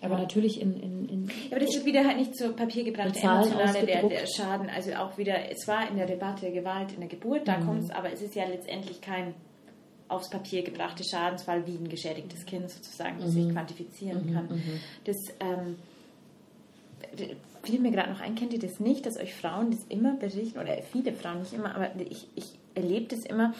Aber 0.00 0.18
natürlich 0.18 0.60
in, 0.60 0.80
in, 0.80 1.08
in 1.08 1.30
Aber 1.50 1.60
das 1.60 1.74
wird 1.74 1.84
wieder 1.84 2.04
halt 2.04 2.16
nicht 2.16 2.34
zu 2.36 2.52
Papier 2.52 2.82
gebracht, 2.84 3.14
der 3.14 3.22
emotionale 3.22 3.86
der, 3.86 4.08
der, 4.08 4.26
Schaden. 4.26 4.68
Also 4.68 4.94
auch 4.94 5.16
wieder, 5.16 5.50
es 5.50 5.68
war 5.68 5.88
in 5.88 5.96
der 5.96 6.06
Debatte 6.06 6.50
Gewalt 6.50 6.92
in 6.92 7.00
der 7.00 7.08
Geburt, 7.08 7.46
da 7.46 7.58
mhm. 7.58 7.66
kommt 7.66 7.82
es, 7.84 7.90
aber 7.90 8.12
es 8.12 8.20
ist 8.20 8.34
ja 8.34 8.44
letztendlich 8.46 9.00
kein 9.00 9.34
aufs 10.08 10.28
Papier 10.28 10.62
gebrachter 10.62 11.04
Schadensfall 11.04 11.66
wie 11.66 11.76
ein 11.76 11.88
geschädigtes 11.88 12.44
Kind 12.44 12.68
sozusagen, 12.68 13.18
das 13.18 13.30
mhm. 13.30 13.44
sich 13.44 13.52
quantifizieren 13.52 14.26
mhm. 14.26 14.34
kann. 14.34 14.46
Mhm. 14.48 14.80
Das 15.04 15.16
ähm, 15.40 15.76
fiel 17.62 17.80
mir 17.80 17.90
gerade 17.90 18.10
noch 18.10 18.20
ein, 18.20 18.34
kennt 18.34 18.52
ihr 18.52 18.58
das 18.58 18.80
nicht, 18.80 19.06
dass 19.06 19.16
euch 19.16 19.34
Frauen 19.34 19.70
das 19.70 19.84
immer 19.88 20.16
berichten, 20.16 20.58
oder 20.58 20.76
viele 20.82 21.12
Frauen 21.12 21.40
nicht 21.40 21.52
immer, 21.52 21.74
aber 21.74 21.90
ich, 21.98 22.26
ich 22.34 22.58
erlebe 22.74 23.06
das 23.06 23.24
immer, 23.24 23.54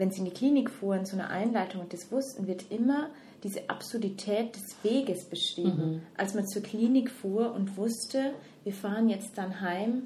wenn 0.00 0.10
sie 0.10 0.20
in 0.20 0.24
die 0.24 0.30
Klinik 0.30 0.70
fuhren, 0.70 1.04
zu 1.04 1.14
einer 1.14 1.28
Einleitung 1.28 1.82
und 1.82 1.92
das 1.92 2.10
wussten, 2.10 2.46
wird 2.46 2.70
immer 2.70 3.10
diese 3.44 3.68
Absurdität 3.68 4.56
des 4.56 4.82
Weges 4.82 5.26
beschrieben. 5.26 5.92
Mhm. 5.92 6.02
Als 6.16 6.34
man 6.34 6.46
zur 6.46 6.62
Klinik 6.62 7.10
fuhr 7.10 7.52
und 7.52 7.76
wusste, 7.76 8.32
wir 8.64 8.72
fahren 8.72 9.10
jetzt 9.10 9.36
dann 9.36 9.60
heim 9.60 10.04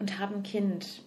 und 0.00 0.18
haben 0.18 0.36
ein 0.36 0.42
Kind. 0.42 1.02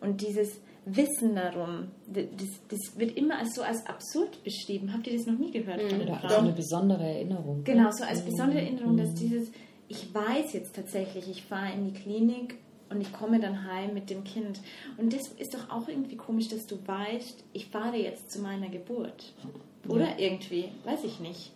Und 0.00 0.20
dieses 0.20 0.60
Wissen 0.84 1.36
darum, 1.36 1.88
das, 2.12 2.24
das 2.68 2.98
wird 2.98 3.16
immer 3.16 3.38
als 3.38 3.54
so 3.54 3.62
als 3.62 3.86
absurd 3.86 4.42
beschrieben. 4.42 4.92
Habt 4.92 5.06
ihr 5.06 5.16
das 5.16 5.26
noch 5.26 5.38
nie 5.38 5.52
gehört? 5.52 5.80
Mhm. 5.80 6.00
Oder 6.00 6.24
als 6.24 6.34
eine 6.34 6.52
besondere 6.52 7.04
Erinnerung. 7.04 7.62
Genau, 7.62 7.92
so 7.92 8.02
als 8.02 8.22
besondere 8.22 8.62
Erinnerung, 8.62 8.96
dass 8.96 9.10
mhm. 9.10 9.14
dieses, 9.14 9.52
ich 9.86 10.12
weiß 10.12 10.54
jetzt 10.54 10.74
tatsächlich, 10.74 11.30
ich 11.30 11.44
fahre 11.44 11.72
in 11.72 11.84
die 11.84 11.92
Klinik 11.92 12.56
und 12.90 13.00
ich 13.00 13.12
komme 13.12 13.40
dann 13.40 13.64
heim 13.64 13.94
mit 13.94 14.10
dem 14.10 14.24
Kind. 14.24 14.60
Und 14.98 15.12
das 15.12 15.28
ist 15.28 15.54
doch 15.54 15.70
auch 15.70 15.88
irgendwie 15.88 16.16
komisch, 16.16 16.48
dass 16.48 16.66
du 16.66 16.76
weißt, 16.86 17.44
ich 17.52 17.66
fahre 17.66 17.96
jetzt 17.96 18.30
zu 18.30 18.40
meiner 18.40 18.68
Geburt. 18.68 19.32
Oder 19.88 20.10
ja. 20.10 20.18
irgendwie, 20.18 20.70
weiß 20.84 21.04
ich 21.04 21.20
nicht. 21.20 21.52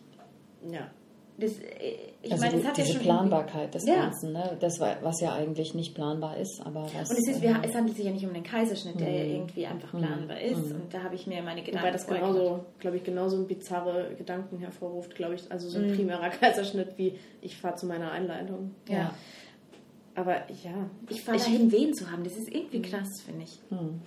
Ja. 0.71 0.91
Das, 1.37 1.59
äh, 1.59 1.97
ich 2.23 2.31
also 2.31 2.45
meine, 2.45 2.59
das 2.59 2.67
hat 2.67 2.77
diese 2.77 2.89
ja 2.89 2.95
schon 2.95 3.03
Planbarkeit 3.03 3.75
des 3.75 3.85
ja. 3.87 3.97
Ganzen, 3.97 4.33
ne? 4.33 4.57
das 4.61 4.79
was 4.79 5.21
ja 5.21 5.35
eigentlich 5.35 5.75
nicht 5.75 5.93
planbar 5.93 6.37
ist, 6.37 6.63
aber 6.65 6.85
was, 6.85 7.11
und 7.11 7.19
es, 7.19 7.27
ist, 7.29 7.43
äh, 7.43 7.53
es 7.63 7.75
handelt 7.75 7.97
sich 7.97 8.07
ja 8.07 8.13
nicht 8.13 8.25
um 8.25 8.33
den 8.33 8.45
Kaiserschnitt, 8.45 9.01
der 9.01 9.11
ja 9.11 9.25
mhm. 9.25 9.31
irgendwie 9.31 9.67
einfach 9.67 9.93
mhm. 9.93 9.99
planbar 9.99 10.41
ist. 10.41 10.69
Mhm. 10.69 10.77
Und 10.77 10.95
da 10.95 11.03
habe 11.03 11.17
ich 11.17 11.27
mir 11.27 11.43
meine 11.43 11.63
Gedanken. 11.63 11.83
Wobei 11.87 11.91
das 11.91 12.07
genauso, 12.07 12.65
glaube 12.79 12.99
ich, 12.99 13.05
genauso 13.05 13.45
bizarre 13.45 14.15
Gedanken 14.17 14.59
hervorruft, 14.59 15.17
glaube 15.17 15.35
ich. 15.35 15.51
Also 15.51 15.69
so 15.69 15.81
ein 15.81 15.93
primärer 15.95 16.31
Kaiserschnitt 16.31 16.97
wie 16.99 17.19
ich 17.43 17.57
fahre 17.57 17.75
zu 17.75 17.87
meiner 17.87 18.13
Einleitung. 18.13 18.77
Ja. 18.89 19.13
Aber 20.17 20.37
ja. 20.63 20.89
Ich 21.11 21.23
fahre 21.23 21.39
dahin, 21.39 21.73
Wehen 21.73 21.93
zu 21.93 22.11
haben. 22.11 22.23
Das 22.23 22.37
ist 22.37 22.49
irgendwie 22.49 22.83
krass, 22.83 23.21
finde 23.23 23.45
ich. 23.45 23.59
Hm. 23.69 24.01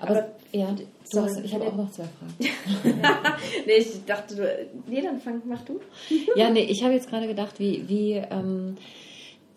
Aber, 0.00 0.10
Aber, 0.10 0.30
ja, 0.52 0.74
du 1.12 1.20
hast, 1.20 1.44
ich 1.44 1.54
habe 1.54 1.66
auch 1.66 1.76
noch 1.76 1.90
zwei 1.90 2.04
Fragen. 2.04 2.34
nee, 3.66 3.72
ich 3.74 4.04
dachte, 4.06 4.36
du, 4.36 4.68
nee, 4.86 5.02
dann 5.02 5.20
fang, 5.20 5.42
mach 5.44 5.62
du. 5.62 5.80
ja, 6.36 6.48
nee, 6.50 6.64
ich 6.64 6.82
habe 6.82 6.94
jetzt 6.94 7.10
gerade 7.10 7.26
gedacht, 7.26 7.60
wie, 7.60 7.86
wie, 7.88 8.12
ähm, 8.14 8.76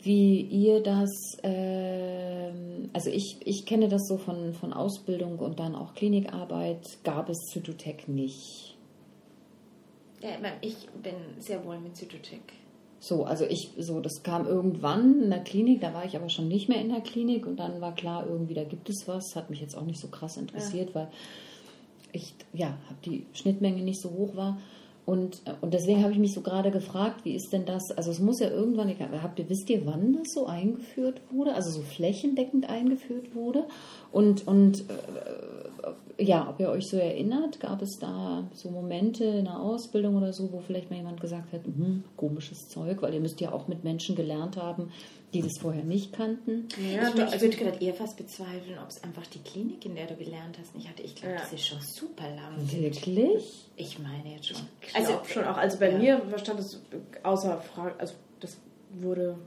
wie 0.01 0.41
ihr 0.41 0.81
das, 0.81 1.09
ähm, 1.41 2.89
also 2.91 3.09
ich, 3.09 3.37
ich 3.45 3.65
kenne 3.65 3.87
das 3.87 4.05
so 4.05 4.17
von, 4.17 4.53
von 4.53 4.73
Ausbildung 4.73 5.39
und 5.39 5.59
dann 5.59 5.73
auch 5.73 5.93
Klinikarbeit, 5.93 6.85
gab 7.05 7.29
es 7.29 7.37
Zytotec 7.53 8.09
nicht. 8.09 8.75
Ja, 10.21 10.31
ich 10.59 10.89
bin 11.01 11.15
sehr 11.39 11.63
wohl 11.65 11.79
mit 11.79 11.95
Zytotec 11.95 12.41
so, 13.03 13.25
also 13.25 13.43
ich, 13.43 13.71
so, 13.77 13.99
das 13.99 14.23
kam 14.23 14.47
irgendwann 14.47 15.23
in 15.23 15.29
der 15.29 15.43
Klinik, 15.43 15.81
da 15.81 15.93
war 15.93 16.05
ich 16.05 16.15
aber 16.15 16.29
schon 16.29 16.47
nicht 16.47 16.69
mehr 16.69 16.79
in 16.79 16.87
der 16.87 17.01
Klinik 17.01 17.45
und 17.45 17.57
dann 17.57 17.81
war 17.81 17.93
klar, 17.93 18.25
irgendwie, 18.25 18.53
da 18.53 18.63
gibt 18.63 18.89
es 18.89 19.09
was, 19.09 19.35
hat 19.35 19.49
mich 19.49 19.59
jetzt 19.59 19.75
auch 19.75 19.83
nicht 19.83 19.99
so 19.99 20.07
krass 20.07 20.37
interessiert, 20.37 20.87
ja. 20.89 20.95
weil 20.95 21.07
ich, 22.13 22.33
ja, 22.53 22.77
die 23.03 23.25
Schnittmenge 23.33 23.81
nicht 23.81 23.99
so 23.99 24.09
hoch 24.09 24.37
war. 24.37 24.57
Und, 25.05 25.41
und 25.59 25.73
deswegen 25.73 26.01
habe 26.01 26.13
ich 26.13 26.19
mich 26.19 26.33
so 26.33 26.41
gerade 26.41 26.71
gefragt, 26.71 27.25
wie 27.25 27.35
ist 27.35 27.51
denn 27.51 27.65
das? 27.65 27.91
Also 27.91 28.11
es 28.11 28.19
muss 28.19 28.39
ja 28.39 28.49
irgendwann, 28.49 28.93
habt 29.21 29.37
ihr, 29.37 29.49
wisst 29.49 29.69
ihr, 29.69 29.85
wann 29.85 30.13
das 30.13 30.31
so 30.33 30.45
eingeführt 30.45 31.19
wurde? 31.29 31.53
Also 31.53 31.71
so 31.71 31.81
flächendeckend 31.81 32.69
eingeführt 32.69 33.35
wurde? 33.35 33.65
Und, 34.13 34.47
und 34.47 34.85
äh, 36.17 36.23
ja, 36.23 36.47
ob 36.49 36.59
ihr 36.61 36.69
euch 36.69 36.87
so 36.87 36.97
erinnert, 36.97 37.59
gab 37.59 37.81
es 37.81 37.97
da 37.99 38.43
so 38.53 38.69
Momente 38.69 39.25
in 39.25 39.45
der 39.45 39.59
Ausbildung 39.59 40.15
oder 40.15 40.31
so, 40.31 40.53
wo 40.53 40.59
vielleicht 40.59 40.89
mal 40.89 40.97
jemand 40.97 41.19
gesagt 41.19 41.51
hat, 41.51 41.65
hm, 41.65 42.05
komisches 42.15 42.69
Zeug, 42.69 43.01
weil 43.01 43.13
ihr 43.13 43.19
müsst 43.19 43.41
ja 43.41 43.51
auch 43.51 43.67
mit 43.67 43.83
Menschen 43.83 44.15
gelernt 44.15 44.55
haben, 44.55 44.89
die 45.33 45.41
das 45.41 45.57
vorher 45.59 45.83
nicht 45.83 46.13
kannten. 46.13 46.67
Ja, 46.77 47.09
ich, 47.09 47.33
ich 47.35 47.41
würde 47.41 47.57
gerade 47.57 47.83
eher 47.83 47.93
fast 47.93 48.17
bezweifeln, 48.17 48.77
ob 48.81 48.89
es 48.89 49.03
einfach 49.03 49.25
die 49.27 49.39
Klinik, 49.39 49.85
in 49.85 49.95
der 49.95 50.05
du 50.05 50.15
gelernt 50.15 50.57
hast, 50.59 50.75
nicht 50.75 50.87
hatte. 50.87 51.01
Ich 51.01 51.15
glaube, 51.15 51.35
ja. 51.35 51.41
das 51.41 51.53
ist 51.53 51.65
schon 51.65 51.81
super 51.81 52.29
lang. 52.29 52.55
Wirklich? 52.71 53.69
Ich 53.75 53.99
meine 53.99 54.35
jetzt 54.35 54.47
schon. 54.47 54.57
Ich 54.81 54.95
also 54.95 55.21
schon 55.25 55.45
auch. 55.45 55.57
Also 55.57 55.79
bei 55.79 55.91
ja. 55.91 55.97
mir 55.97 56.37
stand 56.37 56.59
es 56.59 56.79
außer 57.23 57.59
Frage, 57.61 57.95
also 57.99 58.13
das 58.39 58.57
wurde, 58.91 59.37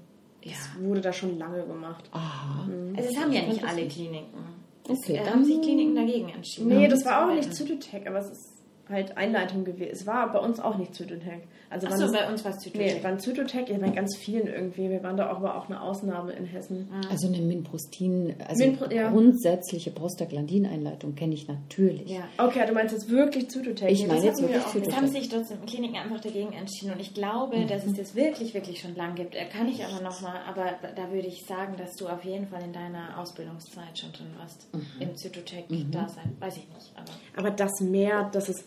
ja. 0.43 0.53
das 0.53 0.83
wurde 0.83 1.01
da 1.01 1.13
schon 1.13 1.39
lange 1.39 1.65
gemacht. 1.65 2.05
Aha. 2.11 2.65
Mhm. 2.65 2.97
Also 2.97 3.11
es 3.11 3.17
haben 3.17 3.33
ja 3.33 3.43
nicht 3.43 3.63
alle 3.63 3.87
Kliniken. 3.87 4.57
Okay, 4.89 5.21
da 5.25 5.31
haben 5.31 5.45
sich 5.45 5.61
Kliniken 5.61 5.97
dagegen 5.97 6.29
entschieden. 6.29 6.69
Nee, 6.69 6.89
das 6.89 7.05
war 7.05 7.27
auch 7.27 7.35
nicht 7.35 7.53
Zytotec, 7.53 8.07
aber 8.07 8.19
es 8.19 8.31
ist 8.31 8.56
halt 8.89 9.17
Einleitung 9.17 9.65
gewesen. 9.65 9.91
Es 9.93 10.07
war 10.07 10.33
bei 10.33 10.39
uns 10.39 10.61
auch 10.61 10.77
nicht 10.77 10.95
Zytotec. 10.95 11.43
Also 11.69 11.89
Achso, 11.89 12.13
bei 12.13 12.29
uns 12.31 12.45
war 12.45 12.53
es 12.53 12.59
Zytotec. 12.59 12.97
Nee, 12.97 13.05
waren 13.05 13.19
Zytotec, 13.19 13.69
ja, 13.69 13.79
bei 13.79 13.91
ganz 13.91 14.17
vielen 14.17 14.47
irgendwie. 14.47 14.89
Wir 14.89 15.03
waren 15.03 15.17
da 15.17 15.31
auch, 15.31 15.39
aber 15.39 15.57
auch 15.57 15.69
eine 15.69 15.81
Ausnahme 15.81 16.33
in 16.33 16.45
Hessen. 16.45 16.89
Ah. 16.93 17.09
Also 17.11 17.27
eine 17.27 17.39
Minprostin, 17.39 18.35
also 18.47 18.65
Minpro 18.65 18.87
ja. 18.91 19.11
grundsätzliche 19.11 19.91
Prostaglandin-Einleitung 19.91 21.15
kenne 21.17 21.35
ich 21.35 21.49
natürlich. 21.49 22.11
Ja. 22.11 22.29
Okay, 22.39 22.65
du 22.67 22.73
meinst 22.73 22.95
jetzt 22.95 23.11
wirklich 23.11 23.51
Zytotec. 23.51 23.91
Ich 23.91 24.07
meine 24.07 24.25
jetzt 24.25 24.41
wirklich 24.41 24.65
Zytotec. 24.67 24.89
Es 24.89 24.97
haben 24.97 25.09
sich 25.09 25.29
trotzdem 25.29 25.67
Kliniken 25.67 25.97
einfach 25.97 26.21
dagegen 26.21 26.53
entschieden 26.53 26.93
und 26.93 27.01
ich 27.01 27.15
glaube, 27.15 27.57
mhm. 27.57 27.67
dass 27.67 27.85
es 27.85 27.95
das 27.95 28.15
wirklich, 28.15 28.55
wirklich 28.55 28.81
schon 28.81 28.95
lang 28.95 29.17
gibt. 29.17 29.35
Kann 29.53 29.69
ich 29.69 29.85
aber 29.85 30.03
nochmal, 30.03 30.41
aber 30.49 30.75
da 30.95 31.11
würde 31.11 31.27
ich 31.27 31.45
sagen, 31.47 31.75
dass 31.77 31.97
du 31.97 32.07
auf 32.07 32.25
jeden 32.25 32.47
Fall 32.47 32.63
in 32.63 32.73
deiner 32.73 33.19
Ausbildungszeit 33.19 33.99
schon 33.99 34.13
drin 34.13 34.29
warst. 34.39 34.73
Mhm. 34.73 34.87
Im 35.01 35.17
Zytotec 35.17 35.69
mhm. 35.69 35.91
da 35.91 36.09
sein. 36.09 36.37
Weiß 36.39 36.57
ich 36.57 36.69
nicht. 36.69 36.93
Aber, 36.95 37.49
aber 37.49 37.51
das 37.51 37.81
mehr, 37.81 38.31
dass 38.31 38.49
es 38.49 38.65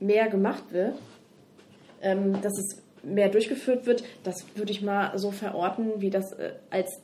mehr 0.00 0.28
gemacht 0.28 0.72
wird, 0.72 0.94
ähm, 2.02 2.40
dass 2.42 2.58
es 2.58 2.82
mehr 3.02 3.28
durchgeführt 3.28 3.86
wird, 3.86 4.04
das 4.24 4.44
würde 4.56 4.72
ich 4.72 4.82
mal 4.82 5.16
so 5.18 5.30
verorten, 5.30 6.00
wie 6.00 6.10
das 6.10 6.32
äh, 6.32 6.52
als 6.70 7.00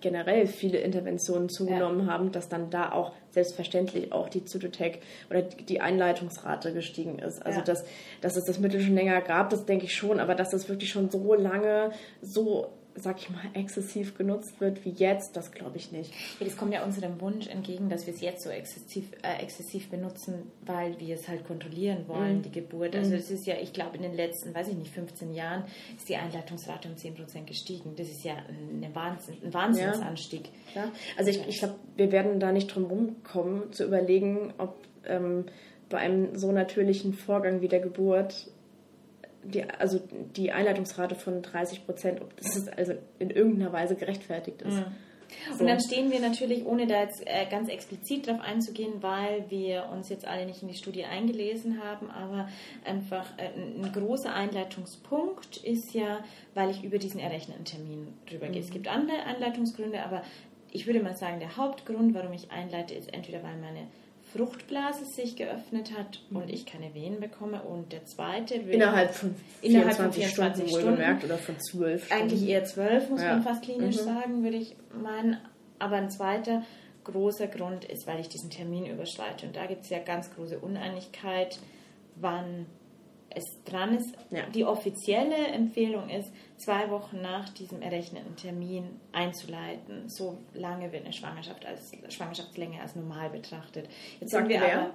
generell 0.00 0.46
viele 0.46 0.78
Interventionen 0.78 1.48
zugenommen 1.48 2.06
ja. 2.06 2.12
haben, 2.12 2.32
dass 2.32 2.48
dann 2.48 2.70
da 2.70 2.92
auch 2.92 3.12
selbstverständlich 3.30 4.12
auch 4.12 4.28
die 4.28 4.44
Zytotec 4.44 5.00
oder 5.28 5.42
die 5.42 5.80
Einleitungsrate 5.80 6.72
gestiegen 6.72 7.18
ist. 7.18 7.44
Also 7.44 7.58
ja. 7.58 7.64
dass, 7.64 7.84
dass 8.20 8.36
es 8.36 8.44
das 8.44 8.58
Mittel 8.58 8.80
schon 8.80 8.94
länger 8.94 9.20
gab, 9.20 9.50
das 9.50 9.66
denke 9.66 9.84
ich 9.84 9.94
schon, 9.94 10.18
aber 10.18 10.34
dass 10.34 10.52
es 10.52 10.68
wirklich 10.68 10.90
schon 10.90 11.10
so 11.10 11.34
lange 11.34 11.90
so 12.22 12.70
sag 12.94 13.18
ich 13.18 13.30
mal, 13.30 13.42
exzessiv 13.54 14.16
genutzt 14.16 14.60
wird 14.60 14.84
wie 14.84 14.90
jetzt, 14.90 15.36
das 15.36 15.52
glaube 15.52 15.76
ich 15.76 15.92
nicht. 15.92 16.12
Ja, 16.38 16.46
das 16.46 16.56
kommt 16.56 16.72
ja 16.72 16.84
unserem 16.84 17.20
Wunsch 17.20 17.46
entgegen, 17.46 17.88
dass 17.88 18.06
wir 18.06 18.14
es 18.14 18.20
jetzt 18.20 18.42
so 18.42 18.50
exzessiv, 18.50 19.10
äh, 19.22 19.42
exzessiv 19.42 19.88
benutzen, 19.90 20.50
weil 20.64 20.98
wir 20.98 21.14
es 21.14 21.28
halt 21.28 21.46
kontrollieren 21.46 22.06
wollen, 22.08 22.38
mhm. 22.38 22.42
die 22.42 22.52
Geburt. 22.52 22.96
Also 22.96 23.14
es 23.14 23.30
mhm. 23.30 23.36
ist 23.36 23.46
ja, 23.46 23.54
ich 23.60 23.72
glaube, 23.72 23.96
in 23.96 24.02
den 24.02 24.14
letzten, 24.14 24.54
weiß 24.54 24.68
ich 24.68 24.76
nicht, 24.76 24.92
15 24.92 25.32
Jahren 25.32 25.64
ist 25.96 26.08
die 26.08 26.16
Einleitungsrate 26.16 26.88
um 26.88 26.94
10% 26.94 27.44
gestiegen. 27.44 27.94
Das 27.96 28.08
ist 28.08 28.24
ja 28.24 28.34
eine 28.34 28.94
Wahnsinn, 28.94 29.36
ein 29.44 29.54
Wahnsinnsanstieg. 29.54 30.50
Ja. 30.74 30.84
ja. 30.84 30.92
Also 31.16 31.30
ich, 31.30 31.46
ich 31.46 31.58
glaube, 31.58 31.76
wir 31.96 32.12
werden 32.12 32.40
da 32.40 32.52
nicht 32.52 32.74
drum 32.74 32.84
rumkommen, 32.84 33.72
zu 33.72 33.84
überlegen, 33.84 34.52
ob 34.58 34.76
ähm, 35.04 35.46
bei 35.88 35.98
einem 35.98 36.36
so 36.36 36.52
natürlichen 36.52 37.14
Vorgang 37.14 37.60
wie 37.60 37.68
der 37.68 37.80
Geburt 37.80 38.50
die, 39.42 39.64
also 39.64 40.00
die 40.36 40.52
Einleitungsrate 40.52 41.14
von 41.14 41.42
30 41.42 41.86
Prozent, 41.86 42.20
ob 42.20 42.36
das 42.36 42.68
also 42.68 42.94
in 43.18 43.30
irgendeiner 43.30 43.72
Weise 43.72 43.96
gerechtfertigt 43.96 44.62
ist. 44.62 44.76
Mhm. 44.76 44.84
So. 45.52 45.60
Und 45.60 45.68
dann 45.68 45.80
stehen 45.80 46.10
wir 46.10 46.20
natürlich, 46.20 46.66
ohne 46.66 46.86
da 46.86 47.02
jetzt 47.02 47.22
äh, 47.26 47.46
ganz 47.48 47.68
explizit 47.68 48.26
drauf 48.26 48.40
einzugehen, 48.40 48.94
weil 49.00 49.48
wir 49.48 49.88
uns 49.92 50.08
jetzt 50.08 50.26
alle 50.26 50.46
nicht 50.46 50.62
in 50.62 50.68
die 50.68 50.74
Studie 50.74 51.04
eingelesen 51.04 51.82
haben, 51.82 52.10
aber 52.10 52.48
einfach 52.84 53.26
äh, 53.38 53.50
ein 53.56 53.92
großer 53.92 54.34
Einleitungspunkt 54.34 55.58
ist 55.58 55.94
ja, 55.94 56.24
weil 56.54 56.70
ich 56.70 56.82
über 56.82 56.98
diesen 56.98 57.20
errechneten 57.20 57.64
Termin 57.64 58.08
drüber 58.28 58.48
gehe. 58.48 58.60
Mhm. 58.60 58.66
Es 58.66 58.70
gibt 58.70 58.88
andere 58.88 59.22
Einleitungsgründe, 59.24 60.02
aber 60.02 60.22
ich 60.72 60.86
würde 60.86 61.02
mal 61.02 61.16
sagen, 61.16 61.40
der 61.40 61.56
Hauptgrund, 61.56 62.14
warum 62.14 62.32
ich 62.32 62.50
einleite, 62.50 62.94
ist 62.94 63.12
entweder, 63.12 63.42
weil 63.42 63.56
meine 63.56 63.86
Fruchtblase 64.32 65.04
sich 65.04 65.36
geöffnet 65.36 65.92
hat 65.96 66.22
und 66.30 66.46
mhm. 66.46 66.52
ich 66.52 66.66
keine 66.66 66.94
Wehen 66.94 67.20
bekomme. 67.20 67.62
Und 67.62 67.92
der 67.92 68.04
zweite 68.04 68.54
innerhalb 68.54 69.14
von 69.14 69.34
24, 69.60 69.70
innerhalb 69.70 69.96
von 69.96 70.12
24 70.12 70.30
Stunden, 70.30 70.68
Stunden 70.68 70.96
gemerkt 70.96 71.24
oder 71.24 71.38
von 71.38 71.58
12 71.58 72.06
Stunden. 72.06 72.22
Eigentlich 72.22 72.48
eher 72.48 72.64
12, 72.64 73.10
muss 73.10 73.22
ja. 73.22 73.34
man 73.34 73.42
fast 73.42 73.62
klinisch 73.62 73.96
mhm. 73.96 74.04
sagen, 74.04 74.42
würde 74.42 74.56
ich 74.56 74.76
meinen. 74.94 75.38
Aber 75.78 75.96
ein 75.96 76.10
zweiter 76.10 76.62
großer 77.04 77.46
Grund 77.46 77.84
ist, 77.84 78.06
weil 78.06 78.20
ich 78.20 78.28
diesen 78.28 78.50
Termin 78.50 78.86
überschreite. 78.86 79.46
Und 79.46 79.56
da 79.56 79.66
gibt 79.66 79.84
es 79.84 79.90
ja 79.90 79.98
ganz 79.98 80.32
große 80.34 80.58
Uneinigkeit, 80.58 81.58
wann 82.16 82.66
es 83.34 83.44
dran 83.64 83.96
ist. 83.96 84.14
Ja. 84.30 84.42
Die 84.54 84.64
offizielle 84.64 85.48
Empfehlung 85.48 86.08
ist, 86.08 86.32
zwei 86.56 86.90
Wochen 86.90 87.20
nach 87.20 87.48
diesem 87.50 87.80
errechneten 87.80 88.36
Termin 88.36 88.84
einzuleiten. 89.12 90.08
So 90.08 90.38
lange 90.52 90.92
wird 90.92 91.04
eine 91.04 91.12
Schwangerschaft 91.12 91.64
als 91.64 91.92
Schwangerschaftslänge 92.08 92.80
als 92.80 92.96
normal 92.96 93.30
betrachtet. 93.30 93.88
Jetzt 94.20 94.30
sagen 94.30 94.48
wir 94.48 94.60
wer? 94.60 94.80
aber. 94.80 94.90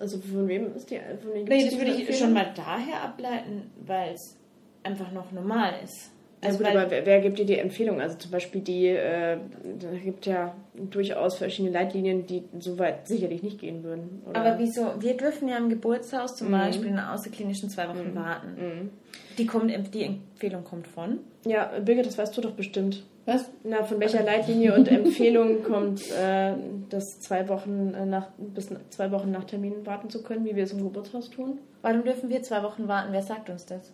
Also 0.00 0.18
von 0.18 0.46
wem 0.46 0.74
ist 0.76 0.90
die? 0.90 0.98
Von 1.20 1.34
wem 1.34 1.44
nee, 1.44 1.64
das 1.64 1.76
würde 1.76 1.90
ich 1.90 2.18
schon 2.18 2.32
mal 2.32 2.52
daher 2.54 3.02
ableiten, 3.02 3.70
weil 3.84 4.14
es 4.14 4.36
einfach 4.82 5.10
noch 5.12 5.32
normal 5.32 5.74
ist. 5.82 6.12
Also 6.40 6.62
ja, 6.62 6.70
gut, 6.70 6.80
aber 6.80 6.90
wer, 6.90 7.06
wer, 7.06 7.20
gibt 7.20 7.38
dir 7.38 7.46
die 7.46 7.58
Empfehlung? 7.58 8.00
Also 8.00 8.16
zum 8.16 8.30
Beispiel 8.30 8.60
die, 8.60 8.86
äh, 8.86 9.38
da 9.80 9.88
gibt 10.04 10.26
ja 10.26 10.54
durchaus 10.74 11.36
verschiedene 11.36 11.72
Leitlinien, 11.72 12.26
die 12.26 12.44
so 12.60 12.78
weit 12.78 13.08
sicherlich 13.08 13.42
nicht 13.42 13.58
gehen 13.58 13.82
würden. 13.82 14.22
Oder? 14.24 14.40
Aber 14.40 14.58
wieso? 14.58 14.92
Wir 15.00 15.16
dürfen 15.16 15.48
ja 15.48 15.56
im 15.56 15.68
Geburtshaus 15.68 16.36
zum 16.36 16.48
mhm. 16.48 16.52
Beispiel 16.52 16.88
in 16.88 16.96
der 16.96 17.12
außerklinischen 17.12 17.70
zwei 17.70 17.88
Wochen 17.88 18.10
mhm. 18.10 18.14
warten. 18.14 18.48
Mhm. 18.48 18.90
Die, 19.36 19.46
kommt, 19.46 19.72
die 19.94 20.04
Empfehlung 20.04 20.62
kommt 20.62 20.86
von? 20.86 21.18
Ja, 21.44 21.72
Birgit, 21.84 22.06
das 22.06 22.18
weißt 22.18 22.36
du 22.36 22.40
doch 22.40 22.52
bestimmt. 22.52 23.02
Was? 23.26 23.50
Na, 23.62 23.82
von 23.82 24.00
welcher 24.00 24.22
Leitlinie 24.22 24.74
und 24.74 24.88
Empfehlung 24.88 25.62
kommt, 25.64 26.00
äh, 26.12 26.54
das 26.88 27.20
zwei 27.20 27.48
Wochen 27.48 27.94
äh, 27.94 28.06
nach, 28.06 28.28
bis 28.38 28.70
zwei 28.90 29.10
Wochen 29.10 29.30
nach 29.32 29.44
Termin 29.44 29.84
warten 29.84 30.08
zu 30.08 30.22
können, 30.22 30.44
wie 30.44 30.54
wir 30.54 30.64
es 30.64 30.72
im 30.72 30.82
Geburtshaus 30.82 31.30
tun? 31.30 31.58
Warum 31.82 32.04
dürfen 32.04 32.30
wir 32.30 32.42
zwei 32.42 32.62
Wochen 32.62 32.86
warten? 32.86 33.12
Wer 33.12 33.22
sagt 33.22 33.50
uns 33.50 33.66
das? 33.66 33.92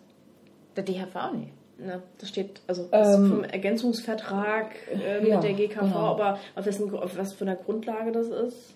Der 0.77 0.83
DHV 0.83 1.33
nicht. 1.33 1.53
Na, 1.77 2.01
das 2.19 2.29
steht 2.29 2.61
also 2.67 2.87
ähm, 2.91 3.29
vom 3.29 3.43
Ergänzungsvertrag 3.43 4.75
äh, 4.91 5.19
mit 5.19 5.29
ja, 5.29 5.39
der 5.41 5.53
GKV, 5.53 5.81
genau. 5.81 5.95
aber 5.95 6.39
auf, 6.55 6.65
wessen, 6.65 6.93
auf 6.95 7.17
was 7.17 7.33
für 7.33 7.43
einer 7.43 7.57
Grundlage 7.57 8.11
das 8.11 8.27
ist? 8.27 8.75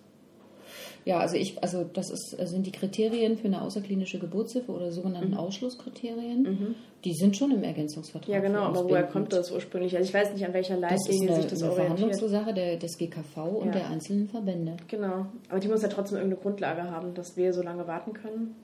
Ja, 1.06 1.20
also 1.20 1.38
ich, 1.38 1.62
also 1.64 1.86
das 1.86 2.10
ist, 2.10 2.36
sind 2.38 2.68
die 2.68 2.72
Kriterien 2.72 3.38
für 3.38 3.46
eine 3.46 3.62
außerklinische 3.62 4.20
Geburtshilfe 4.20 4.72
oder 4.72 4.92
sogenannten 4.92 5.32
mhm. 5.32 5.38
Ausschlusskriterien. 5.38 6.44
Mhm. 6.44 6.76
Die 7.06 7.14
sind 7.14 7.38
schon 7.38 7.52
im 7.52 7.64
Ergänzungsvertrag. 7.64 8.30
Ja, 8.30 8.42
genau, 8.42 8.64
aber 8.64 8.84
woher 8.84 9.04
kommt 9.04 9.32
das 9.32 9.52
ursprünglich? 9.52 9.96
Also 9.96 10.10
ich 10.10 10.14
weiß 10.14 10.34
nicht, 10.34 10.46
an 10.46 10.54
welcher 10.54 10.76
Leitlinie 10.76 11.36
sich 11.36 11.48
das 11.48 11.64
eine 11.64 11.72
orientiert. 11.72 12.12
Das 12.12 12.18
ist 12.18 12.24
eine 12.24 12.44
Verhandlungssache 12.44 12.54
der, 12.54 12.78
des 12.78 12.98
GKV 12.98 13.38
und 13.38 13.68
ja. 13.68 13.72
der 13.72 13.90
einzelnen 13.90 14.28
Verbände. 14.28 14.76
Genau, 14.90 15.28
aber 15.48 15.60
die 15.60 15.70
muss 15.70 15.82
ja 15.82 15.88
trotzdem 15.88 16.18
irgendeine 16.18 16.42
Grundlage 16.42 16.84
haben, 16.84 17.14
dass 17.14 17.38
wir 17.38 17.54
so 17.54 17.62
lange 17.62 17.88
warten 17.88 18.12
können. 18.14 18.56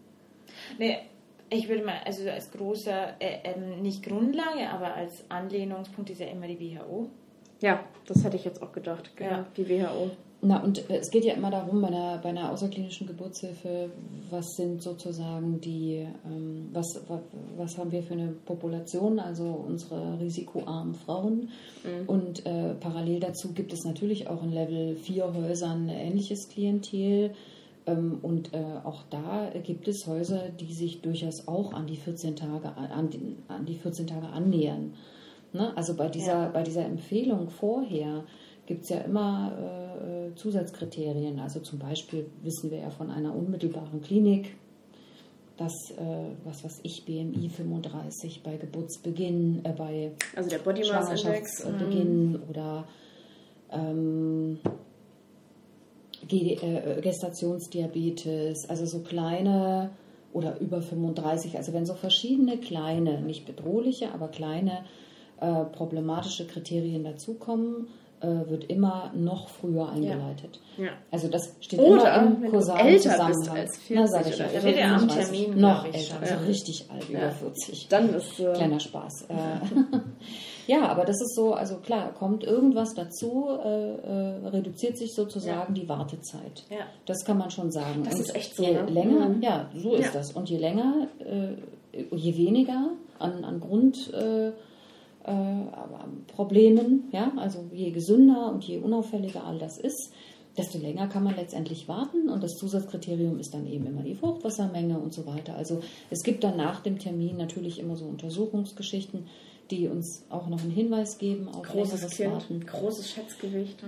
Nee, 0.78 0.98
ich 1.50 1.70
würde 1.70 1.84
mal, 1.84 2.00
also 2.06 2.28
als 2.30 2.52
großer, 2.52 3.20
äh, 3.20 3.52
äh, 3.52 3.82
nicht 3.82 4.04
Grundlage, 4.04 4.70
aber 4.70 4.96
als 4.96 5.24
Anlehnungspunkt 5.30 6.10
ist 6.10 6.20
ja 6.20 6.28
immer 6.28 6.48
die 6.48 6.60
WHO. 6.60 7.10
Ja, 7.62 7.84
das 8.06 8.24
hätte 8.24 8.36
ich 8.36 8.46
jetzt 8.46 8.62
auch 8.62 8.72
gedacht, 8.72 9.16
genau, 9.16 9.32
ja. 9.32 9.46
die 9.56 9.70
WHO. 9.70 10.12
Na, 10.42 10.62
und 10.62 10.90
äh, 10.90 10.98
es 10.98 11.10
geht 11.10 11.24
ja 11.26 11.34
immer 11.34 11.50
darum, 11.50 11.82
bei 11.82 11.88
einer, 11.88 12.18
bei 12.18 12.30
einer 12.30 12.52
außerklinischen 12.52 13.08
Geburtshilfe, 13.08 13.90
was 14.30 14.46
sind 14.56 14.82
sozusagen 14.82 15.62
die, 15.62 16.06
ähm, 16.26 16.70
was, 16.74 17.02
was, 17.08 17.22
was, 17.58 17.78
haben 17.78 17.92
wir 17.92 18.04
für 18.04 18.14
eine 18.14 18.28
Population, 18.46 19.20
also 19.20 19.46
unsere 19.46 20.20
risikoarmen 20.20 20.96
Frauen. 20.96 21.50
Mhm. 21.84 22.08
Und 22.08 22.46
äh, 22.46 22.74
parallel 22.76 23.22
dazu 23.22 23.54
gibt 23.54 23.72
es 23.74 23.86
natürlich 23.86 24.28
auch 24.28 24.44
in 24.44 24.52
Level 24.52 24.96
4 24.98 25.34
Häusern 25.34 25.90
ein 25.90 25.90
ähnliches 25.90 26.50
Klientel 26.50 27.32
ähm, 27.32 27.34
und 27.92 28.54
äh, 28.54 28.64
auch 28.84 29.04
da 29.12 29.52
gibt 29.64 29.88
es 29.88 30.08
Häuser, 30.08 30.50
die 30.50 30.74
sich 30.74 31.02
durchaus 31.02 31.48
auch 31.48 31.74
an 31.74 31.86
die 31.86 31.98
14 31.98 32.36
Tage, 32.36 32.76
an 32.76 33.10
die, 33.10 33.38
an 33.48 33.66
die 33.66 33.76
14 33.76 34.08
Tage 34.08 34.28
annähern. 34.28 34.94
Ne? 35.54 35.72
Also 35.78 35.96
bei 35.96 36.10
dieser, 36.10 36.44
ja. 36.44 36.50
bei 36.50 36.64
dieser 36.64 36.86
Empfehlung 36.86 37.50
vorher 37.50 38.24
gibt 38.66 38.84
es 38.84 38.90
ja 38.90 38.98
immer 39.00 39.52
äh, 40.02 40.36
Zusatzkriterien. 40.36 41.40
Also 41.40 41.60
zum 41.60 41.80
Beispiel 41.80 42.26
wissen 42.42 42.72
wir 42.72 42.80
ja 42.80 42.90
von 42.90 43.12
einer 43.12 43.36
unmittelbaren 43.36 44.02
Klinik, 44.02 44.56
dass, 45.58 45.74
äh, 45.92 46.32
was 46.44 46.64
weiß 46.64 46.82
ich, 46.84 47.06
BMI 47.06 47.50
35 47.50 48.44
bei 48.44 48.58
Geburtsbeginn, 48.58 49.64
äh, 49.64 49.74
bei 49.78 50.12
also 50.36 50.50
der 50.50 50.60
Body 50.60 50.82
Mass 50.90 51.10
Index 51.10 51.66
Beginn 51.78 52.32
mhm. 52.32 52.44
oder 52.50 52.86
ähm, 53.72 54.60
äh, 54.64 54.70
Gestationsdiabetes, 56.28 58.70
also 58.70 58.86
so 58.86 59.00
kleine 59.00 59.92
oder 60.34 60.60
über 60.60 60.82
35, 60.82 61.58
also 61.58 61.74
wenn 61.74 61.86
so 61.86 61.94
verschiedene 61.94 62.58
kleine, 62.58 63.22
nicht 63.22 63.46
bedrohliche, 63.46 64.14
aber 64.14 64.28
kleine 64.28 64.84
äh, 65.40 65.66
problematische 65.66 66.46
Kriterien 66.46 67.04
dazukommen, 67.04 67.88
äh, 68.22 68.50
wird 68.50 68.66
immer 68.66 69.12
noch 69.16 69.50
früher 69.50 69.90
eingeleitet. 69.90 70.60
Ja. 70.78 70.86
Ja. 70.86 70.92
Also 71.12 71.28
das 71.28 71.56
steht 71.60 71.80
Oder 71.80 72.22
immer 72.22 72.46
im 72.46 72.52
kausalen 72.52 73.00
Zusammenhang. 73.00 73.58
Als 73.58 73.78
40 73.78 73.96
Na, 73.96 74.08
sag 74.08 74.28
ich 74.28 74.38
ja. 74.38 74.48
Also 74.48 74.68
ja 74.68 74.96
am 74.96 75.08
Termin 75.08 75.60
noch 75.60 75.86
älter, 75.86 76.20
also 76.22 76.36
richtig 76.48 76.86
alt, 76.90 77.10
über 77.10 77.32
40. 77.32 77.88
Dann 77.90 78.14
ist 78.14 78.40
äh, 78.40 78.54
kleiner 78.54 78.80
Spaß. 78.80 79.28
Ja, 80.68 80.88
aber 80.88 81.06
das 81.06 81.22
ist 81.22 81.36
so, 81.36 81.54
also 81.54 81.78
klar, 81.78 82.14
kommt 82.14 82.44
irgendwas 82.44 82.94
dazu, 82.94 83.48
äh, 83.64 83.94
äh, 83.94 84.48
reduziert 84.48 84.98
sich 84.98 85.14
sozusagen 85.14 85.76
ja. 85.76 85.82
die 85.82 85.90
Wartezeit. 85.90 86.64
Ja. 86.70 86.86
Das 87.06 87.24
kann 87.26 87.38
man 87.38 87.52
schon 87.52 87.72
sagen. 87.72 88.04
Das 88.04 88.16
Und 88.16 88.22
ist 88.22 88.36
echt 88.36 88.56
so. 88.56 88.64
Je 88.64 88.74
ne? 88.74 88.86
länger, 88.86 89.30
mhm. 89.30 89.42
ja, 89.42 89.70
so 89.76 89.94
ist 89.94 90.14
ja. 90.14 90.20
das. 90.20 90.32
Und 90.32 90.50
je 90.50 90.58
länger, 90.58 91.08
äh, 91.20 91.56
je 92.16 92.38
weniger 92.38 92.90
an, 93.20 93.44
an 93.44 93.60
Grund. 93.60 94.14
Äh, 94.14 94.52
äh, 95.26 95.32
Problemen, 96.28 97.06
ja, 97.12 97.32
also 97.38 97.66
je 97.74 97.90
gesünder 97.90 98.52
und 98.52 98.64
je 98.64 98.78
unauffälliger 98.78 99.44
all 99.44 99.58
das 99.58 99.80
ist, 99.80 100.14
desto 100.58 100.78
länger 100.78 101.08
kann 101.08 101.24
man 101.24 101.36
letztendlich 101.36 101.88
warten 101.88 102.30
und 102.30 102.44
das 102.44 102.56
Zusatzkriterium 102.56 103.40
ist 103.40 103.54
dann 103.54 103.68
eben 103.68 103.86
immer 103.88 104.04
die 104.04 104.16
Fruchtwassermenge 104.16 104.98
und 104.98 105.14
so 105.14 105.26
weiter. 105.26 105.56
Also 105.56 105.82
es 106.10 106.24
gibt 106.24 106.44
dann 106.44 106.58
nach 106.58 106.80
dem 106.82 107.00
Termin 107.00 107.38
natürlich 107.38 107.80
immer 107.80 107.96
so 107.96 108.06
Untersuchungsgeschichten, 108.06 109.28
die 109.72 109.88
uns 109.88 110.24
auch 110.30 110.48
noch 110.48 110.62
einen 110.62 110.72
Hinweis 110.72 111.18
geben 111.18 111.48
auf 111.50 111.64
großes 111.64 112.10
kind, 112.12 112.32
Warten. 112.34 112.66
großes 112.66 113.12
Schätzgewicht. 113.12 113.82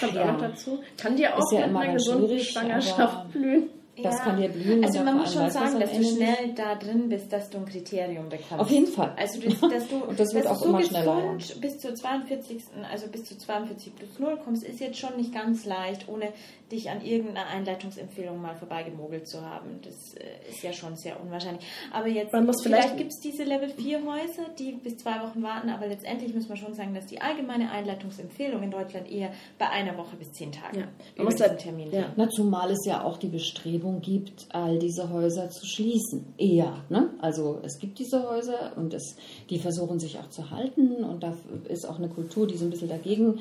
Kommt 0.00 0.14
ja. 0.14 0.22
auch 0.22 0.32
noch 0.32 0.40
dazu. 0.40 0.78
Kann 0.96 1.16
dir 1.16 1.34
auch 1.34 1.40
ist 1.40 1.52
ja 1.52 1.66
mit 1.66 1.76
einer 1.76 1.92
gesunden 1.94 2.38
Schwangerschaft 2.38 3.32
blühen. 3.32 3.68
Das 4.02 4.18
Ja. 4.18 4.24
kann 4.24 4.40
dir 4.40 4.48
blühen. 4.48 4.84
Also 4.84 5.04
man 5.04 5.18
muss 5.18 5.32
schon 5.32 5.48
sagen, 5.50 5.78
dass 5.78 5.92
du 5.92 6.02
schnell 6.02 6.52
da 6.56 6.74
drin 6.74 7.08
bist, 7.08 7.32
dass 7.32 7.48
du 7.48 7.58
ein 7.58 7.64
Kriterium 7.64 8.28
bekommst. 8.28 8.58
Auf 8.58 8.70
jeden 8.70 8.88
Fall. 8.88 9.12
Also 9.16 9.40
das, 9.40 9.60
dass 9.60 9.88
du, 9.88 9.96
Und 10.08 10.18
das 10.18 10.34
wird 10.34 10.46
dass 10.46 10.60
auch 10.62 10.66
immer 10.66 10.82
schneller, 10.82 11.36
bis 11.60 11.78
zur 11.78 11.94
42. 11.94 12.60
also 12.90 13.06
bis 13.06 13.24
zu 13.24 13.38
42 13.38 13.94
plus 13.94 14.18
0 14.18 14.36
kommst, 14.44 14.64
ist 14.64 14.80
jetzt 14.80 14.98
schon 14.98 15.16
nicht 15.16 15.32
ganz 15.32 15.64
leicht, 15.64 16.08
ohne 16.08 16.32
dich 16.72 16.88
an 16.90 17.02
irgendeiner 17.04 17.46
Einleitungsempfehlung 17.46 18.40
mal 18.40 18.54
vorbeigemogelt 18.56 19.28
zu 19.28 19.40
haben. 19.44 19.80
Das 19.82 20.14
äh, 20.14 20.48
ist 20.50 20.62
ja 20.62 20.72
schon 20.72 20.96
sehr 20.96 21.20
unwahrscheinlich. 21.20 21.64
Aber 21.92 22.08
jetzt, 22.08 22.32
Man 22.32 22.46
muss 22.46 22.62
vielleicht, 22.62 22.84
vielleicht- 22.84 22.98
gibt 22.98 23.10
es 23.12 23.20
diese 23.20 23.44
Level 23.44 23.68
4 23.68 23.98
Häuser, 24.04 24.48
die 24.58 24.72
bis 24.72 24.96
zwei 24.96 25.20
Wochen 25.22 25.42
warten, 25.42 25.68
aber 25.68 25.86
letztendlich 25.86 26.34
muss 26.34 26.48
man 26.48 26.56
schon 26.56 26.72
sagen, 26.74 26.94
dass 26.94 27.06
die 27.06 27.20
allgemeine 27.20 27.70
Einleitungsempfehlung 27.70 28.62
in 28.62 28.70
Deutschland 28.70 29.10
eher 29.10 29.30
bei 29.58 29.68
einer 29.68 29.96
Woche 29.98 30.16
bis 30.16 30.32
zehn 30.32 30.52
Tagen 30.52 30.78
Ja. 30.80 30.86
Man 30.86 30.92
über 31.16 31.24
muss 31.24 31.34
diesen 31.34 31.48
da- 31.50 31.54
Termin 31.56 31.90
ja. 31.92 32.12
Na, 32.16 32.28
zumal 32.30 32.70
es 32.70 32.84
ja 32.86 33.04
auch 33.04 33.18
die 33.18 33.28
Bestrebung 33.28 34.00
gibt, 34.00 34.46
all 34.54 34.78
diese 34.78 35.10
Häuser 35.10 35.50
zu 35.50 35.66
schließen. 35.66 36.34
Eher. 36.38 36.82
Ne? 36.88 37.10
Also 37.20 37.60
es 37.62 37.78
gibt 37.78 37.98
diese 37.98 38.28
Häuser 38.28 38.72
und 38.76 38.94
es, 38.94 39.16
die 39.50 39.58
versuchen 39.58 39.98
sich 40.00 40.18
auch 40.18 40.28
zu 40.30 40.50
halten 40.50 41.04
und 41.04 41.22
da 41.22 41.34
ist 41.68 41.86
auch 41.88 41.98
eine 41.98 42.08
Kultur, 42.08 42.46
die 42.46 42.56
so 42.56 42.64
ein 42.64 42.70
bisschen 42.70 42.88
dagegen 42.88 43.38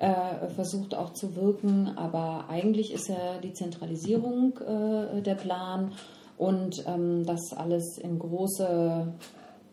äh, 0.00 0.48
versucht 0.54 0.94
auch 0.94 1.12
zu 1.12 1.36
wirken. 1.36 1.92
Aber 1.96 2.46
eigentlich 2.48 2.63
ist 2.72 3.08
ja 3.08 3.38
die 3.42 3.52
Zentralisierung 3.52 4.58
äh, 4.58 5.20
der 5.22 5.34
Plan 5.34 5.92
und 6.36 6.84
ähm, 6.86 7.24
das 7.24 7.52
alles 7.52 7.98
in 7.98 8.18
große 8.18 9.12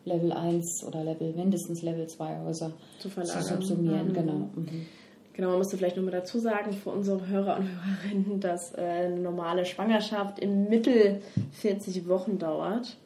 Level 0.06 0.32
1 0.32 0.84
oder 0.88 1.04
Level 1.04 1.34
mindestens 1.34 1.82
Level 1.82 2.08
2 2.08 2.40
Häuser 2.46 2.72
Zu 3.00 3.10
zu 3.10 3.42
subsumieren. 3.42 4.14
Genau. 4.14 4.50
Mhm. 4.56 4.86
Genau, 5.34 5.50
man 5.50 5.60
müsste 5.60 5.78
vielleicht 5.78 5.96
nochmal 5.96 6.12
dazu 6.12 6.40
sagen 6.40 6.74
für 6.74 6.90
unsere 6.90 7.28
Hörer 7.28 7.58
und 7.58 7.68
Hörerinnen, 7.68 8.40
dass 8.40 8.74
äh, 8.74 8.82
eine 8.82 9.20
normale 9.20 9.66
Schwangerschaft 9.66 10.40
im 10.40 10.68
Mittel 10.68 11.22
40 11.54 12.08
Wochen 12.08 12.38
dauert. 12.38 12.98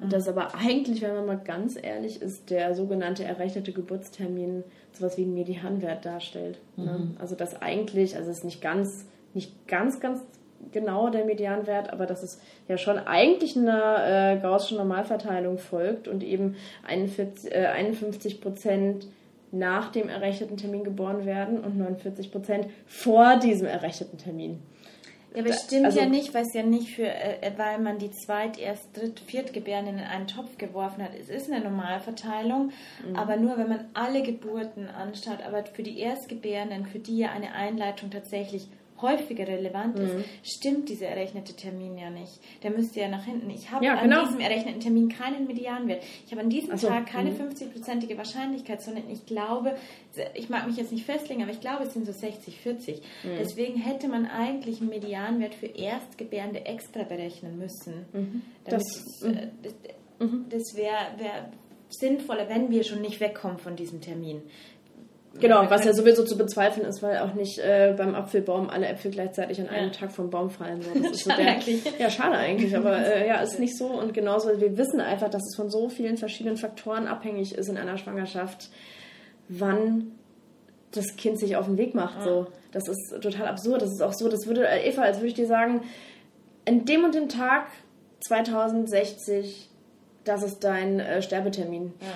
Und 0.00 0.12
das 0.12 0.28
aber 0.28 0.54
eigentlich, 0.56 1.00
wenn 1.02 1.14
man 1.14 1.26
mal 1.26 1.40
ganz 1.42 1.78
ehrlich 1.80 2.20
ist, 2.20 2.50
der 2.50 2.74
sogenannte 2.74 3.24
errechnete 3.24 3.72
Geburtstermin 3.72 4.64
sowas 4.96 5.16
wie 5.18 5.22
einen 5.22 5.34
Medianwert 5.34 6.04
darstellt. 6.04 6.58
Ne? 6.76 7.08
Also 7.18 7.34
das 7.34 7.60
eigentlich, 7.60 8.16
also 8.16 8.30
es 8.30 8.38
ist 8.38 8.44
nicht 8.44 8.62
ganz, 8.62 9.06
nicht 9.32 9.66
ganz, 9.66 10.00
ganz 10.00 10.22
genau 10.72 11.10
der 11.10 11.24
Medianwert, 11.24 11.92
aber 11.92 12.06
dass 12.06 12.22
es 12.22 12.40
ja 12.68 12.78
schon 12.78 12.98
eigentlich 12.98 13.56
einer 13.56 14.32
äh, 14.32 14.38
Gaußschen 14.40 14.78
Normalverteilung 14.78 15.58
folgt 15.58 16.08
und 16.08 16.22
eben 16.22 16.56
41, 16.86 17.52
äh, 17.52 17.66
51 17.66 18.40
Prozent 18.40 19.06
nach 19.52 19.92
dem 19.92 20.08
errechneten 20.08 20.56
Termin 20.56 20.84
geboren 20.84 21.24
werden 21.24 21.60
und 21.60 21.78
49 21.78 22.32
Prozent 22.32 22.66
vor 22.86 23.36
diesem 23.36 23.66
errechneten 23.66 24.18
Termin. 24.18 24.60
Ja, 25.34 25.42
aber 25.42 25.52
stimmt 25.52 25.86
also- 25.86 25.98
ja 26.00 26.06
nicht, 26.06 26.32
weil 26.32 26.42
es 26.42 26.54
ja 26.54 26.62
nicht 26.62 26.90
für, 26.94 27.06
äh, 27.08 27.52
weil 27.56 27.78
man 27.80 27.98
die 27.98 28.10
Zweit-, 28.12 28.58
Erst-, 28.58 28.96
Dritt-, 28.96 29.20
Viertgebärenden 29.20 29.98
in 29.98 30.04
einen 30.04 30.26
Topf 30.28 30.56
geworfen 30.58 31.02
hat. 31.02 31.10
Es 31.20 31.28
ist 31.28 31.50
eine 31.50 31.62
Normalverteilung, 31.64 32.70
Mhm. 33.06 33.16
aber 33.16 33.36
nur 33.36 33.58
wenn 33.58 33.68
man 33.68 33.88
alle 33.94 34.22
Geburten 34.22 34.88
anschaut. 34.88 35.42
Aber 35.46 35.64
für 35.64 35.82
die 35.82 35.98
Erstgebärenden, 35.98 36.86
für 36.86 37.00
die 37.00 37.18
ja 37.18 37.30
eine 37.32 37.52
Einleitung 37.52 38.10
tatsächlich 38.10 38.68
häufiger 39.02 39.46
relevant 39.48 39.96
Mhm. 39.98 40.04
ist, 40.04 40.14
stimmt 40.56 40.88
dieser 40.88 41.08
errechnete 41.08 41.54
Termin 41.54 41.98
ja 41.98 42.10
nicht. 42.10 42.32
Der 42.62 42.70
müsste 42.70 43.00
ja 43.00 43.08
nach 43.08 43.24
hinten. 43.24 43.50
Ich 43.50 43.70
habe 43.70 43.84
Ja, 43.84 43.94
an 43.94 44.08
genau. 44.08 44.24
diesem 44.26 44.40
errechneten 44.40 44.80
Termin 44.80 45.08
keinen 45.08 45.46
Medianwert. 45.46 46.02
Ich 46.24 46.32
habe 46.32 46.42
an 46.42 46.50
diesem 46.50 46.70
Ach 46.74 46.78
so, 46.78 46.88
Tag 46.88 47.06
keine 47.06 47.30
mhm. 47.32 47.36
50-prozentige 47.50 48.16
Wahrscheinlichkeit, 48.16 48.82
sondern 48.82 49.10
ich 49.10 49.26
glaube, 49.26 49.76
ich 50.34 50.48
mag 50.48 50.66
mich 50.66 50.76
jetzt 50.76 50.92
nicht 50.92 51.04
festlegen, 51.04 51.42
aber 51.42 51.50
ich 51.52 51.60
glaube, 51.60 51.84
es 51.84 51.92
sind 51.92 52.06
so 52.06 52.12
60, 52.12 52.60
40. 52.60 52.96
Mhm. 53.24 53.28
Deswegen 53.38 53.78
hätte 53.80 54.08
man 54.08 54.26
eigentlich 54.26 54.80
einen 54.80 54.90
Medianwert 54.90 55.54
für 55.54 55.66
Erstgebärende 55.66 56.64
extra 56.66 57.02
berechnen 57.02 57.58
müssen. 57.58 58.06
Damit 58.12 58.42
Das- 58.66 58.82
es, 58.82 59.22
äh, 59.22 59.48
das, 59.62 59.74
das 60.50 60.76
wäre 60.76 60.94
wär 61.18 61.50
sinnvoller, 61.90 62.48
wenn 62.48 62.70
wir 62.70 62.82
schon 62.82 63.02
nicht 63.02 63.20
wegkommen 63.20 63.58
von 63.58 63.76
diesem 63.76 64.00
Termin. 64.00 64.42
Genau, 65.40 65.68
was 65.68 65.84
ja 65.84 65.92
sowieso 65.92 66.24
zu 66.24 66.38
bezweifeln 66.38 66.86
ist, 66.86 67.02
weil 67.02 67.18
auch 67.18 67.34
nicht 67.34 67.58
äh, 67.58 67.94
beim 67.96 68.14
Apfelbaum 68.14 68.70
alle 68.70 68.86
Äpfel 68.86 69.10
gleichzeitig 69.10 69.60
an 69.60 69.68
einem 69.68 69.86
Ja. 69.86 69.92
Tag 69.92 70.12
vom 70.12 70.30
Baum 70.30 70.50
fallen. 70.50 70.80
So, 70.80 70.90
das 71.02 71.12
ist 71.12 71.24
so 71.24 71.30
Schade 71.30 71.42
der, 71.42 71.52
eigentlich. 71.52 71.98
Ja, 71.98 72.10
schade 72.10 72.36
eigentlich, 72.36 72.76
aber 72.76 72.98
äh, 73.06 73.26
ja, 73.26 73.40
ist 73.40 73.58
nicht 73.58 73.76
so. 73.76 73.86
Und 73.86 74.14
genauso, 74.14 74.60
wir 74.60 74.76
wissen 74.78 75.00
einfach, 75.00 75.28
dass 75.28 75.42
es 75.42 75.56
von 75.56 75.70
so 75.70 75.88
vielen 75.88 76.16
verschiedenen 76.16 76.56
Faktoren 76.56 77.08
abhängig 77.08 77.54
ist 77.56 77.68
in 77.68 77.76
einer 77.76 77.98
Schwangerschaft, 77.98 78.70
wann 79.48 80.12
das 80.92 81.16
Kind 81.16 81.40
sich 81.40 81.56
auf 81.56 81.66
den 81.66 81.78
Weg 81.78 81.94
macht. 81.94 82.22
So. 82.22 82.46
Das 82.70 82.88
ist 82.88 83.20
total 83.20 83.48
absurd. 83.48 83.82
Das 83.82 83.90
ist 83.90 84.02
auch 84.02 84.12
so, 84.12 84.28
das 84.28 84.46
würde, 84.46 84.66
äh, 84.66 84.88
Eva, 84.88 85.02
als 85.02 85.18
würde 85.18 85.28
ich 85.28 85.34
dir 85.34 85.46
sagen, 85.46 85.82
in 86.64 86.84
dem 86.84 87.04
und 87.04 87.14
dem 87.14 87.28
Tag 87.28 87.66
2060, 88.26 89.68
das 90.24 90.42
ist 90.42 90.62
dein 90.64 91.00
äh, 91.00 91.20
Sterbetermin. 91.20 91.92
Ja. 92.00 92.06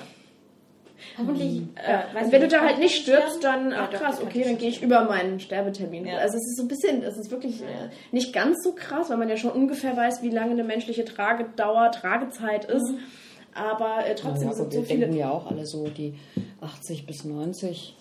Hoffentlich. 1.16 1.62
Äh, 1.76 1.90
Ja. 1.92 2.04
weiß 2.12 2.26
ich 2.26 2.32
wenn 2.32 2.40
du 2.42 2.48
da 2.48 2.60
halt 2.60 2.78
nicht 2.78 2.96
ich 2.96 3.02
stirbst, 3.02 3.38
sterben? 3.38 3.70
dann, 3.70 3.72
Ja, 3.72 3.78
ach 3.84 3.90
doch, 3.90 3.98
krass, 4.00 4.22
okay, 4.22 4.42
dann 4.44 4.58
gehe 4.58 4.68
ich 4.68 4.82
über 4.82 5.04
meinen 5.04 5.40
Sterbetermin. 5.40 6.06
Ja. 6.06 6.16
Also 6.18 6.36
es 6.36 6.46
ist 6.48 6.56
so 6.56 6.62
ein 6.64 6.68
bisschen, 6.68 7.02
es 7.02 7.16
ist 7.16 7.30
wirklich 7.30 7.60
äh, 7.62 7.64
nicht 8.12 8.32
ganz 8.32 8.62
so 8.62 8.72
krass, 8.74 9.10
weil 9.10 9.16
man 9.16 9.28
ja 9.28 9.36
schon 9.36 9.52
ungefähr 9.52 9.96
weiß, 9.96 10.22
wie 10.22 10.30
lange 10.30 10.52
eine 10.52 10.64
menschliche 10.64 11.04
Tragedauer, 11.04 11.90
Tragezeit 11.92 12.64
ist. 12.66 12.90
Aber 13.54 14.06
äh, 14.06 14.14
trotzdem 14.14 14.52
sind 14.52 14.64
gut, 14.64 14.72
so 14.72 14.78
wir 14.80 14.86
viele. 14.86 15.00
denken 15.00 15.16
ja 15.16 15.30
auch 15.30 15.50
alle 15.50 15.66
so, 15.66 15.88
die 15.88 16.14
80 16.60 17.06
bis 17.06 17.24
90, 17.24 17.96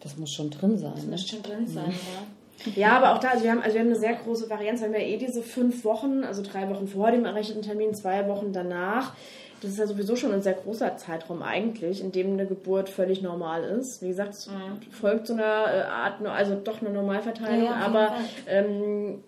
das 0.00 0.16
muss 0.16 0.30
schon 0.32 0.50
drin 0.50 0.78
sein. 0.78 0.92
Das 0.94 1.04
Ne? 1.04 1.10
muss 1.12 1.26
schon 1.28 1.42
drin 1.42 1.66
sein, 1.66 1.90
ja. 1.92 2.72
Ja, 2.74 2.96
aber 2.96 3.14
auch 3.14 3.18
da, 3.18 3.28
also 3.28 3.44
wir 3.44 3.52
haben, 3.52 3.60
also 3.62 3.74
wir 3.74 3.80
haben 3.82 3.88
eine 3.90 3.98
sehr 4.00 4.14
große 4.14 4.50
Varianz, 4.50 4.82
weil 4.82 4.92
wir 4.92 4.98
eh 4.98 5.16
diese 5.16 5.42
fünf 5.42 5.84
Wochen, 5.84 6.24
also 6.24 6.42
drei 6.42 6.68
Wochen 6.68 6.88
vor 6.88 7.12
dem 7.12 7.24
errechneten 7.24 7.62
Termin, 7.62 7.94
zwei 7.94 8.26
Wochen 8.26 8.52
danach. 8.52 9.14
Das 9.60 9.72
ist 9.72 9.78
ja 9.78 9.86
sowieso 9.86 10.14
schon 10.16 10.32
ein 10.32 10.42
sehr 10.42 10.54
großer 10.54 10.96
Zeitraum 10.96 11.42
eigentlich, 11.42 12.00
in 12.00 12.12
dem 12.12 12.32
eine 12.32 12.46
Geburt 12.46 12.88
völlig 12.88 13.22
normal 13.22 13.64
ist. 13.64 14.02
Wie 14.02 14.08
gesagt, 14.08 14.34
es 14.34 14.48
folgt 14.90 15.26
so 15.26 15.34
einer 15.34 15.42
äh, 15.42 15.80
Art, 15.82 16.24
also 16.26 16.54
doch 16.54 16.80
eine 16.80 16.90
Normalverteilung, 16.90 17.58
Mhm. 17.58 17.64
Ja, 17.64 17.80
ja, 17.80 17.86
aber 17.86 18.12
ähm, 18.46 19.24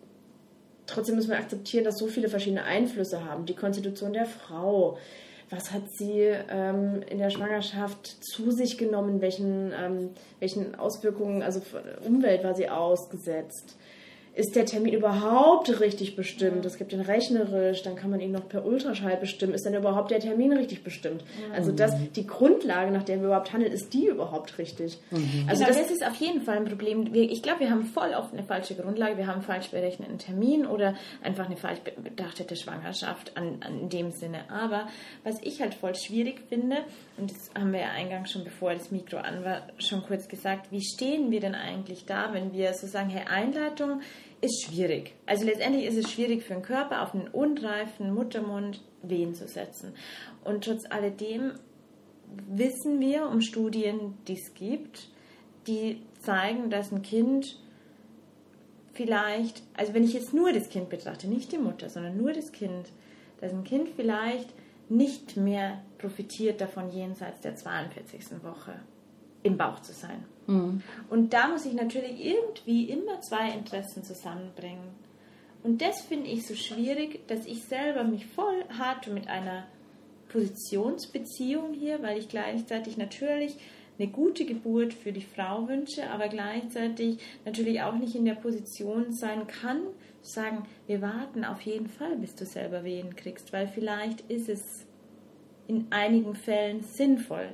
trotzdem 0.86 1.16
müssen 1.16 1.30
wir 1.30 1.38
akzeptieren, 1.38 1.84
dass 1.84 1.98
so 1.98 2.06
viele 2.06 2.28
verschiedene 2.28 2.64
Einflüsse 2.64 3.24
haben. 3.24 3.46
Die 3.46 3.54
Konstitution 3.54 4.12
der 4.12 4.26
Frau, 4.26 4.98
was 5.50 5.72
hat 5.72 5.90
sie 5.90 6.32
ähm, 6.48 7.02
in 7.08 7.18
der 7.18 7.30
Schwangerschaft 7.30 8.06
zu 8.24 8.50
sich 8.52 8.78
genommen, 8.78 9.20
welchen, 9.20 9.72
ähm, 9.72 10.10
welchen 10.38 10.76
Auswirkungen, 10.76 11.42
also 11.42 11.60
Umwelt 12.06 12.44
war 12.44 12.54
sie 12.54 12.68
ausgesetzt. 12.68 13.76
Ist 14.34 14.54
der 14.54 14.64
Termin 14.64 14.94
überhaupt 14.94 15.80
richtig 15.80 16.14
bestimmt? 16.14 16.64
Es 16.64 16.78
gibt 16.78 16.92
den 16.92 17.00
rechnerisch, 17.00 17.82
dann 17.82 17.96
kann 17.96 18.10
man 18.10 18.20
ihn 18.20 18.30
noch 18.30 18.48
per 18.48 18.64
Ultraschall 18.64 19.16
bestimmen. 19.16 19.54
Ist 19.54 19.66
denn 19.66 19.74
überhaupt 19.74 20.12
der 20.12 20.20
Termin 20.20 20.52
richtig 20.52 20.84
bestimmt? 20.84 21.24
Also 21.52 21.72
das, 21.72 21.92
die 22.14 22.26
Grundlage, 22.26 22.92
nach 22.92 23.02
der 23.02 23.18
wir 23.18 23.26
überhaupt 23.26 23.52
handeln, 23.52 23.72
ist 23.72 23.92
die 23.92 24.06
überhaupt 24.06 24.56
richtig? 24.58 24.98
Also 25.48 25.64
genau, 25.64 25.66
das, 25.66 25.82
das, 25.82 25.90
ist 25.90 26.06
auf 26.06 26.14
jeden 26.14 26.42
Fall 26.42 26.58
ein 26.58 26.64
Problem. 26.64 27.12
Ich 27.12 27.42
glaube, 27.42 27.60
wir 27.60 27.70
haben 27.70 27.84
voll 27.84 28.14
oft 28.14 28.32
eine 28.32 28.44
falsche 28.44 28.76
Grundlage. 28.76 29.16
Wir 29.16 29.26
haben 29.26 29.34
einen 29.34 29.42
falsch 29.42 29.70
berechneten 29.70 30.18
Termin 30.18 30.64
oder 30.64 30.94
einfach 31.22 31.46
eine 31.46 31.56
falsch 31.56 31.80
bedachte 31.80 32.54
Schwangerschaft 32.54 33.36
an, 33.36 33.58
an 33.60 33.80
in 33.80 33.88
dem 33.88 34.10
Sinne. 34.12 34.50
Aber 34.50 34.86
was 35.24 35.42
ich 35.42 35.60
halt 35.60 35.74
voll 35.74 35.94
schwierig 35.96 36.40
finde, 36.48 36.78
und 37.18 37.30
das 37.30 37.50
haben 37.58 37.72
wir 37.72 37.80
ja 37.80 37.90
eingangs 37.90 38.30
schon, 38.30 38.44
bevor 38.44 38.72
das 38.72 38.90
Mikro 38.90 39.18
an 39.18 39.44
war, 39.44 39.62
schon 39.78 40.02
kurz 40.02 40.28
gesagt, 40.28 40.70
wie 40.70 40.82
stehen 40.82 41.30
wir 41.30 41.40
denn 41.40 41.54
eigentlich 41.54 42.06
da, 42.06 42.32
wenn 42.32 42.52
wir 42.52 42.72
so 42.74 42.86
sagen, 42.86 43.10
hey, 43.10 43.26
Einleitung 43.28 44.00
ist 44.40 44.64
schwierig. 44.64 45.14
Also 45.26 45.44
letztendlich 45.44 45.86
ist 45.86 45.96
es 45.96 46.10
schwierig 46.10 46.42
für 46.42 46.54
den 46.54 46.62
Körper, 46.62 47.02
auf 47.02 47.14
einen 47.14 47.28
unreifen 47.28 48.14
Muttermund 48.14 48.82
Wehen 49.02 49.34
zu 49.34 49.48
setzen. 49.48 49.94
Und 50.44 50.64
trotz 50.64 50.84
alledem 50.90 51.52
wissen 52.48 53.00
wir 53.00 53.28
um 53.28 53.40
Studien, 53.40 54.14
die 54.28 54.34
es 54.34 54.54
gibt, 54.54 55.08
die 55.66 56.02
zeigen, 56.20 56.70
dass 56.70 56.92
ein 56.92 57.02
Kind 57.02 57.58
vielleicht, 58.92 59.62
also 59.74 59.94
wenn 59.94 60.04
ich 60.04 60.12
jetzt 60.12 60.34
nur 60.34 60.52
das 60.52 60.68
Kind 60.68 60.90
betrachte, 60.90 61.28
nicht 61.28 61.52
die 61.52 61.58
Mutter, 61.58 61.88
sondern 61.88 62.16
nur 62.16 62.32
das 62.32 62.52
Kind, 62.52 62.88
dass 63.40 63.52
ein 63.52 63.64
Kind 63.64 63.88
vielleicht 63.96 64.52
nicht 64.88 65.36
mehr 65.36 65.80
profitiert 65.98 66.60
davon, 66.60 66.90
jenseits 66.90 67.40
der 67.40 67.56
42. 67.56 68.42
Woche 68.42 68.74
im 69.42 69.56
Bauch 69.56 69.80
zu 69.80 69.92
sein. 69.92 70.24
Und 71.08 71.32
da 71.32 71.48
muss 71.48 71.64
ich 71.64 71.74
natürlich 71.74 72.24
irgendwie 72.24 72.90
immer 72.90 73.20
zwei 73.20 73.50
Interessen 73.50 74.02
zusammenbringen. 74.02 74.88
Und 75.62 75.82
das 75.82 76.00
finde 76.00 76.30
ich 76.30 76.46
so 76.46 76.54
schwierig, 76.54 77.26
dass 77.28 77.46
ich 77.46 77.64
selber 77.64 78.04
mich 78.04 78.26
voll 78.26 78.64
hart 78.78 79.08
mit 79.08 79.28
einer 79.28 79.66
Positionsbeziehung 80.30 81.74
hier, 81.74 82.02
weil 82.02 82.18
ich 82.18 82.28
gleichzeitig 82.28 82.96
natürlich 82.96 83.56
eine 83.98 84.08
gute 84.08 84.46
Geburt 84.46 84.94
für 84.94 85.12
die 85.12 85.20
Frau 85.20 85.68
wünsche, 85.68 86.08
aber 86.08 86.28
gleichzeitig 86.28 87.18
natürlich 87.44 87.82
auch 87.82 87.94
nicht 87.94 88.14
in 88.14 88.24
der 88.24 88.34
Position 88.34 89.12
sein 89.12 89.46
kann, 89.46 89.82
zu 90.22 90.32
sagen, 90.32 90.66
wir 90.86 91.02
warten 91.02 91.44
auf 91.44 91.60
jeden 91.62 91.88
Fall, 91.88 92.16
bis 92.16 92.34
du 92.34 92.46
selber 92.46 92.82
Wehen 92.84 93.14
kriegst, 93.14 93.52
weil 93.52 93.68
vielleicht 93.68 94.22
ist 94.30 94.48
es 94.48 94.86
in 95.66 95.86
einigen 95.90 96.34
Fällen 96.34 96.82
sinnvoll, 96.82 97.50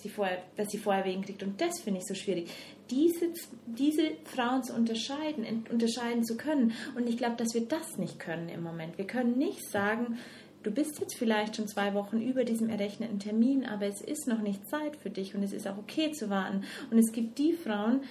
sie 0.00 0.08
vorher, 0.08 0.42
dass 0.56 0.68
sie 0.68 0.78
vorher 0.78 1.04
Wehen 1.04 1.22
kriegt. 1.22 1.42
Und 1.42 1.60
das 1.60 1.80
finde 1.80 2.00
ich 2.00 2.06
so 2.06 2.14
schwierig. 2.14 2.50
Diese, 2.90 3.32
diese 3.66 4.02
Frauen 4.24 4.62
zu 4.62 4.74
unterscheiden, 4.74 5.64
unterscheiden 5.70 6.24
zu 6.24 6.36
können. 6.36 6.72
Und 6.96 7.08
ich 7.08 7.16
glaube, 7.16 7.36
dass 7.36 7.54
wir 7.54 7.66
das 7.66 7.98
nicht 7.98 8.18
können 8.18 8.48
im 8.48 8.62
Moment. 8.62 8.98
Wir 8.98 9.06
können 9.06 9.36
nicht 9.36 9.70
sagen, 9.70 10.18
du 10.62 10.70
bist 10.70 11.00
jetzt 11.00 11.16
vielleicht 11.16 11.56
schon 11.56 11.68
zwei 11.68 11.94
Wochen 11.94 12.20
über 12.20 12.44
diesem 12.44 12.68
errechneten 12.68 13.18
Termin, 13.18 13.64
aber 13.64 13.86
es 13.86 14.00
ist 14.00 14.26
noch 14.26 14.40
nicht 14.40 14.68
Zeit 14.68 14.96
für 14.96 15.10
dich 15.10 15.34
und 15.34 15.42
es 15.42 15.52
ist 15.52 15.66
auch 15.66 15.78
okay 15.78 16.12
zu 16.12 16.30
warten. 16.30 16.64
Und 16.90 16.98
es 16.98 17.12
gibt 17.12 17.38
die 17.38 17.52
Frauen, 17.52 18.02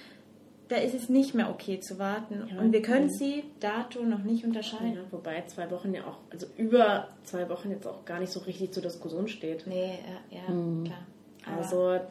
da 0.68 0.76
ist 0.76 0.94
es 0.94 1.08
nicht 1.08 1.34
mehr 1.34 1.50
okay 1.50 1.80
zu 1.80 1.98
warten. 1.98 2.46
Ja, 2.50 2.60
und 2.60 2.72
wir 2.72 2.82
können 2.82 3.10
sie 3.10 3.44
dato 3.58 4.02
noch 4.02 4.22
nicht 4.22 4.44
unterscheiden. 4.44 4.96
Ja, 4.96 5.02
wobei 5.10 5.42
zwei 5.46 5.70
Wochen 5.70 5.94
ja 5.94 6.06
auch, 6.06 6.18
also 6.30 6.46
über 6.56 7.08
zwei 7.24 7.48
Wochen 7.48 7.70
jetzt 7.70 7.86
auch 7.86 8.04
gar 8.04 8.20
nicht 8.20 8.32
so 8.32 8.40
richtig 8.40 8.72
zur 8.72 8.82
Diskussion 8.82 9.28
steht. 9.28 9.66
Nee, 9.66 9.98
ja, 10.30 10.38
ja 10.38 10.54
mhm. 10.54 10.84
klar. 10.84 11.06
Also, 11.56 11.92
ja. 11.92 12.02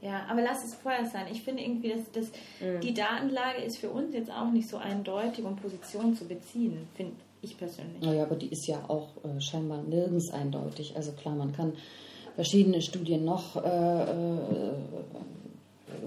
Ja, 0.00 0.26
aber 0.28 0.42
lass 0.42 0.64
es 0.64 0.74
vorher 0.74 1.06
sein. 1.06 1.26
Ich 1.32 1.42
finde 1.42 1.62
irgendwie, 1.62 1.90
dass, 1.90 2.10
dass 2.12 2.26
mhm. 2.60 2.80
die 2.80 2.94
Datenlage 2.94 3.62
ist 3.62 3.78
für 3.78 3.90
uns 3.90 4.14
jetzt 4.14 4.30
auch 4.30 4.50
nicht 4.50 4.68
so 4.68 4.76
eindeutig, 4.76 5.44
um 5.44 5.56
Position 5.56 6.14
zu 6.14 6.26
beziehen, 6.26 6.88
finde 6.94 7.14
ich 7.42 7.56
persönlich. 7.56 8.02
Naja, 8.02 8.24
aber 8.24 8.36
die 8.36 8.48
ist 8.48 8.66
ja 8.66 8.78
auch 8.88 9.08
äh, 9.24 9.40
scheinbar 9.40 9.82
nirgends 9.82 10.30
eindeutig. 10.30 10.96
Also 10.96 11.12
klar, 11.12 11.34
man 11.34 11.52
kann 11.52 11.72
verschiedene 12.34 12.82
Studien 12.82 13.24
noch 13.24 13.56
äh, 13.56 14.02
äh, 14.02 14.72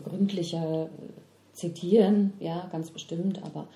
gründlicher 0.04 0.90
zitieren, 1.54 2.34
ja, 2.40 2.68
ganz 2.72 2.92
bestimmt, 2.92 3.42
aber 3.44 3.68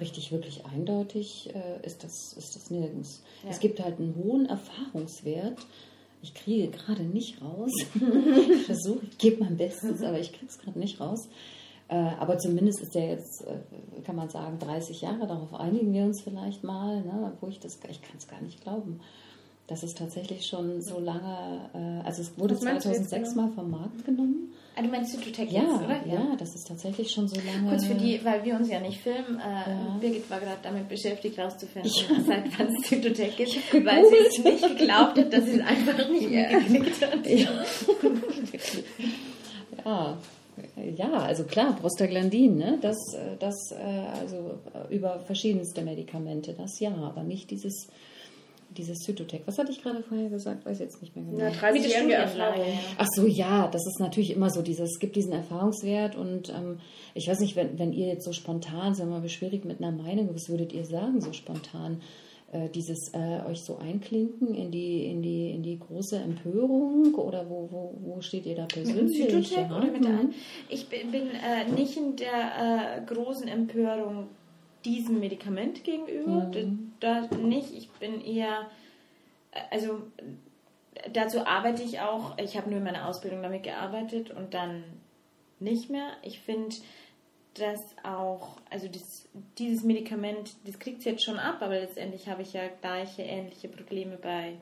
richtig, 0.00 0.32
wirklich 0.32 0.66
eindeutig 0.66 1.54
äh, 1.54 1.86
ist, 1.86 2.04
das, 2.04 2.34
ist 2.34 2.56
das 2.56 2.70
nirgends. 2.70 3.22
Ja. 3.42 3.50
Es 3.50 3.60
gibt 3.60 3.80
halt 3.80 3.98
einen 3.98 4.14
hohen 4.16 4.46
Erfahrungswert. 4.46 5.58
Ich 6.22 6.34
kriege 6.34 6.68
gerade 6.68 7.02
nicht 7.02 7.42
raus. 7.42 7.72
ich 7.94 8.62
versuche, 8.62 9.04
ich 9.10 9.18
gebe 9.18 9.44
mein 9.44 9.56
Bestes, 9.56 10.02
aber 10.02 10.20
ich 10.20 10.32
kriege 10.32 10.46
es 10.46 10.58
gerade 10.58 10.78
nicht 10.78 11.00
raus. 11.00 11.28
Äh, 11.88 11.96
aber 11.96 12.38
zumindest 12.38 12.80
ist 12.80 12.94
der 12.94 13.08
jetzt, 13.08 13.44
äh, 13.44 14.00
kann 14.02 14.16
man 14.16 14.30
sagen, 14.30 14.58
30 14.58 15.00
Jahre. 15.00 15.26
Darauf 15.26 15.52
einigen 15.54 15.92
wir 15.92 16.04
uns 16.04 16.22
vielleicht 16.22 16.62
mal, 16.62 17.02
ne, 17.02 17.36
wo 17.40 17.48
ich 17.48 17.58
das, 17.58 17.78
ich 17.90 18.00
kann 18.00 18.16
es 18.16 18.28
gar 18.28 18.40
nicht 18.40 18.62
glauben. 18.62 19.00
Das 19.72 19.82
ist 19.82 19.96
tatsächlich 19.96 20.44
schon 20.44 20.82
so 20.82 21.00
lange, 21.00 21.70
äh, 21.72 22.06
also 22.06 22.20
es 22.20 22.36
wurde 22.36 22.58
2006 22.58 23.30
genau? 23.30 23.46
mal 23.46 23.52
vom 23.54 23.70
Markt 23.70 24.04
genommen. 24.04 24.52
Ah, 24.76 24.82
du 24.82 24.88
meinst 24.88 25.12
Cytotec 25.14 25.50
ja, 25.50 25.62
jetzt, 25.62 25.82
oder? 25.82 26.06
Ja, 26.06 26.12
ja, 26.12 26.36
das 26.38 26.54
ist 26.54 26.68
tatsächlich 26.68 27.10
schon 27.10 27.26
so 27.26 27.36
lange. 27.36 27.70
Kurz 27.70 27.86
für 27.86 27.94
die, 27.94 28.22
weil 28.22 28.44
wir 28.44 28.56
uns 28.56 28.68
ja 28.68 28.80
nicht 28.80 29.00
filmen, 29.00 29.40
äh, 29.40 29.70
ja. 29.70 29.96
Birgit 29.98 30.28
war 30.28 30.40
gerade 30.40 30.58
damit 30.62 30.90
beschäftigt, 30.90 31.38
rauszufinden, 31.38 31.90
ja. 31.90 32.22
seit 32.26 32.58
wann 32.58 32.68
es 32.74 32.86
Cytotec 32.86 33.34
gibt, 33.34 33.86
weil 33.86 34.04
sie 34.04 34.16
es 34.28 34.44
nicht 34.44 34.78
geglaubt 34.78 35.16
hat, 35.16 35.32
dass 35.32 35.44
sie 35.46 35.58
es 35.58 35.66
einfach 35.66 36.06
nicht 36.10 36.28
mehr 36.28 36.48
geklickt 36.50 37.00
hat. 37.00 37.26
Ja. 39.84 40.18
ja. 40.96 41.12
also 41.12 41.44
klar, 41.44 41.74
Prostaglandin, 41.74 42.58
ne? 42.58 42.78
das, 42.82 43.14
äh, 43.14 43.36
das 43.40 43.72
äh, 43.72 44.20
also 44.20 44.60
über 44.90 45.18
verschiedenste 45.20 45.80
Medikamente, 45.80 46.52
das 46.52 46.78
ja, 46.78 46.94
aber 46.94 47.22
nicht 47.24 47.50
dieses 47.50 47.88
dieses 48.78 48.98
Zytotec. 48.98 49.42
Was 49.46 49.58
hatte 49.58 49.72
ich 49.72 49.82
gerade 49.82 50.02
vorher 50.02 50.28
gesagt? 50.28 50.64
Weiß 50.64 50.78
jetzt 50.78 51.00
nicht 51.00 51.14
mehr 51.16 51.24
genau. 51.24 51.38
Ja, 51.38 51.50
30-jährige 51.50 52.14
Erfahrung. 52.14 52.64
Ach 52.98 53.06
so, 53.14 53.26
ja, 53.26 53.68
das 53.68 53.86
ist 53.86 54.00
natürlich 54.00 54.30
immer 54.30 54.50
so 54.50 54.62
dieses, 54.62 54.92
es 54.92 54.98
gibt 54.98 55.16
diesen 55.16 55.32
Erfahrungswert 55.32 56.16
und 56.16 56.50
ähm, 56.50 56.78
ich 57.14 57.28
weiß 57.28 57.40
nicht, 57.40 57.56
wenn, 57.56 57.78
wenn 57.78 57.92
ihr 57.92 58.08
jetzt 58.08 58.24
so 58.24 58.32
spontan, 58.32 58.94
sagen 58.94 59.10
wir 59.10 59.20
mal, 59.20 59.28
schwierig 59.28 59.64
mit 59.64 59.80
einer 59.80 59.92
Meinung, 59.92 60.30
was 60.34 60.48
würdet 60.48 60.72
ihr 60.72 60.84
sagen, 60.84 61.20
so 61.20 61.32
spontan? 61.32 62.00
Äh, 62.52 62.68
dieses 62.68 63.10
äh, 63.14 63.40
euch 63.48 63.64
so 63.64 63.78
einklinken 63.78 64.54
in 64.54 64.70
die, 64.70 65.06
in 65.06 65.22
die, 65.22 65.52
in 65.52 65.62
die 65.62 65.78
große 65.78 66.18
Empörung 66.18 67.14
oder 67.14 67.48
wo, 67.48 67.66
wo, 67.70 67.94
wo 67.98 68.20
steht 68.20 68.44
ihr 68.44 68.54
da 68.54 68.66
persönlich? 68.66 69.20
Mit 69.20 69.32
dem 69.32 69.70
ja. 69.70 69.74
oder 69.74 69.90
mit 69.90 70.04
der 70.04 70.10
mhm. 70.10 70.34
Ich 70.68 70.86
bin, 70.86 71.10
bin 71.10 71.28
äh, 71.28 71.64
nicht 71.74 71.96
in 71.96 72.14
der 72.16 72.98
äh, 72.98 73.06
großen 73.06 73.48
Empörung 73.48 74.28
diesem 74.84 75.20
Medikament 75.20 75.84
gegenüber. 75.84 76.50
Mhm. 76.54 76.92
Da 77.00 77.22
nicht. 77.36 77.72
Ich 77.72 77.90
bin 77.92 78.20
eher, 78.20 78.70
also 79.70 80.02
dazu 81.12 81.46
arbeite 81.46 81.82
ich 81.82 82.00
auch. 82.00 82.36
Ich 82.38 82.56
habe 82.56 82.70
nur 82.70 82.78
in 82.78 82.84
meiner 82.84 83.08
Ausbildung 83.08 83.42
damit 83.42 83.62
gearbeitet 83.62 84.30
und 84.30 84.54
dann 84.54 84.84
nicht 85.60 85.90
mehr. 85.90 86.10
Ich 86.22 86.40
finde, 86.40 86.74
dass 87.54 87.94
auch, 88.02 88.56
also 88.70 88.88
das, 88.88 89.28
dieses 89.58 89.84
Medikament, 89.84 90.54
das 90.64 90.78
kriegt 90.78 91.00
es 91.00 91.04
jetzt 91.04 91.24
schon 91.24 91.38
ab, 91.38 91.58
aber 91.60 91.78
letztendlich 91.80 92.28
habe 92.28 92.42
ich 92.42 92.52
ja 92.54 92.62
gleiche, 92.80 93.22
ähnliche 93.22 93.68
Probleme 93.68 94.16
bei 94.16 94.54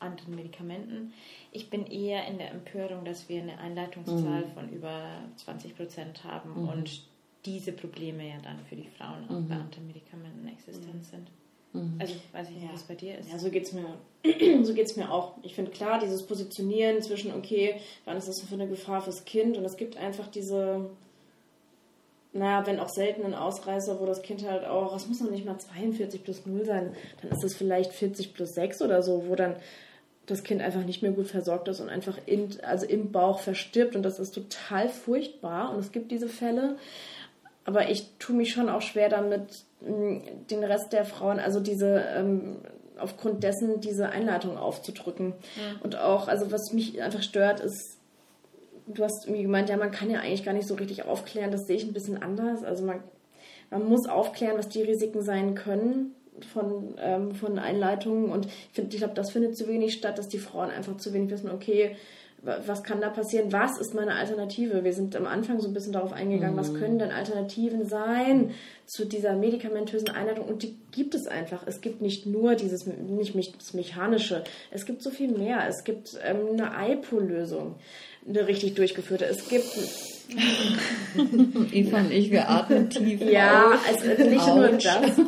anderen 0.00 0.34
Medikamenten. 0.34 1.12
Ich 1.52 1.70
bin 1.70 1.86
eher 1.86 2.26
in 2.26 2.38
der 2.38 2.50
Empörung, 2.50 3.04
dass 3.04 3.28
wir 3.28 3.42
eine 3.42 3.58
Einleitungszahl 3.58 4.46
mhm. 4.46 4.52
von 4.52 4.68
über 4.70 5.22
20 5.36 5.76
Prozent 5.76 6.24
haben 6.24 6.62
mhm. 6.62 6.68
und 6.68 7.02
diese 7.44 7.72
Probleme 7.72 8.28
ja 8.28 8.36
dann 8.42 8.58
für 8.68 8.76
die 8.76 8.88
Frauen 8.88 9.24
auch 9.28 9.40
mhm. 9.40 9.48
bei 9.48 9.54
anderen 9.54 9.86
Medikamenten 9.86 10.48
existent 10.48 10.94
mhm. 10.94 11.02
sind. 11.02 11.30
Mhm. 11.72 11.94
Also 11.98 12.14
weiß 12.32 12.48
ich 12.48 12.56
nicht, 12.56 12.66
ja. 12.66 12.72
was 12.72 12.82
bei 12.82 12.94
dir 12.94 13.18
ist. 13.18 13.30
Ja, 13.30 13.38
so 13.38 13.50
geht 13.50 13.64
es 13.64 13.72
mir, 13.72 13.84
so 14.64 14.74
geht's 14.74 14.96
mir 14.96 15.10
auch. 15.10 15.34
Ich 15.42 15.54
finde 15.54 15.70
klar, 15.70 15.98
dieses 15.98 16.26
Positionieren 16.26 17.00
zwischen, 17.02 17.32
okay, 17.32 17.76
wann 18.04 18.16
ist 18.16 18.28
das 18.28 18.40
für 18.40 18.54
eine 18.54 18.68
Gefahr 18.68 19.02
fürs 19.02 19.24
Kind? 19.24 19.56
Und 19.56 19.64
es 19.64 19.76
gibt 19.76 19.96
einfach 19.96 20.26
diese, 20.26 20.90
naja, 22.32 22.66
wenn 22.66 22.80
auch 22.80 22.88
seltenen 22.88 23.34
Ausreißer, 23.34 24.00
wo 24.00 24.06
das 24.06 24.22
Kind 24.22 24.46
halt 24.46 24.64
auch, 24.64 24.94
es 24.96 25.06
muss 25.06 25.20
noch 25.20 25.30
nicht 25.30 25.46
mal 25.46 25.58
42 25.58 26.24
plus 26.24 26.44
0 26.44 26.64
sein, 26.64 26.94
dann 27.22 27.30
ist 27.30 27.44
es 27.44 27.54
vielleicht 27.54 27.92
40 27.92 28.34
plus 28.34 28.54
6 28.54 28.82
oder 28.82 29.02
so, 29.02 29.28
wo 29.28 29.34
dann 29.36 29.56
das 30.26 30.44
Kind 30.44 30.62
einfach 30.62 30.84
nicht 30.84 31.02
mehr 31.02 31.10
gut 31.10 31.26
versorgt 31.26 31.68
ist 31.68 31.80
und 31.80 31.88
einfach 31.88 32.18
in, 32.26 32.50
also 32.62 32.86
im 32.86 33.10
Bauch 33.10 33.40
verstirbt 33.40 33.96
und 33.96 34.02
das 34.02 34.18
ist 34.18 34.32
total 34.32 34.88
furchtbar 34.88 35.72
und 35.72 35.80
es 35.80 35.92
gibt 35.92 36.10
diese 36.10 36.28
Fälle. 36.28 36.76
Aber 37.70 37.88
ich 37.88 38.16
tue 38.18 38.34
mich 38.34 38.52
schon 38.52 38.68
auch 38.68 38.82
schwer 38.82 39.08
damit, 39.08 39.64
den 39.80 40.64
Rest 40.64 40.92
der 40.92 41.04
Frauen, 41.04 41.38
also 41.38 41.60
diese, 41.60 42.04
ähm, 42.16 42.56
aufgrund 42.98 43.44
dessen 43.44 43.80
diese 43.80 44.08
Einleitung 44.10 44.58
aufzudrücken. 44.58 45.34
Ja. 45.56 45.80
Und 45.82 45.96
auch, 45.96 46.26
also 46.26 46.50
was 46.50 46.72
mich 46.72 47.00
einfach 47.00 47.22
stört, 47.22 47.60
ist, 47.60 47.98
du 48.88 49.04
hast 49.04 49.26
irgendwie 49.26 49.44
gemeint, 49.44 49.68
ja, 49.68 49.76
man 49.76 49.92
kann 49.92 50.10
ja 50.10 50.18
eigentlich 50.18 50.44
gar 50.44 50.52
nicht 50.52 50.66
so 50.66 50.74
richtig 50.74 51.04
aufklären, 51.04 51.52
das 51.52 51.66
sehe 51.66 51.76
ich 51.76 51.84
ein 51.84 51.92
bisschen 51.92 52.20
anders. 52.20 52.64
Also 52.64 52.84
man, 52.84 53.02
man 53.70 53.88
muss 53.88 54.08
aufklären, 54.08 54.58
was 54.58 54.68
die 54.68 54.82
Risiken 54.82 55.22
sein 55.22 55.54
können 55.54 56.14
von, 56.52 56.96
ähm, 56.98 57.34
von 57.36 57.58
Einleitungen. 57.58 58.30
Und 58.30 58.48
ich, 58.72 58.78
ich 58.78 58.96
glaube, 58.98 59.14
das 59.14 59.30
findet 59.30 59.56
zu 59.56 59.68
wenig 59.68 59.94
statt, 59.94 60.18
dass 60.18 60.28
die 60.28 60.38
Frauen 60.38 60.70
einfach 60.70 60.96
zu 60.96 61.12
wenig 61.12 61.30
wissen, 61.30 61.50
okay, 61.50 61.96
was 62.42 62.82
kann 62.82 63.00
da 63.00 63.10
passieren? 63.10 63.52
Was 63.52 63.78
ist 63.78 63.94
meine 63.94 64.14
Alternative? 64.14 64.82
Wir 64.82 64.92
sind 64.92 65.14
am 65.14 65.26
Anfang 65.26 65.60
so 65.60 65.68
ein 65.68 65.74
bisschen 65.74 65.92
darauf 65.92 66.12
eingegangen, 66.12 66.54
mhm. 66.54 66.60
was 66.60 66.74
können 66.74 66.98
denn 66.98 67.10
Alternativen 67.10 67.86
sein 67.86 68.52
zu 68.86 69.04
dieser 69.04 69.34
medikamentösen 69.34 70.08
Einleitung? 70.10 70.46
Und 70.46 70.62
die 70.62 70.76
gibt 70.90 71.14
es 71.14 71.26
einfach. 71.26 71.66
Es 71.66 71.80
gibt 71.80 72.00
nicht 72.00 72.26
nur 72.26 72.54
dieses 72.54 72.86
nicht 72.86 73.56
das 73.56 73.74
Mechanische. 73.74 74.44
Es 74.70 74.86
gibt 74.86 75.02
so 75.02 75.10
viel 75.10 75.30
mehr. 75.30 75.66
Es 75.68 75.84
gibt 75.84 76.18
ähm, 76.24 76.58
eine 76.58 76.94
IPO-Lösung, 76.94 77.76
eine 78.26 78.46
richtig 78.46 78.74
durchgeführte. 78.74 79.26
Es 79.26 79.48
gibt 79.48 79.76
Eva 81.72 81.98
und 81.98 82.10
ich, 82.10 82.30
wir 82.30 82.48
atmen 82.48 82.88
tief. 82.90 83.20
Ja, 83.20 83.72
auf. 83.72 83.88
also 83.88 84.24
nicht 84.24 84.42
Ouch. 84.42 84.56
nur 84.56 84.68
das. 84.68 84.84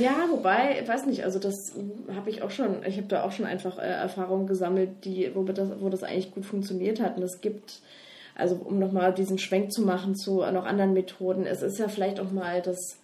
ja, 0.00 0.26
wobei, 0.30 0.80
ich 0.82 0.88
weiß 0.88 1.06
nicht, 1.06 1.24
also 1.24 1.38
das 1.38 1.74
habe 2.14 2.30
ich 2.30 2.42
auch 2.42 2.50
schon, 2.50 2.84
ich 2.86 2.96
habe 2.96 3.08
da 3.08 3.24
auch 3.24 3.32
schon 3.32 3.46
einfach 3.46 3.78
äh, 3.78 3.82
Erfahrungen 3.82 4.46
gesammelt, 4.46 5.04
die, 5.04 5.30
wo 5.34 5.42
das, 5.44 5.68
wo 5.80 5.88
das 5.88 6.02
eigentlich 6.02 6.32
gut 6.32 6.44
funktioniert 6.44 7.00
hat. 7.00 7.16
Und 7.16 7.22
es 7.22 7.40
gibt, 7.40 7.80
also 8.34 8.56
um 8.56 8.78
nochmal 8.78 9.14
diesen 9.14 9.38
Schwenk 9.38 9.72
zu 9.72 9.82
machen 9.82 10.14
zu 10.14 10.40
noch 10.52 10.66
anderen 10.66 10.92
Methoden, 10.92 11.46
es 11.46 11.62
ist 11.62 11.78
ja 11.78 11.88
vielleicht 11.88 12.20
auch 12.20 12.30
mal 12.30 12.60
das, 12.62 12.98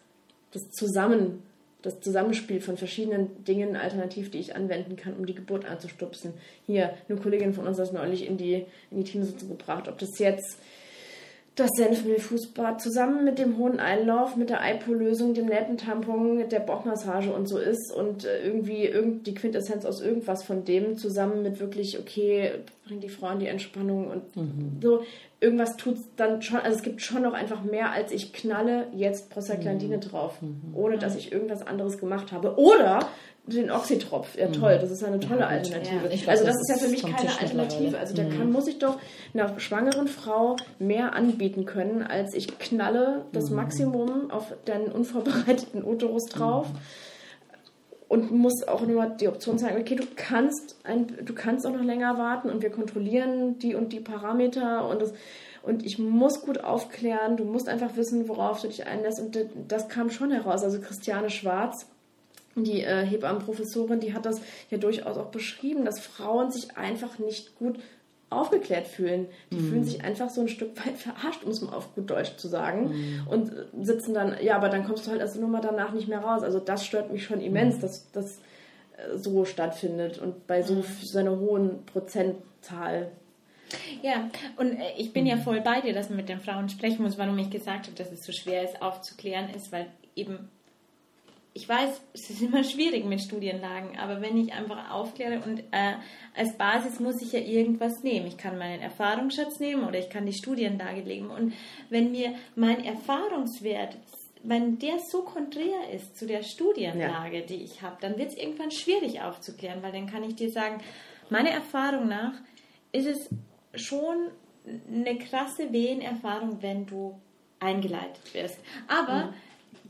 das 0.52 0.70
Zusammen 0.70 1.42
das 1.86 2.00
Zusammenspiel 2.00 2.60
von 2.60 2.76
verschiedenen 2.76 3.44
Dingen 3.44 3.76
alternativ, 3.76 4.30
die 4.30 4.38
ich 4.38 4.56
anwenden 4.56 4.96
kann, 4.96 5.14
um 5.14 5.24
die 5.24 5.36
Geburt 5.36 5.64
anzustupsen. 5.64 6.34
Hier, 6.66 6.90
eine 7.08 7.18
Kollegin 7.18 7.54
von 7.54 7.66
uns 7.66 7.78
hat 7.78 7.86
das 7.86 7.92
neulich 7.92 8.26
in 8.26 8.36
die, 8.36 8.66
in 8.90 8.98
die 8.98 9.04
Teamsitzung 9.04 9.50
gebracht. 9.50 9.86
Ob 9.88 9.96
das 9.98 10.18
jetzt 10.18 10.58
das 11.54 11.70
Senfmilchfußbad 11.76 12.82
zusammen 12.82 13.24
mit 13.24 13.38
dem 13.38 13.56
hohen 13.56 13.78
Einlauf, 13.78 14.36
mit 14.36 14.50
der 14.50 14.60
IPO-Lösung, 14.62 15.32
dem 15.32 15.46
netten 15.46 15.78
der 16.50 16.60
Bauchmassage 16.60 17.32
und 17.32 17.48
so 17.48 17.58
ist 17.58 17.92
und 17.92 18.24
äh, 18.24 18.44
irgendwie 18.44 18.84
irgend, 18.84 19.26
die 19.26 19.34
Quintessenz 19.34 19.86
aus 19.86 20.02
irgendwas 20.02 20.42
von 20.42 20.64
dem 20.64 20.98
zusammen 20.98 21.42
mit 21.42 21.60
wirklich, 21.60 21.98
okay, 21.98 22.50
bringt 22.86 23.02
die 23.02 23.08
Frau 23.08 23.30
in 23.30 23.40
die 23.40 23.48
Entspannung 23.48 24.08
und 24.08 24.36
mhm. 24.36 24.78
so 24.80 25.02
irgendwas 25.40 25.76
tut 25.76 25.96
es 25.96 26.04
dann 26.16 26.40
schon, 26.40 26.60
also 26.60 26.76
es 26.76 26.82
gibt 26.82 27.02
schon 27.02 27.22
noch 27.22 27.34
einfach 27.34 27.62
mehr, 27.62 27.90
als 27.90 28.12
ich 28.12 28.32
knalle 28.32 28.86
jetzt 28.94 29.28
Prostaglandine 29.30 29.96
mhm. 29.96 30.00
drauf, 30.00 30.40
mhm. 30.40 30.74
ohne 30.74 30.98
dass 30.98 31.16
ich 31.16 31.32
irgendwas 31.32 31.66
anderes 31.66 31.98
gemacht 31.98 32.32
habe. 32.32 32.58
Oder 32.58 33.00
den 33.46 33.70
Oxytropf. 33.70 34.36
Ja, 34.36 34.48
toll, 34.48 34.76
mhm. 34.76 34.80
das 34.80 34.90
ist 34.90 35.04
eine 35.04 35.20
tolle 35.20 35.40
ja, 35.40 35.46
Alternative. 35.46 36.08
Ja, 36.08 36.16
glaub, 36.16 36.28
also 36.28 36.44
das, 36.44 36.54
das, 36.54 36.62
ist 36.62 36.68
ja 36.68 36.76
für 36.76 36.90
mich 36.90 37.02
keine 37.02 37.40
Alternative. 37.40 37.98
Also 37.98 38.14
da 38.14 38.22
mhm. 38.24 38.38
kann, 38.38 38.52
muss 38.52 38.66
ich 38.66 38.78
doch 38.78 38.98
einer 39.34 39.58
schwangeren 39.60 40.08
Frau 40.08 40.56
mehr 40.78 41.14
anbieten 41.14 41.64
können, 41.64 42.02
als 42.02 42.34
ich 42.34 42.58
knalle 42.58 43.24
das. 43.32 43.50
Maximum 43.50 44.30
auf 44.30 44.52
deinen 44.64 44.88
unvorbereiteten 44.88 45.84
Uterus 45.84 46.26
drauf. 46.26 46.68
Mhm. 46.72 46.78
Und 48.08 48.30
muss 48.30 48.62
auch 48.68 48.86
nur 48.86 49.06
die 49.06 49.26
Option 49.26 49.58
sagen, 49.58 49.80
okay, 49.80 49.96
du 49.96 50.04
kannst 50.14 50.76
ein, 50.84 51.08
du 51.24 51.34
kannst 51.34 51.66
auch 51.66 51.72
noch 51.72 51.82
länger 51.82 52.18
warten 52.18 52.48
und 52.50 52.62
wir 52.62 52.70
kontrollieren 52.70 53.58
die 53.58 53.74
und 53.74 53.92
die 53.92 53.98
Parameter 53.98 54.88
und 54.88 55.02
das, 55.02 55.12
und 55.66 55.84
ich 55.84 55.98
muss 55.98 56.42
gut 56.42 56.62
aufklären, 56.62 57.36
du 57.36 57.44
musst 57.44 57.68
einfach 57.68 57.96
wissen, 57.96 58.28
worauf 58.28 58.62
du 58.62 58.68
dich 58.68 58.86
einlässt. 58.86 59.18
Und 59.18 59.36
das 59.66 59.88
kam 59.88 60.10
schon 60.10 60.30
heraus. 60.30 60.62
Also 60.62 60.80
Christiane 60.80 61.28
Schwarz, 61.28 61.86
die 62.54 62.82
äh, 62.82 63.04
Hebammenprofessorin, 63.04 63.98
die 63.98 64.14
hat 64.14 64.26
das 64.26 64.40
ja 64.70 64.78
durchaus 64.78 65.18
auch 65.18 65.32
beschrieben, 65.32 65.84
dass 65.84 65.98
Frauen 65.98 66.52
sich 66.52 66.76
einfach 66.76 67.18
nicht 67.18 67.56
gut 67.58 67.80
aufgeklärt 68.28 68.86
fühlen. 68.86 69.28
Die 69.52 69.56
mm. 69.56 69.68
fühlen 69.68 69.84
sich 69.84 70.02
einfach 70.02 70.30
so 70.30 70.40
ein 70.40 70.48
Stück 70.48 70.76
weit 70.84 70.96
verarscht, 70.96 71.44
um 71.44 71.50
es 71.50 71.60
mal 71.60 71.74
auf 71.74 71.94
gut 71.94 72.10
Deutsch 72.10 72.36
zu 72.36 72.48
sagen. 72.48 72.88
Mm. 72.88 73.28
Und 73.28 73.52
sitzen 73.80 74.14
dann, 74.14 74.36
ja, 74.42 74.56
aber 74.56 74.68
dann 74.68 74.84
kommst 74.84 75.06
du 75.06 75.10
halt 75.10 75.20
erst 75.20 75.38
nur 75.38 75.48
mal 75.48 75.60
danach 75.60 75.92
nicht 75.92 76.08
mehr 76.08 76.20
raus. 76.20 76.42
Also 76.42 76.58
das 76.58 76.84
stört 76.84 77.12
mich 77.12 77.24
schon 77.24 77.40
immens, 77.40 77.78
mm. 77.78 77.80
dass 77.80 78.10
das 78.10 78.38
äh, 78.96 79.16
so 79.16 79.44
stattfindet 79.44 80.18
und 80.18 80.46
bei 80.46 80.62
so, 80.62 80.74
mhm. 80.74 80.84
so 81.02 81.18
einer 81.18 81.38
hohen 81.38 81.84
Prozentzahl. 81.86 83.12
Ja, 84.02 84.30
und 84.56 84.78
äh, 84.78 84.92
ich 84.96 85.12
bin 85.12 85.26
ja 85.26 85.36
mhm. 85.36 85.42
voll 85.42 85.60
bei 85.60 85.80
dir, 85.80 85.92
dass 85.92 86.08
man 86.08 86.16
mit 86.16 86.28
den 86.28 86.40
Frauen 86.40 86.68
sprechen 86.68 87.02
muss, 87.02 87.18
warum 87.18 87.38
ich 87.38 87.50
gesagt 87.50 87.86
habe, 87.86 87.96
dass 87.96 88.10
es 88.10 88.24
so 88.24 88.32
schwer 88.32 88.64
ist 88.64 88.82
aufzuklären 88.82 89.50
ist, 89.50 89.70
weil 89.70 89.86
eben 90.14 90.48
ich 91.56 91.66
weiß, 91.66 92.02
es 92.12 92.28
ist 92.28 92.42
immer 92.42 92.62
schwierig 92.62 93.06
mit 93.06 93.22
Studienlagen, 93.22 93.98
aber 93.98 94.20
wenn 94.20 94.36
ich 94.36 94.52
einfach 94.52 94.90
aufkläre 94.90 95.40
und 95.40 95.60
äh, 95.70 95.94
als 96.36 96.56
Basis 96.58 97.00
muss 97.00 97.22
ich 97.22 97.32
ja 97.32 97.40
irgendwas 97.40 98.02
nehmen. 98.02 98.26
Ich 98.26 98.36
kann 98.36 98.58
meinen 98.58 98.82
Erfahrungsschatz 98.82 99.58
nehmen 99.58 99.84
oder 99.84 99.98
ich 99.98 100.10
kann 100.10 100.26
die 100.26 100.34
Studienlage 100.34 101.00
legen. 101.00 101.30
Und 101.30 101.54
wenn 101.88 102.12
mir 102.12 102.34
mein 102.56 102.84
Erfahrungswert, 102.84 103.96
wenn 104.42 104.78
der 104.78 104.98
so 104.98 105.22
konträr 105.22 105.90
ist 105.94 106.18
zu 106.18 106.26
der 106.26 106.42
Studienlage, 106.42 107.40
ja. 107.40 107.46
die 107.46 107.62
ich 107.62 107.80
habe, 107.80 107.96
dann 108.02 108.18
wird 108.18 108.32
es 108.32 108.36
irgendwann 108.36 108.70
schwierig 108.70 109.22
aufzuklären, 109.22 109.82
weil 109.82 109.92
dann 109.92 110.06
kann 110.06 110.24
ich 110.24 110.36
dir 110.36 110.50
sagen, 110.50 110.82
meiner 111.30 111.50
Erfahrung 111.50 112.06
nach 112.06 112.34
ist 112.92 113.06
es 113.06 113.30
schon 113.74 114.28
eine 114.92 115.16
krasse 115.16 115.72
Wehenerfahrung, 115.72 116.60
wenn 116.60 116.84
du 116.84 117.18
eingeleitet 117.60 118.34
wirst. 118.34 118.58
Aber 118.88 119.26
mhm. 119.28 119.34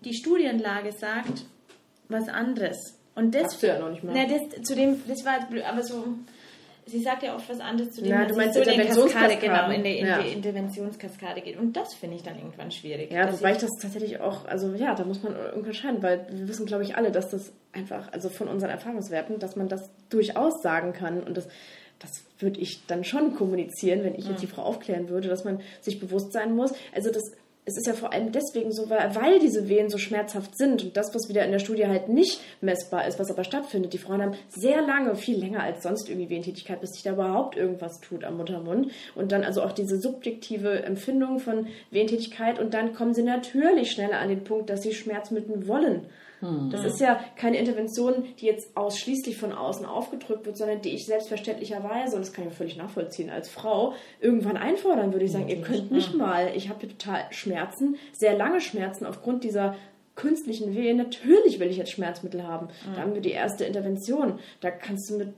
die 0.05 0.15
Studienlage 0.15 0.93
sagt, 0.93 1.45
was 2.09 2.29
anderes. 2.29 2.99
Und 3.15 3.35
das, 3.35 3.45
Hast 3.45 3.63
du 3.63 3.67
ja 3.67 3.79
noch 3.79 3.91
nicht 3.91 4.05
mal. 4.05 4.13
Na, 4.15 4.27
das, 4.27 4.63
zu 4.63 4.75
dem, 4.75 5.01
das 5.09 5.25
war 5.25 5.47
blöd, 5.49 5.65
aber 5.65 5.83
so, 5.83 6.05
sie 6.85 7.01
sagt 7.01 7.23
ja 7.23 7.35
oft 7.35 7.49
was 7.49 7.61
anderes 7.61 7.93
zu 7.93 8.03
dem, 8.03 8.11
Na, 8.11 8.29
was 8.29 8.55
so 8.55 8.61
in 8.61 8.87
Kaskade, 8.87 9.37
genau, 9.37 9.71
in, 9.71 9.83
der, 9.83 9.97
in 9.97 10.07
ja. 10.07 10.23
die 10.23 10.33
Interventionskaskade 10.33 11.41
geht. 11.41 11.59
Und 11.59 11.77
das 11.77 11.95
finde 11.95 12.17
ich 12.17 12.23
dann 12.23 12.37
irgendwann 12.37 12.71
schwierig. 12.71 13.11
Ja, 13.11 13.33
wobei 13.33 13.53
ich 13.53 13.59
das 13.59 13.71
tatsächlich 13.81 14.21
auch, 14.21 14.45
also 14.45 14.75
ja, 14.75 14.95
da 14.95 15.05
muss 15.05 15.23
man 15.23 15.35
irgendwie 15.35 15.69
entscheiden, 15.69 16.03
weil 16.03 16.27
wir 16.31 16.47
wissen, 16.47 16.67
glaube 16.67 16.85
ich, 16.85 16.97
alle, 16.97 17.11
dass 17.11 17.31
das 17.31 17.53
einfach, 17.73 18.13
also 18.13 18.29
von 18.29 18.49
unseren 18.49 18.71
Erfahrungswerten, 18.71 19.39
dass 19.39 19.57
man 19.57 19.69
das 19.69 19.91
durchaus 20.11 20.63
sagen 20.63 20.93
kann 20.93 21.23
und 21.23 21.37
das 21.37 21.49
das 21.99 22.25
würde 22.39 22.61
ich 22.61 22.87
dann 22.87 23.05
schon 23.05 23.35
kommunizieren, 23.35 24.05
wenn 24.05 24.15
ich 24.15 24.29
jetzt 24.29 24.43
die 24.43 24.47
Frau 24.47 24.63
aufklären 24.63 25.09
würde, 25.09 25.29
dass 25.29 25.45
man 25.45 25.61
sich 25.81 25.99
bewusst 25.99 26.33
sein 26.33 26.55
muss. 26.55 26.73
Also 26.95 27.11
das 27.11 27.33
es 27.69 27.77
ist 27.77 27.89
ja 27.89 27.95
vor 27.95 28.13
allem 28.13 28.31
deswegen 28.31 28.71
so, 28.71 28.89
weil, 28.89 29.41
diese 29.41 29.69
Wehen 29.69 29.91
so 29.91 29.99
schmerzhaft 29.99 30.57
sind 30.57 30.85
und 30.85 30.97
das, 30.97 31.13
was 31.13 31.29
wieder 31.29 31.45
in 31.45 31.51
der 31.51 31.59
Studie 31.59 31.89
halt 31.89 32.09
nicht 32.09 32.41
messbar 32.61 33.09
ist, 33.09 33.19
was 33.19 33.31
aber 33.31 33.43
stattfindet. 33.43 33.93
Die 33.93 33.99
Frauen 33.99 34.23
haben 34.23 34.37
sehr 34.49 34.81
lange, 34.83 35.17
viel 35.17 35.37
länger 35.37 35.65
als 35.65 35.83
sonst 35.83 36.09
irgendwie 36.09 36.31
Wehentätigkeit, 36.31 36.81
bis 36.81 36.93
sich 36.93 37.03
da 37.03 37.13
überhaupt 37.13 37.57
irgendwas 37.57 38.01
tut 38.01 38.23
am 38.23 38.37
Muttermund. 38.37 38.93
Und 39.17 39.33
dann 39.33 39.43
also 39.43 39.63
auch 39.63 39.73
diese 39.73 39.99
subjektive 39.99 40.85
Empfindung 40.85 41.41
von 41.41 41.67
Wehentätigkeit 41.91 42.61
und 42.61 42.73
dann 42.73 42.95
kommen 42.95 43.15
sie 43.15 43.25
natürlich 43.25 43.91
schneller 43.91 44.21
an 44.21 44.29
den 44.29 44.45
Punkt, 44.45 44.71
dass 44.71 44.83
sie 44.83 44.95
Schmerzmittel 44.95 45.67
wollen. 45.67 46.07
Hm. 46.41 46.71
Das 46.71 46.85
ist 46.85 47.01
ja 47.01 47.19
keine 47.37 47.59
Intervention, 47.59 48.25
die 48.39 48.47
jetzt 48.47 48.77
ausschließlich 48.77 49.37
von 49.37 49.53
außen 49.53 49.87
aufgedrückt 49.87 50.47
wird, 50.47 50.57
sondern 50.57 50.83
die 50.83 50.91
ich 50.91 51.07
selbstverständlicherweise, 51.07 52.17
und 52.17 52.25
das 52.25 52.33
kann 52.33 52.47
ich 52.49 52.55
völlig 52.55 52.77
nachvollziehen, 52.77 53.31
als 53.31 53.49
Frau 53.49 53.95
irgendwann 54.21 54.57
einfordern 54.57 55.13
würde. 55.13 55.25
Ich 55.25 55.33
sagen, 55.33 55.49
ihr 55.49 55.63
könnt 55.63 55.91
nicht 55.91 56.15
mal, 56.15 56.53
ich 56.55 56.69
habe 56.69 56.81
hier 56.81 56.91
total 56.91 57.25
Schmerzen, 57.31 57.97
sehr 58.13 58.37
lange 58.37 58.61
Schmerzen 58.61 59.07
aufgrund 59.07 59.45
dieser 59.45 59.77
künstlichen 60.15 60.75
Wehen. 60.75 60.97
Natürlich 60.97 61.61
will 61.61 61.69
ich 61.69 61.77
jetzt 61.77 61.91
Schmerzmittel 61.91 62.43
haben. 62.43 62.69
Da 62.95 63.03
haben 63.03 63.15
wir 63.15 63.21
die 63.21 63.33
erste 63.33 63.65
Intervention. 63.65 64.39
Da 64.61 64.71
kannst 64.71 65.11
du 65.11 65.19
mit 65.19 65.29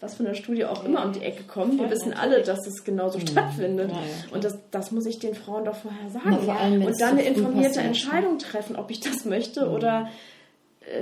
was 0.00 0.14
von 0.14 0.24
der 0.24 0.34
Studie 0.34 0.64
auch 0.64 0.84
immer 0.84 1.04
um 1.04 1.12
die 1.12 1.20
Ecke 1.20 1.42
kommen. 1.44 1.78
Wir 1.78 1.90
wissen 1.90 2.14
alle, 2.14 2.42
dass 2.42 2.66
es 2.66 2.84
genauso 2.84 3.18
mhm. 3.18 3.26
stattfindet. 3.26 3.90
Ja, 3.90 3.96
ja, 3.96 4.34
und 4.34 4.44
das, 4.44 4.58
das 4.70 4.92
muss 4.92 5.04
ich 5.06 5.18
den 5.18 5.34
Frauen 5.34 5.66
doch 5.66 5.76
vorher 5.76 6.08
sagen. 6.08 6.38
Na, 6.46 6.86
und 6.86 7.00
dann 7.00 7.18
eine 7.18 7.22
informierte 7.22 7.80
Entscheidung 7.80 8.38
treffen, 8.38 8.76
ob 8.76 8.90
ich 8.90 9.00
das 9.00 9.24
möchte 9.26 9.66
mhm. 9.66 9.74
oder 9.74 10.08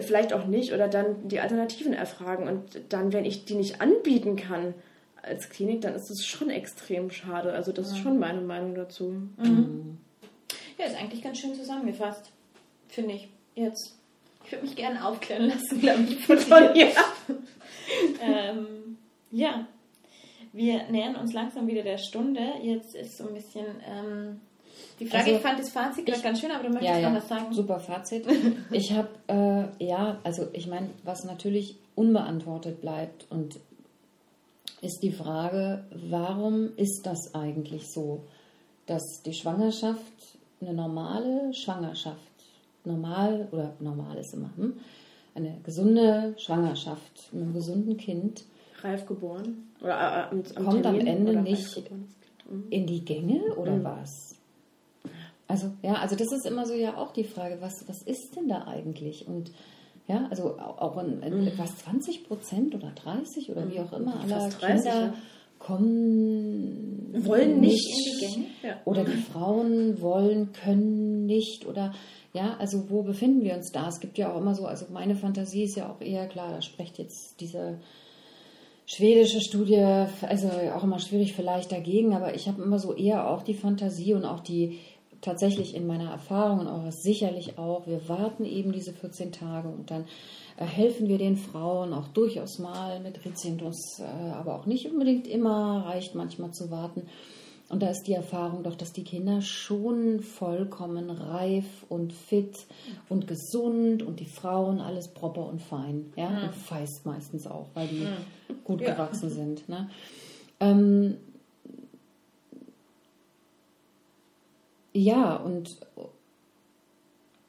vielleicht 0.03 0.33
auch 0.33 0.47
nicht 0.47 0.73
oder 0.73 0.89
dann 0.89 1.29
die 1.29 1.41
Alternativen 1.41 1.93
erfragen. 1.93 2.49
Und 2.49 2.81
dann, 2.91 3.13
wenn 3.13 3.25
ich 3.25 3.45
die 3.45 3.55
nicht 3.55 3.81
anbieten 3.81 4.37
kann 4.37 4.75
als 5.23 5.51
Klinik, 5.51 5.81
dann 5.81 5.95
ist 5.95 6.11
das 6.11 6.25
schon 6.25 6.51
extrem 6.51 7.11
schade. 7.11 7.53
Also 7.53 7.73
das 7.73 7.89
ist 7.89 7.99
schon 7.99 8.19
meine 8.19 8.41
Meinung 8.41 8.75
dazu. 8.75 9.15
Mhm. 9.37 9.99
Ja, 10.79 10.87
ist 10.87 10.97
eigentlich 10.97 11.23
ganz 11.23 11.39
schön 11.39 11.55
zusammengefasst, 11.55 12.31
finde 12.89 13.15
ich. 13.15 13.29
Jetzt. 13.55 13.97
Ich 14.45 14.53
würde 14.53 14.65
mich 14.65 14.77
gerne 14.77 15.05
aufklären 15.05 15.49
lassen, 15.49 15.81
glaube 15.81 16.03
ich, 16.03 16.25
von 16.25 16.75
dir. 16.75 16.93
ähm, 18.23 18.97
ja, 19.31 19.67
wir 20.53 20.85
nähern 20.85 21.17
uns 21.17 21.33
langsam 21.33 21.67
wieder 21.67 21.83
der 21.83 21.99
Stunde. 21.99 22.41
Jetzt 22.63 22.95
ist 22.95 23.19
so 23.19 23.29
ein 23.29 23.35
bisschen 23.35 23.67
ähm, 23.87 24.41
die 25.01 25.07
Frage, 25.07 25.25
also, 25.25 25.37
ich 25.37 25.43
fand 25.43 25.59
das 25.59 25.71
Fazit 25.71 26.07
gerade 26.07 26.23
ganz 26.23 26.41
schön, 26.41 26.51
aber 26.51 26.65
du 26.65 26.71
möchtest 26.71 26.91
ja, 26.91 26.99
ja, 26.99 27.11
noch 27.11 27.17
was 27.17 27.29
sagen. 27.29 27.53
Super 27.53 27.81
Fazit. 27.81 28.27
ich 28.71 28.93
habe, 28.93 29.09
äh, 29.29 29.85
ja, 29.85 30.19
also 30.25 30.49
ich 30.53 30.67
meine, 30.67 30.91
was 31.05 31.25
natürlich 31.25 31.77
unbeantwortet 31.95 32.81
bleibt 32.81 33.27
und 33.31 33.59
ist 34.81 35.03
die 35.03 35.13
Frage, 35.13 35.85
warum 35.91 36.77
ist 36.77 37.03
das 37.05 37.35
eigentlich 37.35 37.91
so, 37.91 38.25
dass 38.87 39.23
die 39.25 39.35
Schwangerschaft 39.35 39.99
eine 40.61 40.75
normale 40.75 41.53
Schwangerschaft, 41.55 42.19
normal 42.85 43.49
oder 43.53 43.75
normal 43.81 44.17
ist 44.19 44.35
immer, 44.35 44.51
hm? 44.57 44.75
eine 45.35 45.59
gesunde 45.65 46.35
Schwangerschaft 46.39 47.33
mit 47.33 47.43
einem 47.43 47.55
gesunden 47.55 47.97
Kind, 47.97 48.45
reif 48.83 49.07
geboren 49.07 49.69
oder 49.81 49.93
äh, 49.93 50.31
am, 50.31 50.43
am 50.55 50.65
kommt 50.65 50.83
Termin, 50.83 51.01
am 51.03 51.07
Ende 51.07 51.37
nicht 51.43 51.83
in 52.71 52.87
die 52.87 53.05
Gänge 53.05 53.55
oder 53.57 53.77
mhm. 53.77 53.85
was? 53.85 54.28
Also, 55.49 55.73
ja, 55.83 55.95
also 55.95 56.15
das 56.15 56.31
ist 56.31 56.47
immer 56.47 56.67
so 56.67 56.75
ja 56.75 56.99
auch 56.99 57.13
die 57.13 57.25
Frage, 57.25 57.57
was, 57.61 57.89
was 57.89 58.03
ist 58.03 58.37
denn 58.37 58.49
da 58.49 58.67
eigentlich? 58.67 59.27
Und 59.27 59.51
ja, 60.07 60.27
also 60.31 60.59
auch 60.59 60.99
in, 60.99 61.23
in 61.23 61.45
mhm. 61.45 61.53
was 61.57 61.77
20 61.79 62.25
Prozent 62.25 62.75
oder 62.75 62.93
30 62.95 63.51
oder 63.51 63.71
wie 63.71 63.81
auch 63.81 63.93
immer 63.93 64.21
aller 64.21 64.49
30, 64.49 64.59
Kinder 64.59 64.85
ja. 64.85 65.15
kommen 65.59 67.15
wollen 67.25 67.61
nicht, 67.61 67.87
nicht 67.87 68.07
in 68.07 68.13
die 68.13 68.27
Gänge 68.27 68.47
ja. 68.63 68.77
oder 68.85 69.05
die 69.05 69.17
Frauen 69.17 70.01
wollen 70.01 70.53
können 70.53 71.27
nicht 71.27 71.67
oder 71.67 71.93
ja, 72.35 72.57
also 72.59 72.91
wo 72.91 73.03
befinden 73.03 73.43
wir 73.43 73.55
uns 73.55 73.73
da? 73.73 73.89
Es 73.89 74.01
gibt 74.01 74.19
ja 74.19 74.33
auch 74.33 74.39
immer 74.39 74.55
so, 74.55 74.67
also 74.67 74.87
meine 74.91 75.17
Fantasie 75.17 75.65
ist 75.65 75.77
ja 75.77 75.91
auch 75.91 76.01
eher 76.01 76.27
klar, 76.27 76.53
da 76.53 76.63
spricht 76.63 76.99
jetzt 76.99 77.41
diese 77.41 77.79
schwedische 78.87 79.41
Studie, 79.41 80.07
also 80.23 80.49
auch 80.75 80.85
immer 80.85 80.99
schwierig 80.99 81.35
vielleicht 81.35 81.73
dagegen, 81.73 82.15
aber 82.15 82.35
ich 82.35 82.49
habe 82.49 82.63
immer 82.63 82.79
so 82.79 82.95
eher 82.95 83.29
auch 83.29 83.43
die 83.43 83.55
Fantasie 83.55 84.15
und 84.15 84.25
auch 84.25 84.41
die 84.41 84.79
tatsächlich 85.21 85.75
in 85.75 85.87
meiner 85.87 86.11
Erfahrung 86.11 86.61
und 86.61 86.69
auch 86.69 86.91
sicherlich 86.91 87.59
auch, 87.59 87.87
wir 87.87 88.09
warten 88.09 88.45
eben 88.45 88.73
diese 88.73 88.93
14 88.93 89.33
Tage 89.33 89.69
und 89.69 89.91
dann 89.91 90.05
äh, 90.57 90.65
helfen 90.65 91.09
wir 91.09 91.19
den 91.19 91.37
Frauen 91.37 91.93
auch 91.93 92.09
durchaus 92.09 92.59
mal 92.59 93.01
mit 93.01 93.25
Rezentus, 93.25 94.01
äh, 94.01 94.31
aber 94.31 94.57
auch 94.57 94.67
nicht 94.67 94.91
unbedingt 94.91 95.27
immer, 95.27 95.85
reicht 95.87 96.15
manchmal 96.15 96.53
zu 96.53 96.71
warten. 96.71 97.03
Und 97.69 97.83
da 97.83 97.91
ist 97.91 98.05
die 98.05 98.15
Erfahrung 98.15 98.63
doch, 98.63 98.77
dass 98.77 98.93
die 98.93 99.05
Kinder 99.05 99.43
schon 99.43 100.21
vollkommen 100.21 101.11
reif 101.11 101.85
und 101.91 102.15
fit 102.15 102.57
und 103.11 103.27
gesund 103.27 104.03
und 104.03 104.21
die 104.21 104.27
Frauen 104.27 104.81
alles 104.81 105.09
proper 105.09 105.47
und 105.47 105.61
fein. 105.61 106.13
Ja? 106.17 106.31
Mhm. 106.31 106.43
Und 106.45 106.55
feist 106.55 107.05
meistens 107.05 107.47
auch, 107.47 107.67
weil 107.75 107.89
die 107.89 108.01
mhm. 108.01 108.65
gut 108.65 108.81
ja. 108.81 108.93
gewachsen 108.93 109.31
sind. 109.31 109.69
Ne? 109.69 109.89
Ähm, 110.61 111.19
Ja, 114.99 115.37
und 115.37 115.79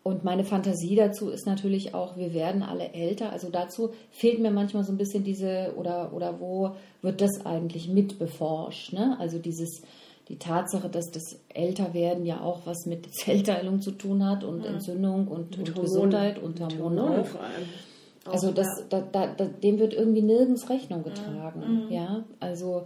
und 0.01 0.23
meine 0.23 0.43
Fantasie 0.43 0.95
dazu 0.95 1.29
ist 1.29 1.45
natürlich 1.45 1.93
auch, 1.93 2.17
wir 2.17 2.33
werden 2.33 2.63
alle 2.63 2.93
älter. 2.93 3.31
Also 3.31 3.49
dazu 3.49 3.91
fehlt 4.09 4.39
mir 4.39 4.49
manchmal 4.49 4.83
so 4.83 4.91
ein 4.91 4.97
bisschen 4.97 5.23
diese, 5.23 5.73
oder, 5.77 6.13
oder 6.13 6.39
wo 6.39 6.71
wird 7.01 7.21
das 7.21 7.45
eigentlich 7.45 7.89
mit 7.89 8.17
beforscht? 8.17 8.93
Ne? 8.93 9.17
Also 9.19 9.39
dieses, 9.39 9.81
die 10.29 10.37
Tatsache, 10.37 10.89
dass 10.89 11.11
das 11.11 11.37
Älterwerden 11.53 12.25
ja 12.25 12.41
auch 12.41 12.61
was 12.65 12.85
mit 12.85 13.13
Zellteilung 13.13 13.81
zu 13.81 13.91
tun 13.91 14.25
hat 14.25 14.43
und 14.43 14.63
ja. 14.63 14.71
Entzündung 14.71 15.27
und, 15.27 15.57
und 15.57 15.75
Gesundheit 15.75 16.41
und 16.41 16.59
Hormone 16.59 17.21
auch. 17.21 18.31
Also 18.31 18.51
das, 18.51 18.67
ja. 18.91 19.01
da, 19.11 19.27
da, 19.27 19.45
dem 19.45 19.79
wird 19.79 19.93
irgendwie 19.93 20.21
nirgends 20.21 20.69
Rechnung 20.69 21.03
getragen. 21.03 21.85
Mhm. 21.85 21.91
Ja, 21.91 22.23
also 22.39 22.85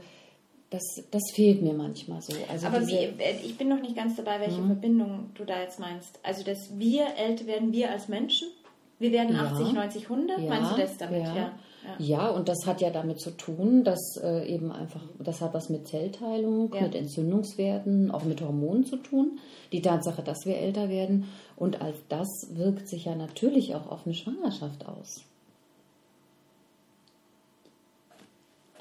das, 0.73 1.03
das 1.11 1.21
fehlt 1.33 1.61
mir 1.61 1.73
manchmal 1.73 2.19
so. 2.21 2.33
Also 2.49 2.65
Aber 2.65 2.87
wie, 2.87 2.95
äh, 2.95 3.35
ich 3.43 3.57
bin 3.59 3.69
noch 3.69 3.79
nicht 3.79 3.95
ganz 3.95 4.15
dabei, 4.15 4.39
welche 4.39 4.59
mhm. 4.59 4.67
Verbindung 4.67 5.29
du 5.35 5.45
da 5.45 5.61
jetzt 5.61 5.79
meinst. 5.79 6.19
Also, 6.23 6.43
dass 6.43 6.79
wir 6.79 7.05
älter 7.15 7.45
werden, 7.45 7.71
wir 7.71 7.91
als 7.91 8.07
Menschen? 8.07 8.47
Wir 8.97 9.11
werden 9.11 9.35
ja. 9.35 9.43
80, 9.43 9.73
90, 9.73 10.03
100? 10.03 10.39
Ja. 10.39 10.49
Meinst 10.49 10.71
du 10.71 10.77
das 10.77 10.97
damit? 10.97 11.23
Ja. 11.23 11.35
ja. 11.35 11.51
Ja. 11.99 12.29
und 12.29 12.47
das 12.47 12.65
hat 12.65 12.81
ja 12.81 12.89
damit 12.89 13.19
zu 13.19 13.31
tun, 13.31 13.83
dass 13.83 14.17
äh, 14.23 14.47
eben 14.47 14.71
einfach, 14.71 15.01
das 15.19 15.41
hat 15.41 15.53
was 15.53 15.69
mit 15.69 15.87
Zellteilung, 15.87 16.69
mit 16.69 16.95
Entzündungswerten, 16.95 18.09
auch 18.09 18.23
mit 18.23 18.41
Hormonen 18.41 18.85
zu 18.85 18.97
tun. 18.97 19.39
Die 19.73 19.81
Tatsache, 19.81 20.23
dass 20.23 20.45
wir 20.45 20.57
älter 20.57 20.89
werden. 20.89 21.25
Und 21.55 21.81
all 21.81 21.93
das 22.09 22.27
wirkt 22.53 22.87
sich 22.87 23.05
ja 23.05 23.15
natürlich 23.15 23.75
auch 23.75 23.91
auf 23.91 24.05
eine 24.05 24.15
Schwangerschaft 24.15 24.87
aus. 24.87 25.23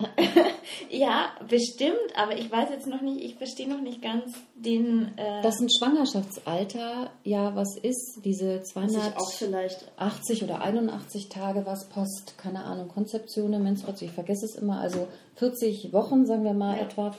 ja, 0.91 1.31
bestimmt, 1.49 1.97
aber 2.17 2.37
ich 2.37 2.51
weiß 2.51 2.71
jetzt 2.71 2.87
noch 2.87 3.01
nicht, 3.01 3.23
ich 3.25 3.35
verstehe 3.37 3.69
noch 3.69 3.81
nicht 3.81 4.03
ganz 4.03 4.33
den. 4.55 5.17
Äh 5.17 5.43
Dass 5.43 5.61
ein 5.61 5.69
Schwangerschaftsalter 5.71 7.11
ja 7.25 7.55
was 7.55 7.77
ist, 7.77 8.21
diese 8.25 8.63
280 8.63 10.45
oder 10.45 10.61
81 10.61 11.29
Tage, 11.29 11.67
was 11.67 11.89
post, 11.89 12.39
keine 12.39 12.65
Ahnung, 12.65 12.89
Konzeption, 12.89 13.51
Menstruation, 13.63 14.09
ich 14.09 14.15
vergesse 14.15 14.47
es 14.47 14.55
immer, 14.57 14.81
also 14.81 15.09
40 15.37 15.93
Wochen, 15.93 16.27
sagen 16.27 16.45
wir 16.45 16.55
mal 16.55 16.77
ja. 16.77 16.83
etwa, 16.83 17.15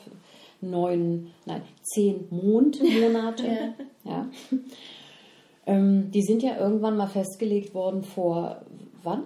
neun, 0.62 1.32
nein, 1.46 1.62
zehn 1.82 2.28
Mondmonate. 2.30 3.46
ja. 4.04 4.12
ja. 4.12 4.30
Ähm, 5.66 6.12
die 6.12 6.24
sind 6.24 6.44
ja 6.44 6.58
irgendwann 6.58 6.98
mal 6.98 7.08
festgelegt 7.08 7.74
worden 7.74 8.04
vor 8.04 8.66
wann? 9.04 9.26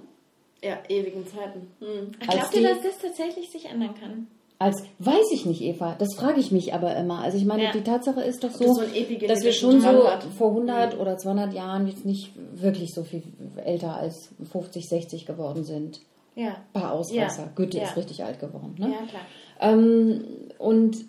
Ja, 0.64 0.78
ewigen 0.90 1.26
Zeiten. 1.28 1.72
Hm. 1.80 2.12
Glaubt 2.20 2.56
ihr, 2.56 2.64
dass 2.64 2.82
das 2.82 2.98
tatsächlich 3.00 3.50
sich 3.52 3.66
ändern 3.66 3.94
kann? 4.00 4.28
Als 4.60 4.84
weiß 4.98 5.32
ich 5.34 5.46
nicht, 5.46 5.62
Eva. 5.62 5.96
Das 6.00 6.16
frage 6.16 6.40
ich 6.40 6.52
mich 6.52 6.74
aber 6.74 6.96
immer. 6.96 7.20
Also 7.20 7.38
ich 7.38 7.46
meine, 7.46 7.66
ja. 7.66 7.72
die 7.72 7.84
Tatsache 7.84 8.22
ist 8.22 8.44
doch 8.44 8.50
so, 8.50 8.66
das 8.66 8.92
so 8.92 9.28
dass 9.28 9.44
wir 9.44 9.54
schon 9.54 9.82
so 9.82 10.08
hat. 10.08 10.24
vor 10.24 10.50
100 10.50 10.96
mhm. 10.96 11.00
oder 11.00 11.18
200 11.18 11.54
Jahren 11.54 11.86
jetzt 11.88 12.06
nicht 12.06 12.32
wirklich 12.54 12.92
so 12.94 13.04
viel 13.04 13.22
älter 13.64 13.96
als 13.96 14.30
50, 14.52 14.90
60 14.90 15.26
geworden 15.28 15.64
sind. 15.64 16.02
Ja. 16.34 16.58
Paar 16.74 16.94
Ausreißer. 16.94 17.44
Ja. 17.44 17.52
Goethe 17.56 17.78
ja. 17.78 17.84
ist 17.84 17.98
richtig 17.98 18.24
alt 18.24 18.40
geworden. 18.40 18.76
Ne? 18.80 18.92
Ja, 18.92 19.06
klar. 19.06 19.22
Ähm, 19.60 20.24
und 20.58 21.06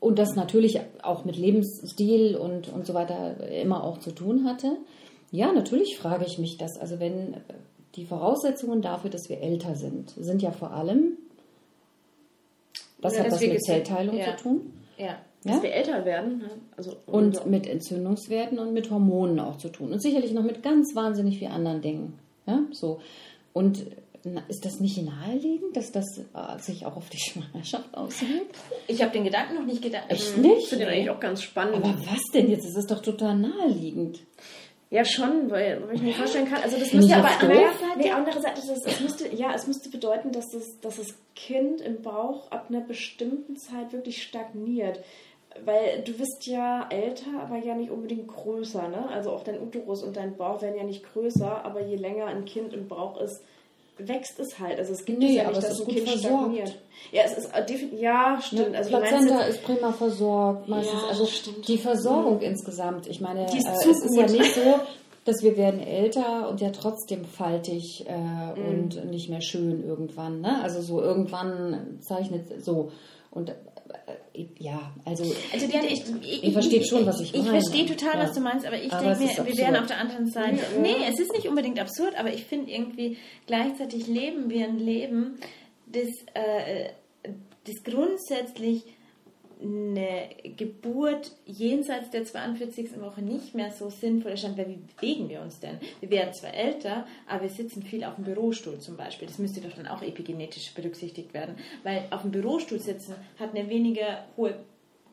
und 0.00 0.18
das 0.18 0.36
natürlich 0.36 0.80
auch 1.02 1.24
mit 1.24 1.36
Lebensstil 1.36 2.36
und, 2.36 2.68
und 2.68 2.86
so 2.86 2.94
weiter 2.94 3.48
immer 3.48 3.82
auch 3.82 3.98
zu 3.98 4.12
tun 4.12 4.44
hatte. 4.44 4.76
Ja, 5.30 5.52
natürlich 5.52 5.98
frage 5.98 6.24
ich 6.24 6.38
mich 6.38 6.56
das. 6.56 6.78
Also 6.78 7.00
wenn 7.00 7.34
die 7.98 8.06
Voraussetzungen 8.06 8.80
dafür, 8.80 9.10
dass 9.10 9.28
wir 9.28 9.40
älter 9.40 9.74
sind, 9.74 10.10
sind 10.10 10.40
ja 10.40 10.52
vor 10.52 10.70
allem, 10.70 11.18
das 13.00 13.16
ja, 13.16 13.24
hat 13.24 13.32
was 13.32 13.40
mit 13.40 13.62
Zellteilung 13.62 14.16
ja. 14.16 14.36
zu 14.36 14.42
tun. 14.44 14.72
Ja. 14.96 15.18
Dass 15.44 15.56
ja? 15.56 15.62
wir 15.62 15.72
älter 15.72 16.04
werden. 16.04 16.38
Ne? 16.38 16.50
Also, 16.76 16.96
und 17.06 17.36
so. 17.36 17.44
mit 17.46 17.66
Entzündungswerten 17.66 18.58
und 18.58 18.72
mit 18.72 18.90
Hormonen 18.90 19.38
auch 19.40 19.56
zu 19.58 19.68
tun. 19.68 19.92
Und 19.92 20.00
sicherlich 20.00 20.32
noch 20.32 20.42
mit 20.42 20.62
ganz 20.62 20.94
wahnsinnig 20.94 21.38
vielen 21.38 21.52
anderen 21.52 21.80
Dingen. 21.80 22.18
Ja, 22.46 22.62
so. 22.72 23.00
Und 23.52 23.86
ist 24.48 24.64
das 24.64 24.80
nicht 24.80 25.00
naheliegend, 25.02 25.76
dass 25.76 25.92
das 25.92 26.06
äh, 26.18 26.58
sich 26.58 26.86
auch 26.86 26.96
auf 26.96 27.08
die 27.08 27.18
Schwangerschaft 27.30 27.96
auswirkt? 27.96 28.56
Ich 28.86 29.02
habe 29.02 29.12
den 29.12 29.24
Gedanken 29.24 29.54
noch 29.54 29.64
nicht 29.64 29.82
gedacht. 29.82 30.04
Echt 30.08 30.36
nicht? 30.36 30.58
Ich 30.58 30.68
finde 30.68 30.86
den 30.86 30.94
eigentlich 30.94 31.10
auch 31.10 31.20
ganz 31.20 31.42
spannend. 31.42 31.76
Aber 31.76 31.94
was 32.06 32.20
denn 32.34 32.50
jetzt? 32.50 32.64
Es 32.64 32.76
ist 32.76 32.90
doch 32.90 33.00
total 33.00 33.36
naheliegend. 33.36 34.20
Ja, 34.90 35.04
schon, 35.04 35.50
weil, 35.50 35.86
weil 35.86 35.96
ich 35.96 36.02
mir 36.02 36.14
vorstellen 36.14 36.48
kann, 36.48 36.62
also 36.62 36.78
das 36.78 36.94
müsste 36.94 37.16
aber 37.16 37.28
andererseits, 37.28 37.96
nee, 37.98 38.10
andererseits 38.10 38.66
das, 38.66 38.86
es 38.86 39.00
müsste, 39.02 39.34
ja, 39.34 39.52
es 39.54 39.66
müsste 39.66 39.90
bedeuten, 39.90 40.32
dass 40.32 40.48
das, 40.48 40.80
dass 40.80 40.96
das 40.96 41.14
Kind 41.34 41.82
im 41.82 42.00
Bauch 42.00 42.50
ab 42.50 42.66
einer 42.70 42.80
bestimmten 42.80 43.56
Zeit 43.56 43.92
wirklich 43.92 44.22
stagniert. 44.22 45.00
Weil 45.64 46.02
du 46.04 46.18
wirst 46.18 46.46
ja 46.46 46.86
älter, 46.90 47.40
aber 47.40 47.56
ja 47.56 47.74
nicht 47.74 47.90
unbedingt 47.90 48.28
größer, 48.28 48.88
ne? 48.88 49.08
Also 49.08 49.32
auch 49.32 49.42
dein 49.42 49.60
Uterus 49.60 50.02
und 50.02 50.16
dein 50.16 50.36
Bauch 50.36 50.62
werden 50.62 50.76
ja 50.76 50.84
nicht 50.84 51.04
größer, 51.12 51.64
aber 51.64 51.80
je 51.80 51.96
länger 51.96 52.26
ein 52.26 52.44
Kind 52.44 52.72
im 52.72 52.86
Bauch 52.86 53.20
ist, 53.20 53.42
wächst 53.98 54.38
es 54.38 54.58
halt. 54.58 54.78
Also 54.78 54.92
es 54.92 55.04
gibt 55.04 55.18
nee, 55.18 55.36
ja 55.36 55.48
nicht, 55.48 55.62
dass 55.62 55.80
ein 55.80 55.86
Kind 55.86 56.08
versorgt. 56.08 56.44
stagniert. 56.44 56.78
Ja, 57.12 57.22
es 57.24 57.38
ist 57.38 57.50
äh, 57.52 57.96
ja 57.96 58.38
stimmt. 58.40 58.74
Also 58.74 58.90
Plazenta 58.90 59.40
ist 59.42 59.62
prima 59.62 59.92
versorgt 59.92 60.68
meistens. 60.68 61.00
Ja, 61.02 61.08
also 61.08 61.26
stimmt. 61.26 61.68
die 61.68 61.78
Versorgung 61.78 62.36
mhm. 62.36 62.42
insgesamt. 62.42 63.06
Ich 63.06 63.20
meine, 63.20 63.42
äh, 63.42 63.56
es 63.56 63.86
ist 63.86 64.16
ja 64.16 64.26
nicht 64.26 64.54
so, 64.54 64.80
dass 65.24 65.42
wir 65.42 65.56
werden 65.56 65.80
älter 65.80 66.48
und 66.48 66.60
ja 66.60 66.70
trotzdem 66.70 67.24
faltig 67.24 68.06
äh, 68.08 68.16
mhm. 68.16 68.68
und 68.68 69.10
nicht 69.10 69.28
mehr 69.28 69.40
schön 69.40 69.84
irgendwann. 69.84 70.40
Ne? 70.40 70.62
Also 70.62 70.80
so 70.80 71.02
irgendwann 71.02 71.98
zeichnet 72.00 72.64
so 72.64 72.92
und 73.30 73.54
ja, 74.58 74.92
also, 75.04 75.24
also 75.52 75.66
Diane, 75.66 75.88
ich, 75.88 76.02
ich, 76.22 76.44
ich 76.44 76.52
verstehe 76.52 76.84
schon, 76.84 77.06
was 77.06 77.20
ich, 77.20 77.34
ich 77.34 77.42
meine. 77.42 77.58
Ich 77.58 77.64
verstehe 77.64 77.86
total, 77.86 78.14
ja. 78.20 78.26
was 78.26 78.34
du 78.34 78.40
meinst, 78.40 78.66
aber 78.66 78.76
ich 78.76 78.90
denke 78.90 79.16
mir, 79.16 79.46
wir 79.46 79.56
wären 79.56 79.76
auf 79.76 79.86
der 79.86 79.98
anderen 79.98 80.30
Seite. 80.30 80.56
Ja. 80.56 80.80
Nee, 80.80 80.96
es 81.08 81.18
ist 81.20 81.32
nicht 81.32 81.48
unbedingt 81.48 81.80
absurd, 81.80 82.18
aber 82.18 82.32
ich 82.32 82.44
finde 82.44 82.70
irgendwie, 82.70 83.16
gleichzeitig 83.46 84.06
leben 84.06 84.50
wir 84.50 84.66
ein 84.66 84.78
Leben, 84.78 85.38
das, 85.86 86.08
äh, 86.34 86.90
das 87.64 87.82
grundsätzlich 87.84 88.84
eine 89.60 90.28
Geburt 90.56 91.32
jenseits 91.44 92.10
der 92.10 92.24
42. 92.24 93.00
Woche 93.00 93.22
nicht 93.22 93.54
mehr 93.54 93.72
so 93.72 93.90
sinnvoll 93.90 94.32
erscheint, 94.32 94.56
weil 94.56 94.68
wie 94.68 94.78
bewegen 94.96 95.28
wir 95.28 95.40
uns 95.40 95.58
denn? 95.58 95.78
Wir 96.00 96.10
werden 96.10 96.32
zwar 96.32 96.54
älter, 96.54 97.06
aber 97.26 97.42
wir 97.42 97.50
sitzen 97.50 97.82
viel 97.82 98.04
auf 98.04 98.14
dem 98.14 98.24
Bürostuhl 98.24 98.78
zum 98.78 98.96
Beispiel. 98.96 99.26
Das 99.26 99.38
müsste 99.38 99.60
doch 99.60 99.74
dann 99.74 99.88
auch 99.88 100.02
epigenetisch 100.02 100.72
berücksichtigt 100.74 101.34
werden, 101.34 101.56
weil 101.82 102.04
auf 102.10 102.22
dem 102.22 102.30
Bürostuhl 102.30 102.78
sitzen 102.78 103.14
hat 103.38 103.54
eine 103.54 103.68
weniger 103.68 104.24
hohe, 104.36 104.54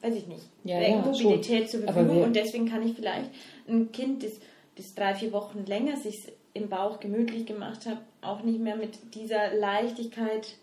weiß 0.01 0.15
ich 0.15 0.27
nicht, 0.27 0.43
ja, 0.63 0.79
ja, 0.79 0.97
Mobilität 0.97 1.69
zur 1.69 1.81
Verfügung 1.81 2.23
und 2.23 2.35
deswegen 2.35 2.69
kann 2.69 2.87
ich 2.87 2.95
vielleicht 2.95 3.31
ein 3.67 3.91
Kind, 3.91 4.23
das, 4.23 4.33
das 4.75 4.93
drei, 4.93 5.15
vier 5.15 5.31
Wochen 5.31 5.65
länger 5.65 5.97
sich 5.97 6.31
im 6.53 6.69
Bauch 6.69 6.99
gemütlich 6.99 7.45
gemacht 7.45 7.85
hat, 7.85 7.97
auch 8.21 8.43
nicht 8.43 8.59
mehr 8.59 8.75
mit 8.75 9.15
dieser 9.15 9.55
Leichtigkeit 9.55 10.55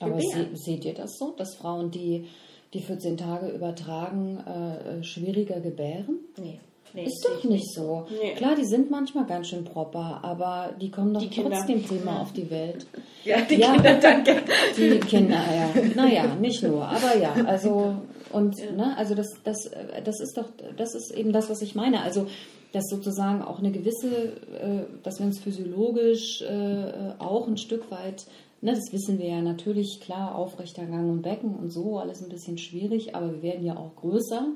aber 0.00 0.18
se 0.18 0.48
seht 0.54 0.86
ihr 0.86 0.94
das 0.94 1.18
so, 1.18 1.32
dass 1.32 1.54
Frauen, 1.56 1.90
die 1.90 2.26
die 2.72 2.80
14 2.80 3.16
Tage 3.16 3.48
übertragen, 3.48 4.38
äh, 4.38 5.02
schwieriger 5.02 5.60
gebären? 5.60 6.18
Nee. 6.38 6.60
Nee, 6.92 7.04
ist 7.04 7.24
doch 7.24 7.44
nicht 7.44 7.72
so. 7.72 8.06
Nee. 8.20 8.34
Klar, 8.34 8.56
die 8.56 8.64
sind 8.64 8.90
manchmal 8.90 9.24
ganz 9.24 9.48
schön 9.48 9.62
proper, 9.62 10.18
aber 10.22 10.74
die 10.80 10.90
kommen 10.90 11.14
doch 11.14 11.22
die 11.22 11.30
trotzdem 11.30 11.84
prima 11.84 12.20
auf 12.20 12.32
die 12.32 12.50
Welt. 12.50 12.86
Ja, 13.22 13.42
die 13.42 13.56
ja, 13.56 13.74
Kinder, 13.74 13.96
danke. 14.00 14.36
Die 14.78 14.98
Kinder, 14.98 15.36
ja. 15.54 15.82
Naja, 15.94 16.34
nicht 16.36 16.62
nur, 16.62 16.86
aber 16.86 17.18
ja, 17.18 17.34
also 17.44 17.96
und 18.32 18.58
ja. 18.58 18.72
ne, 18.72 18.96
also 18.96 19.14
das, 19.14 19.28
das, 19.44 19.70
das 20.02 20.20
ist 20.20 20.38
doch, 20.38 20.46
das 20.78 20.94
ist 20.94 21.10
eben 21.10 21.30
das, 21.30 21.50
was 21.50 21.60
ich 21.60 21.74
meine. 21.74 22.00
Also 22.00 22.28
dass 22.72 22.88
sozusagen 22.88 23.42
auch 23.42 23.58
eine 23.58 23.72
gewisse, 23.72 24.08
äh, 24.08 24.84
dass 25.02 25.18
wir 25.18 25.26
uns 25.26 25.38
physiologisch 25.38 26.42
äh, 26.42 27.12
auch 27.18 27.48
ein 27.48 27.56
Stück 27.56 27.90
weit 27.90 28.26
Ne, 28.62 28.74
das 28.74 28.92
wissen 28.92 29.18
wir 29.18 29.28
ja 29.28 29.40
natürlich, 29.40 30.00
klar, 30.00 30.34
aufrechter 30.34 30.84
Gang 30.84 31.10
und 31.10 31.22
Becken 31.22 31.54
und 31.54 31.70
so, 31.70 31.98
alles 31.98 32.22
ein 32.22 32.28
bisschen 32.28 32.58
schwierig, 32.58 33.14
aber 33.14 33.32
wir 33.32 33.42
werden 33.42 33.64
ja 33.64 33.76
auch 33.76 33.96
größer. 33.96 34.48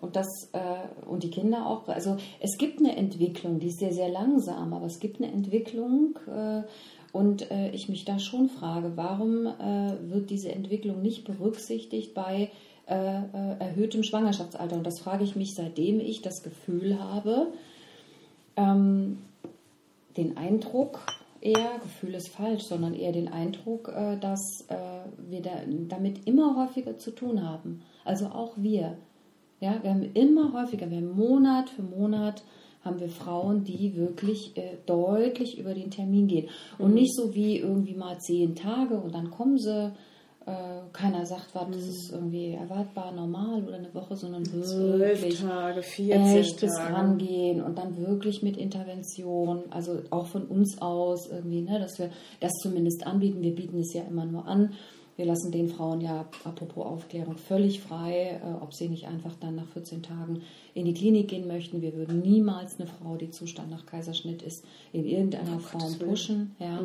Und 0.00 0.16
das, 0.16 0.26
äh, 0.52 1.08
und 1.08 1.24
die 1.24 1.30
Kinder 1.30 1.66
auch. 1.66 1.88
Also 1.88 2.16
es 2.40 2.56
gibt 2.56 2.78
eine 2.78 2.96
Entwicklung, 2.96 3.58
die 3.58 3.68
ist 3.68 3.80
sehr, 3.80 3.92
sehr 3.92 4.08
langsam, 4.08 4.72
aber 4.72 4.86
es 4.86 5.00
gibt 5.00 5.20
eine 5.20 5.32
Entwicklung. 5.32 6.18
Äh, 6.26 6.62
und 7.12 7.50
äh, 7.50 7.70
ich 7.70 7.88
mich 7.88 8.04
da 8.04 8.18
schon 8.18 8.48
frage, 8.48 8.92
warum 8.96 9.46
äh, 9.46 10.10
wird 10.10 10.30
diese 10.30 10.52
Entwicklung 10.52 11.02
nicht 11.02 11.24
berücksichtigt 11.24 12.14
bei 12.14 12.50
äh, 12.86 12.94
äh, 12.94 13.58
erhöhtem 13.58 14.02
Schwangerschaftsalter? 14.02 14.76
Und 14.76 14.86
das 14.86 15.00
frage 15.00 15.24
ich 15.24 15.34
mich, 15.34 15.54
seitdem 15.54 16.00
ich 16.00 16.22
das 16.22 16.42
Gefühl 16.42 17.00
habe, 17.02 17.48
ähm, 18.56 19.18
den 20.16 20.36
Eindruck, 20.36 21.00
eher, 21.40 21.78
Gefühl 21.82 22.14
ist 22.14 22.28
falsch, 22.28 22.64
sondern 22.64 22.94
eher 22.94 23.12
den 23.12 23.28
Eindruck, 23.28 23.88
äh, 23.88 24.16
dass 24.18 24.66
äh, 24.68 24.76
wir 25.28 25.42
damit 25.88 26.26
immer 26.26 26.56
häufiger 26.56 26.98
zu 26.98 27.10
tun 27.10 27.42
haben. 27.42 27.82
Also 28.04 28.26
auch 28.26 28.52
wir. 28.56 28.96
Ja, 29.60 29.82
wir 29.82 29.90
haben 29.90 30.12
immer 30.14 30.52
häufiger, 30.52 30.90
wir 30.90 30.98
haben 30.98 31.16
Monat 31.16 31.70
für 31.70 31.82
Monat 31.82 32.42
haben 32.84 33.00
wir 33.00 33.08
Frauen, 33.08 33.64
die 33.64 33.96
wirklich 33.96 34.56
äh, 34.56 34.76
deutlich 34.86 35.58
über 35.58 35.74
den 35.74 35.90
Termin 35.90 36.28
gehen. 36.28 36.48
Und 36.78 36.90
mhm. 36.90 36.94
nicht 36.94 37.14
so 37.14 37.34
wie 37.34 37.58
irgendwie 37.58 37.94
mal 37.94 38.18
zehn 38.18 38.54
Tage 38.54 38.94
und 38.98 39.14
dann 39.14 39.30
kommen 39.30 39.58
sie 39.58 39.92
äh, 40.48 40.90
keiner 40.92 41.26
sagt, 41.26 41.54
war 41.54 41.66
das 41.70 41.82
ist 41.82 42.10
irgendwie 42.12 42.52
erwartbar, 42.52 43.12
normal 43.12 43.62
oder 43.64 43.76
eine 43.76 43.92
Woche, 43.94 44.16
sondern 44.16 44.50
wirklich 44.50 45.40
Tage, 45.40 45.82
14 45.82 46.26
echtes 46.36 46.74
Tage. 46.74 46.94
rangehen 46.94 47.62
und 47.62 47.76
dann 47.76 47.96
wirklich 47.98 48.42
mit 48.42 48.56
Intervention, 48.56 49.64
also 49.70 50.00
auch 50.10 50.26
von 50.26 50.46
uns 50.46 50.80
aus 50.80 51.28
irgendwie, 51.30 51.60
ne, 51.60 51.78
dass 51.78 51.98
wir 51.98 52.10
das 52.40 52.52
zumindest 52.62 53.06
anbieten. 53.06 53.42
Wir 53.42 53.54
bieten 53.54 53.78
es 53.80 53.92
ja 53.92 54.02
immer 54.02 54.24
nur 54.24 54.46
an. 54.46 54.72
Wir 55.16 55.26
lassen 55.26 55.50
den 55.50 55.68
Frauen 55.68 56.00
ja, 56.00 56.26
apropos 56.44 56.86
Aufklärung, 56.86 57.36
völlig 57.36 57.80
frei, 57.80 58.40
äh, 58.42 58.62
ob 58.62 58.72
sie 58.72 58.88
nicht 58.88 59.06
einfach 59.06 59.34
dann 59.40 59.56
nach 59.56 59.66
14 59.66 60.02
Tagen 60.02 60.42
in 60.74 60.84
die 60.84 60.94
Klinik 60.94 61.28
gehen 61.28 61.48
möchten. 61.48 61.82
Wir 61.82 61.94
würden 61.94 62.20
niemals 62.22 62.78
eine 62.78 62.88
Frau, 62.88 63.16
die 63.16 63.30
Zustand 63.30 63.68
nach 63.68 63.84
Kaiserschnitt 63.84 64.42
ist, 64.42 64.64
in 64.92 65.04
irgendeiner 65.04 65.58
Form 65.58 65.98
pushen. 65.98 66.54
Ja. 66.60 66.80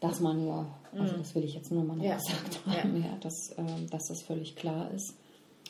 Dass 0.00 0.20
man 0.20 0.44
nur, 0.44 0.66
also 0.98 1.16
das 1.16 1.34
will 1.34 1.44
ich 1.44 1.54
jetzt 1.54 1.70
nur 1.70 1.84
mal 1.84 1.96
noch 1.96 2.04
Ja. 2.04 2.16
gesagt 2.16 2.60
haben, 2.66 3.02
ja. 3.02 3.16
dass, 3.20 3.54
ähm, 3.56 3.88
dass 3.90 4.08
das 4.08 4.22
völlig 4.22 4.56
klar 4.56 4.90
ist. 4.94 5.14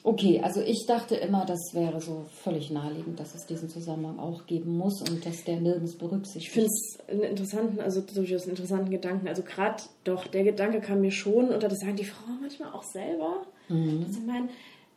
Okay, 0.02 0.40
also 0.42 0.62
ich 0.62 0.86
dachte 0.86 1.14
immer, 1.16 1.44
das 1.44 1.74
wäre 1.74 2.00
so 2.00 2.24
völlig 2.42 2.70
naheliegend, 2.70 3.20
dass 3.20 3.34
es 3.34 3.44
diesen 3.44 3.68
Zusammenhang 3.68 4.18
auch 4.18 4.46
geben 4.46 4.78
muss 4.78 5.02
und 5.02 5.26
dass 5.26 5.44
der 5.44 5.60
nirgends 5.60 5.96
berücksichtigt 5.96 6.46
Ich 6.46 6.52
finde 6.52 6.68
es 6.68 6.98
einen 7.06 7.22
interessanten, 7.22 7.80
also 7.80 8.00
durchaus 8.00 8.42
einen 8.42 8.52
interessanten 8.52 8.90
Gedanken. 8.90 9.28
Also 9.28 9.42
gerade 9.42 9.82
doch, 10.04 10.26
der 10.26 10.44
Gedanke 10.44 10.80
kam 10.80 11.02
mir 11.02 11.10
schon, 11.10 11.50
und 11.50 11.62
das 11.62 11.78
sagen 11.80 11.96
die 11.96 12.04
Frauen 12.04 12.38
manchmal 12.40 12.72
auch 12.72 12.82
selber. 12.82 13.42
Dass 13.68 14.16
ich 14.16 14.24
meine, 14.26 14.48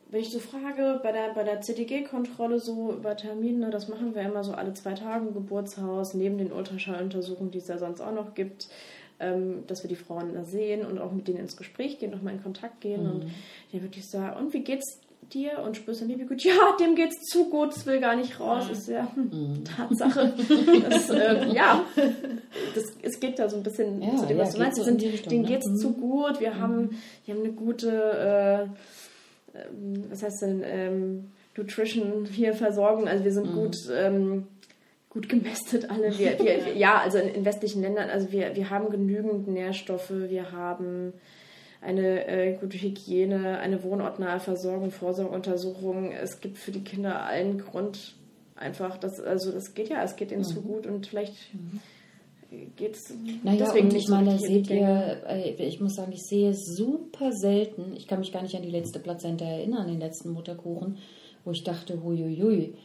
wenn 0.10 0.22
ich 0.22 0.32
so 0.32 0.40
frage, 0.40 1.00
bei 1.04 1.12
der, 1.12 1.34
bei 1.34 1.44
der 1.44 1.60
CTG-Kontrolle 1.60 2.60
so 2.60 2.94
über 2.94 3.18
Termine, 3.18 3.72
das 3.72 3.90
machen 3.90 4.16
wir 4.16 4.22
immer 4.22 4.44
so 4.44 4.54
alle 4.54 4.74
zwei 4.74 4.94
Tage 4.94 5.28
im 5.28 5.34
Geburtshaus, 5.34 6.14
neben 6.14 6.38
den 6.38 6.52
Ultraschalluntersuchungen, 6.54 7.52
die 7.52 7.58
es 7.58 7.68
ja 7.68 7.78
sonst 7.78 8.00
auch 8.00 8.14
noch 8.14 8.36
gibt, 8.36 8.70
ähm, 9.20 9.64
dass 9.68 9.84
wir 9.84 9.90
die 9.90 9.96
Frauen 9.96 10.34
da 10.34 10.44
sehen 10.44 10.86
und 10.86 11.00
auch 11.00 11.12
mit 11.12 11.28
denen 11.28 11.40
ins 11.40 11.56
Gespräch 11.58 12.00
gehen, 12.00 12.12
nochmal 12.12 12.34
in 12.34 12.44
Kontakt 12.44 12.82
gehen 12.82 13.06
und 13.10 13.26
die 13.72 13.82
wirklich 13.82 14.08
sagen, 14.10 14.38
und 14.46 14.54
wie 14.54 14.62
geht's 14.62 15.00
dir? 15.34 15.60
Und 15.60 15.78
spürst 15.78 16.02
dann, 16.02 16.10
wie 16.10 16.26
gut? 16.26 16.44
Ja, 16.44 16.76
dem 16.80 16.96
geht's 16.96 17.22
zu 17.30 17.50
gut, 17.50 17.76
es 17.76 17.86
will 17.86 18.00
gar 18.02 18.16
nicht 18.16 18.40
raus. 18.42 18.70
Ist 18.70 18.90
ja 18.90 19.08
hm, 19.16 19.64
Tatsache. 19.64 20.34
Das, 20.90 21.10
ähm, 21.10 21.52
ja, 21.54 21.86
das, 22.76 22.84
es 23.02 23.20
geht 23.20 23.40
da 23.40 23.48
so 23.50 23.56
ein 23.58 23.64
bisschen 23.64 24.02
Ja, 24.02 24.16
zu 24.18 24.26
dem, 24.28 24.38
ja, 24.38 24.44
was 24.44 24.50
du 24.52 24.58
geht 24.58 24.64
meinst. 24.64 24.78
so 24.78 24.84
sind, 24.84 25.02
Richtung, 25.02 25.30
denen 25.30 25.44
ne? 25.44 25.48
geht's 25.48 25.68
Mhm. 25.68 25.78
zu 25.78 25.94
gut. 25.94 26.40
Wir 26.42 26.60
haben, 26.60 26.90
wir 27.26 27.34
haben 27.36 27.44
eine 27.44 27.54
gute, 27.54 28.68
äh, 29.56 29.58
ähm, 29.58 30.04
was 30.10 30.24
heißt 30.24 30.42
denn, 30.42 30.62
ähm, 30.66 31.32
Nutrition 31.56 32.26
hier 32.26 32.54
Versorgung. 32.54 33.08
Also 33.08 33.24
wir 33.24 33.32
sind 33.32 33.52
Mhm. 33.52 33.56
gut, 33.56 33.78
ähm, 33.96 34.48
gut 35.14 35.30
gemästet 35.30 35.90
alle. 35.90 36.12
Wir, 36.18 36.40
wir, 36.40 36.76
ja, 36.76 37.00
also 37.00 37.18
in, 37.20 37.30
in 37.30 37.46
westlichen 37.46 37.82
Ländern, 37.82 38.10
also 38.10 38.32
wir, 38.32 38.56
wir 38.56 38.70
haben 38.70 38.90
genügend 38.90 39.48
Nährstoffe, 39.48 40.12
wir 40.12 40.52
haben 40.52 41.14
eine 41.82 42.28
äh, 42.28 42.54
gute 42.54 42.78
Hygiene, 42.78 43.60
eine 43.60 43.84
wohnortnahe 43.84 44.40
Versorgung, 44.40 44.92
Vorsorgeuntersuchung. 44.92 46.12
Es 46.12 46.40
gibt 46.40 46.58
für 46.58 46.72
die 46.72 46.84
Kinder 46.84 47.24
allen 47.24 47.60
Grund, 47.60 48.16
einfach, 48.56 48.98
das, 48.98 49.20
also 49.20 49.52
das 49.52 49.74
geht 49.74 49.90
ja, 49.90 50.04
es 50.04 50.16
geht 50.16 50.32
ihnen 50.32 50.44
zu 50.44 50.62
gut 50.62 50.88
und 50.88 51.08
vielleicht 51.08 51.36
geht 52.76 52.96
es 52.96 53.14
Naja, 53.44 53.66
deswegen 53.66 53.88
und 53.88 53.94
nicht 53.94 54.06
ich 54.06 54.10
meine, 54.10 54.40
seht 54.40 54.70
ihr, 54.70 55.22
äh, 55.28 55.52
ich 55.58 55.80
muss 55.82 55.96
sagen, 55.96 56.12
ich 56.12 56.24
sehe 56.24 56.54
super 56.54 57.32
selten, 57.32 57.94
ich 57.96 58.08
kann 58.08 58.20
mich 58.20 58.32
gar 58.32 58.44
nicht 58.44 58.56
an 58.56 58.62
die 58.62 58.70
letzte 58.70 59.00
Plazenta 59.00 59.46
erinnern, 59.46 59.88
den 59.88 60.00
letzten 60.00 60.32
Mutterkuchen, 60.32 60.98
wo 61.44 61.52
ich 61.52 61.64
dachte, 61.64 62.04
huiuiui. 62.04 62.76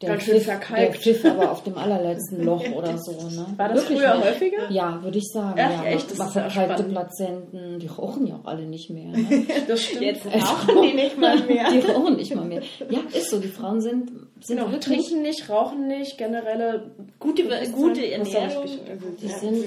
Der 0.00 0.10
Ganz 0.10 0.22
pfiff, 0.24 0.44
verkalkt. 0.44 0.94
Der 1.04 1.14
pfiff 1.14 1.24
aber 1.24 1.50
auf 1.50 1.64
dem 1.64 1.76
allerletzten 1.76 2.44
Loch 2.44 2.64
oder 2.76 2.96
so. 2.98 3.10
Ne? 3.10 3.46
War 3.56 3.68
das 3.68 3.78
Wirklich, 3.82 3.98
früher 3.98 4.14
ne? 4.14 4.24
häufiger? 4.24 4.70
Ja, 4.70 5.02
würde 5.02 5.18
ich 5.18 5.26
sagen. 5.32 5.58
Ach, 5.60 5.84
ja, 5.84 5.90
echt? 5.90 6.08
Das 6.12 6.18
Mal 6.18 6.28
verkalkte. 6.28 6.84
Plazenten, 6.84 7.78
die 7.80 7.88
rauchen 7.88 8.26
ja 8.28 8.36
auch 8.36 8.46
alle 8.46 8.62
nicht 8.66 8.90
mehr. 8.90 9.08
Ne? 9.08 9.44
Das 9.66 9.82
stimmt. 9.82 10.02
Jetzt 10.02 10.24
rauchen 10.26 10.82
die 10.82 10.94
nicht 10.94 11.18
mal 11.18 11.40
mehr. 11.42 11.68
Die 11.72 11.80
rauchen 11.80 12.14
nicht 12.16 12.32
mal 12.34 12.44
mehr. 12.44 12.62
Ja, 12.88 13.00
ist 13.12 13.30
so, 13.30 13.40
die 13.40 13.48
Frauen 13.48 13.80
sind, 13.80 14.10
sind 14.40 14.58
Genau, 14.58 14.70
wirklich 14.70 15.06
trinken 15.08 15.22
nicht, 15.22 15.50
rauchen 15.50 15.88
nicht, 15.88 16.16
generelle 16.16 16.92
Gute, 17.18 17.42
gute 17.72 18.08
Ernährung. 18.08 18.62
also 18.62 19.06
Die 19.20 19.28
sind 19.28 19.64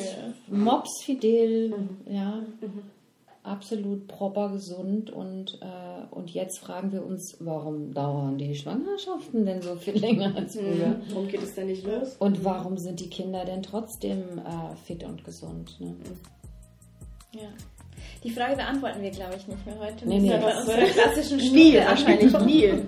mopsfidel, 0.47 1.69
Mhm. 1.69 1.97
ja, 2.13 2.39
absolut 3.43 4.07
proper 4.07 4.49
gesund 4.49 5.09
und, 5.09 5.59
äh, 5.61 6.13
und 6.13 6.29
jetzt 6.31 6.59
fragen 6.59 6.91
wir 6.91 7.05
uns, 7.05 7.37
warum 7.39 7.93
dauern 7.93 8.37
die 8.37 8.55
Schwangerschaften 8.55 9.45
denn 9.45 9.61
so 9.61 9.75
viel 9.75 9.97
länger 9.99 10.35
als 10.35 10.55
früher? 10.55 10.89
Mhm. 10.89 11.01
Warum 11.09 11.27
geht 11.27 11.41
es 11.43 11.55
denn 11.55 11.67
nicht 11.67 11.85
los? 11.85 12.15
Und 12.19 12.43
warum 12.43 12.77
sind 12.77 12.99
die 12.99 13.09
Kinder 13.09 13.45
denn 13.45 13.63
trotzdem 13.63 14.39
äh, 14.39 14.75
fit 14.85 15.03
und 15.03 15.23
gesund? 15.23 15.75
Ne? 15.79 15.95
Ja. 17.33 17.49
Die 18.23 18.29
Frage 18.29 18.55
beantworten 18.55 19.01
wir, 19.01 19.11
glaube 19.11 19.35
ich, 19.35 19.47
nicht 19.47 19.65
mehr 19.65 19.79
heute. 19.79 20.07
Nee, 20.07 20.15
Das 20.15 20.23
ist 20.23 20.27
nee. 20.27 20.29
ja 20.29 20.37
bei 20.37 20.57
unserer 20.57 20.85
klassischen 20.85 21.39
Stunde 21.39 21.85
wahrscheinlich 21.85 22.39
nie. 22.39 22.73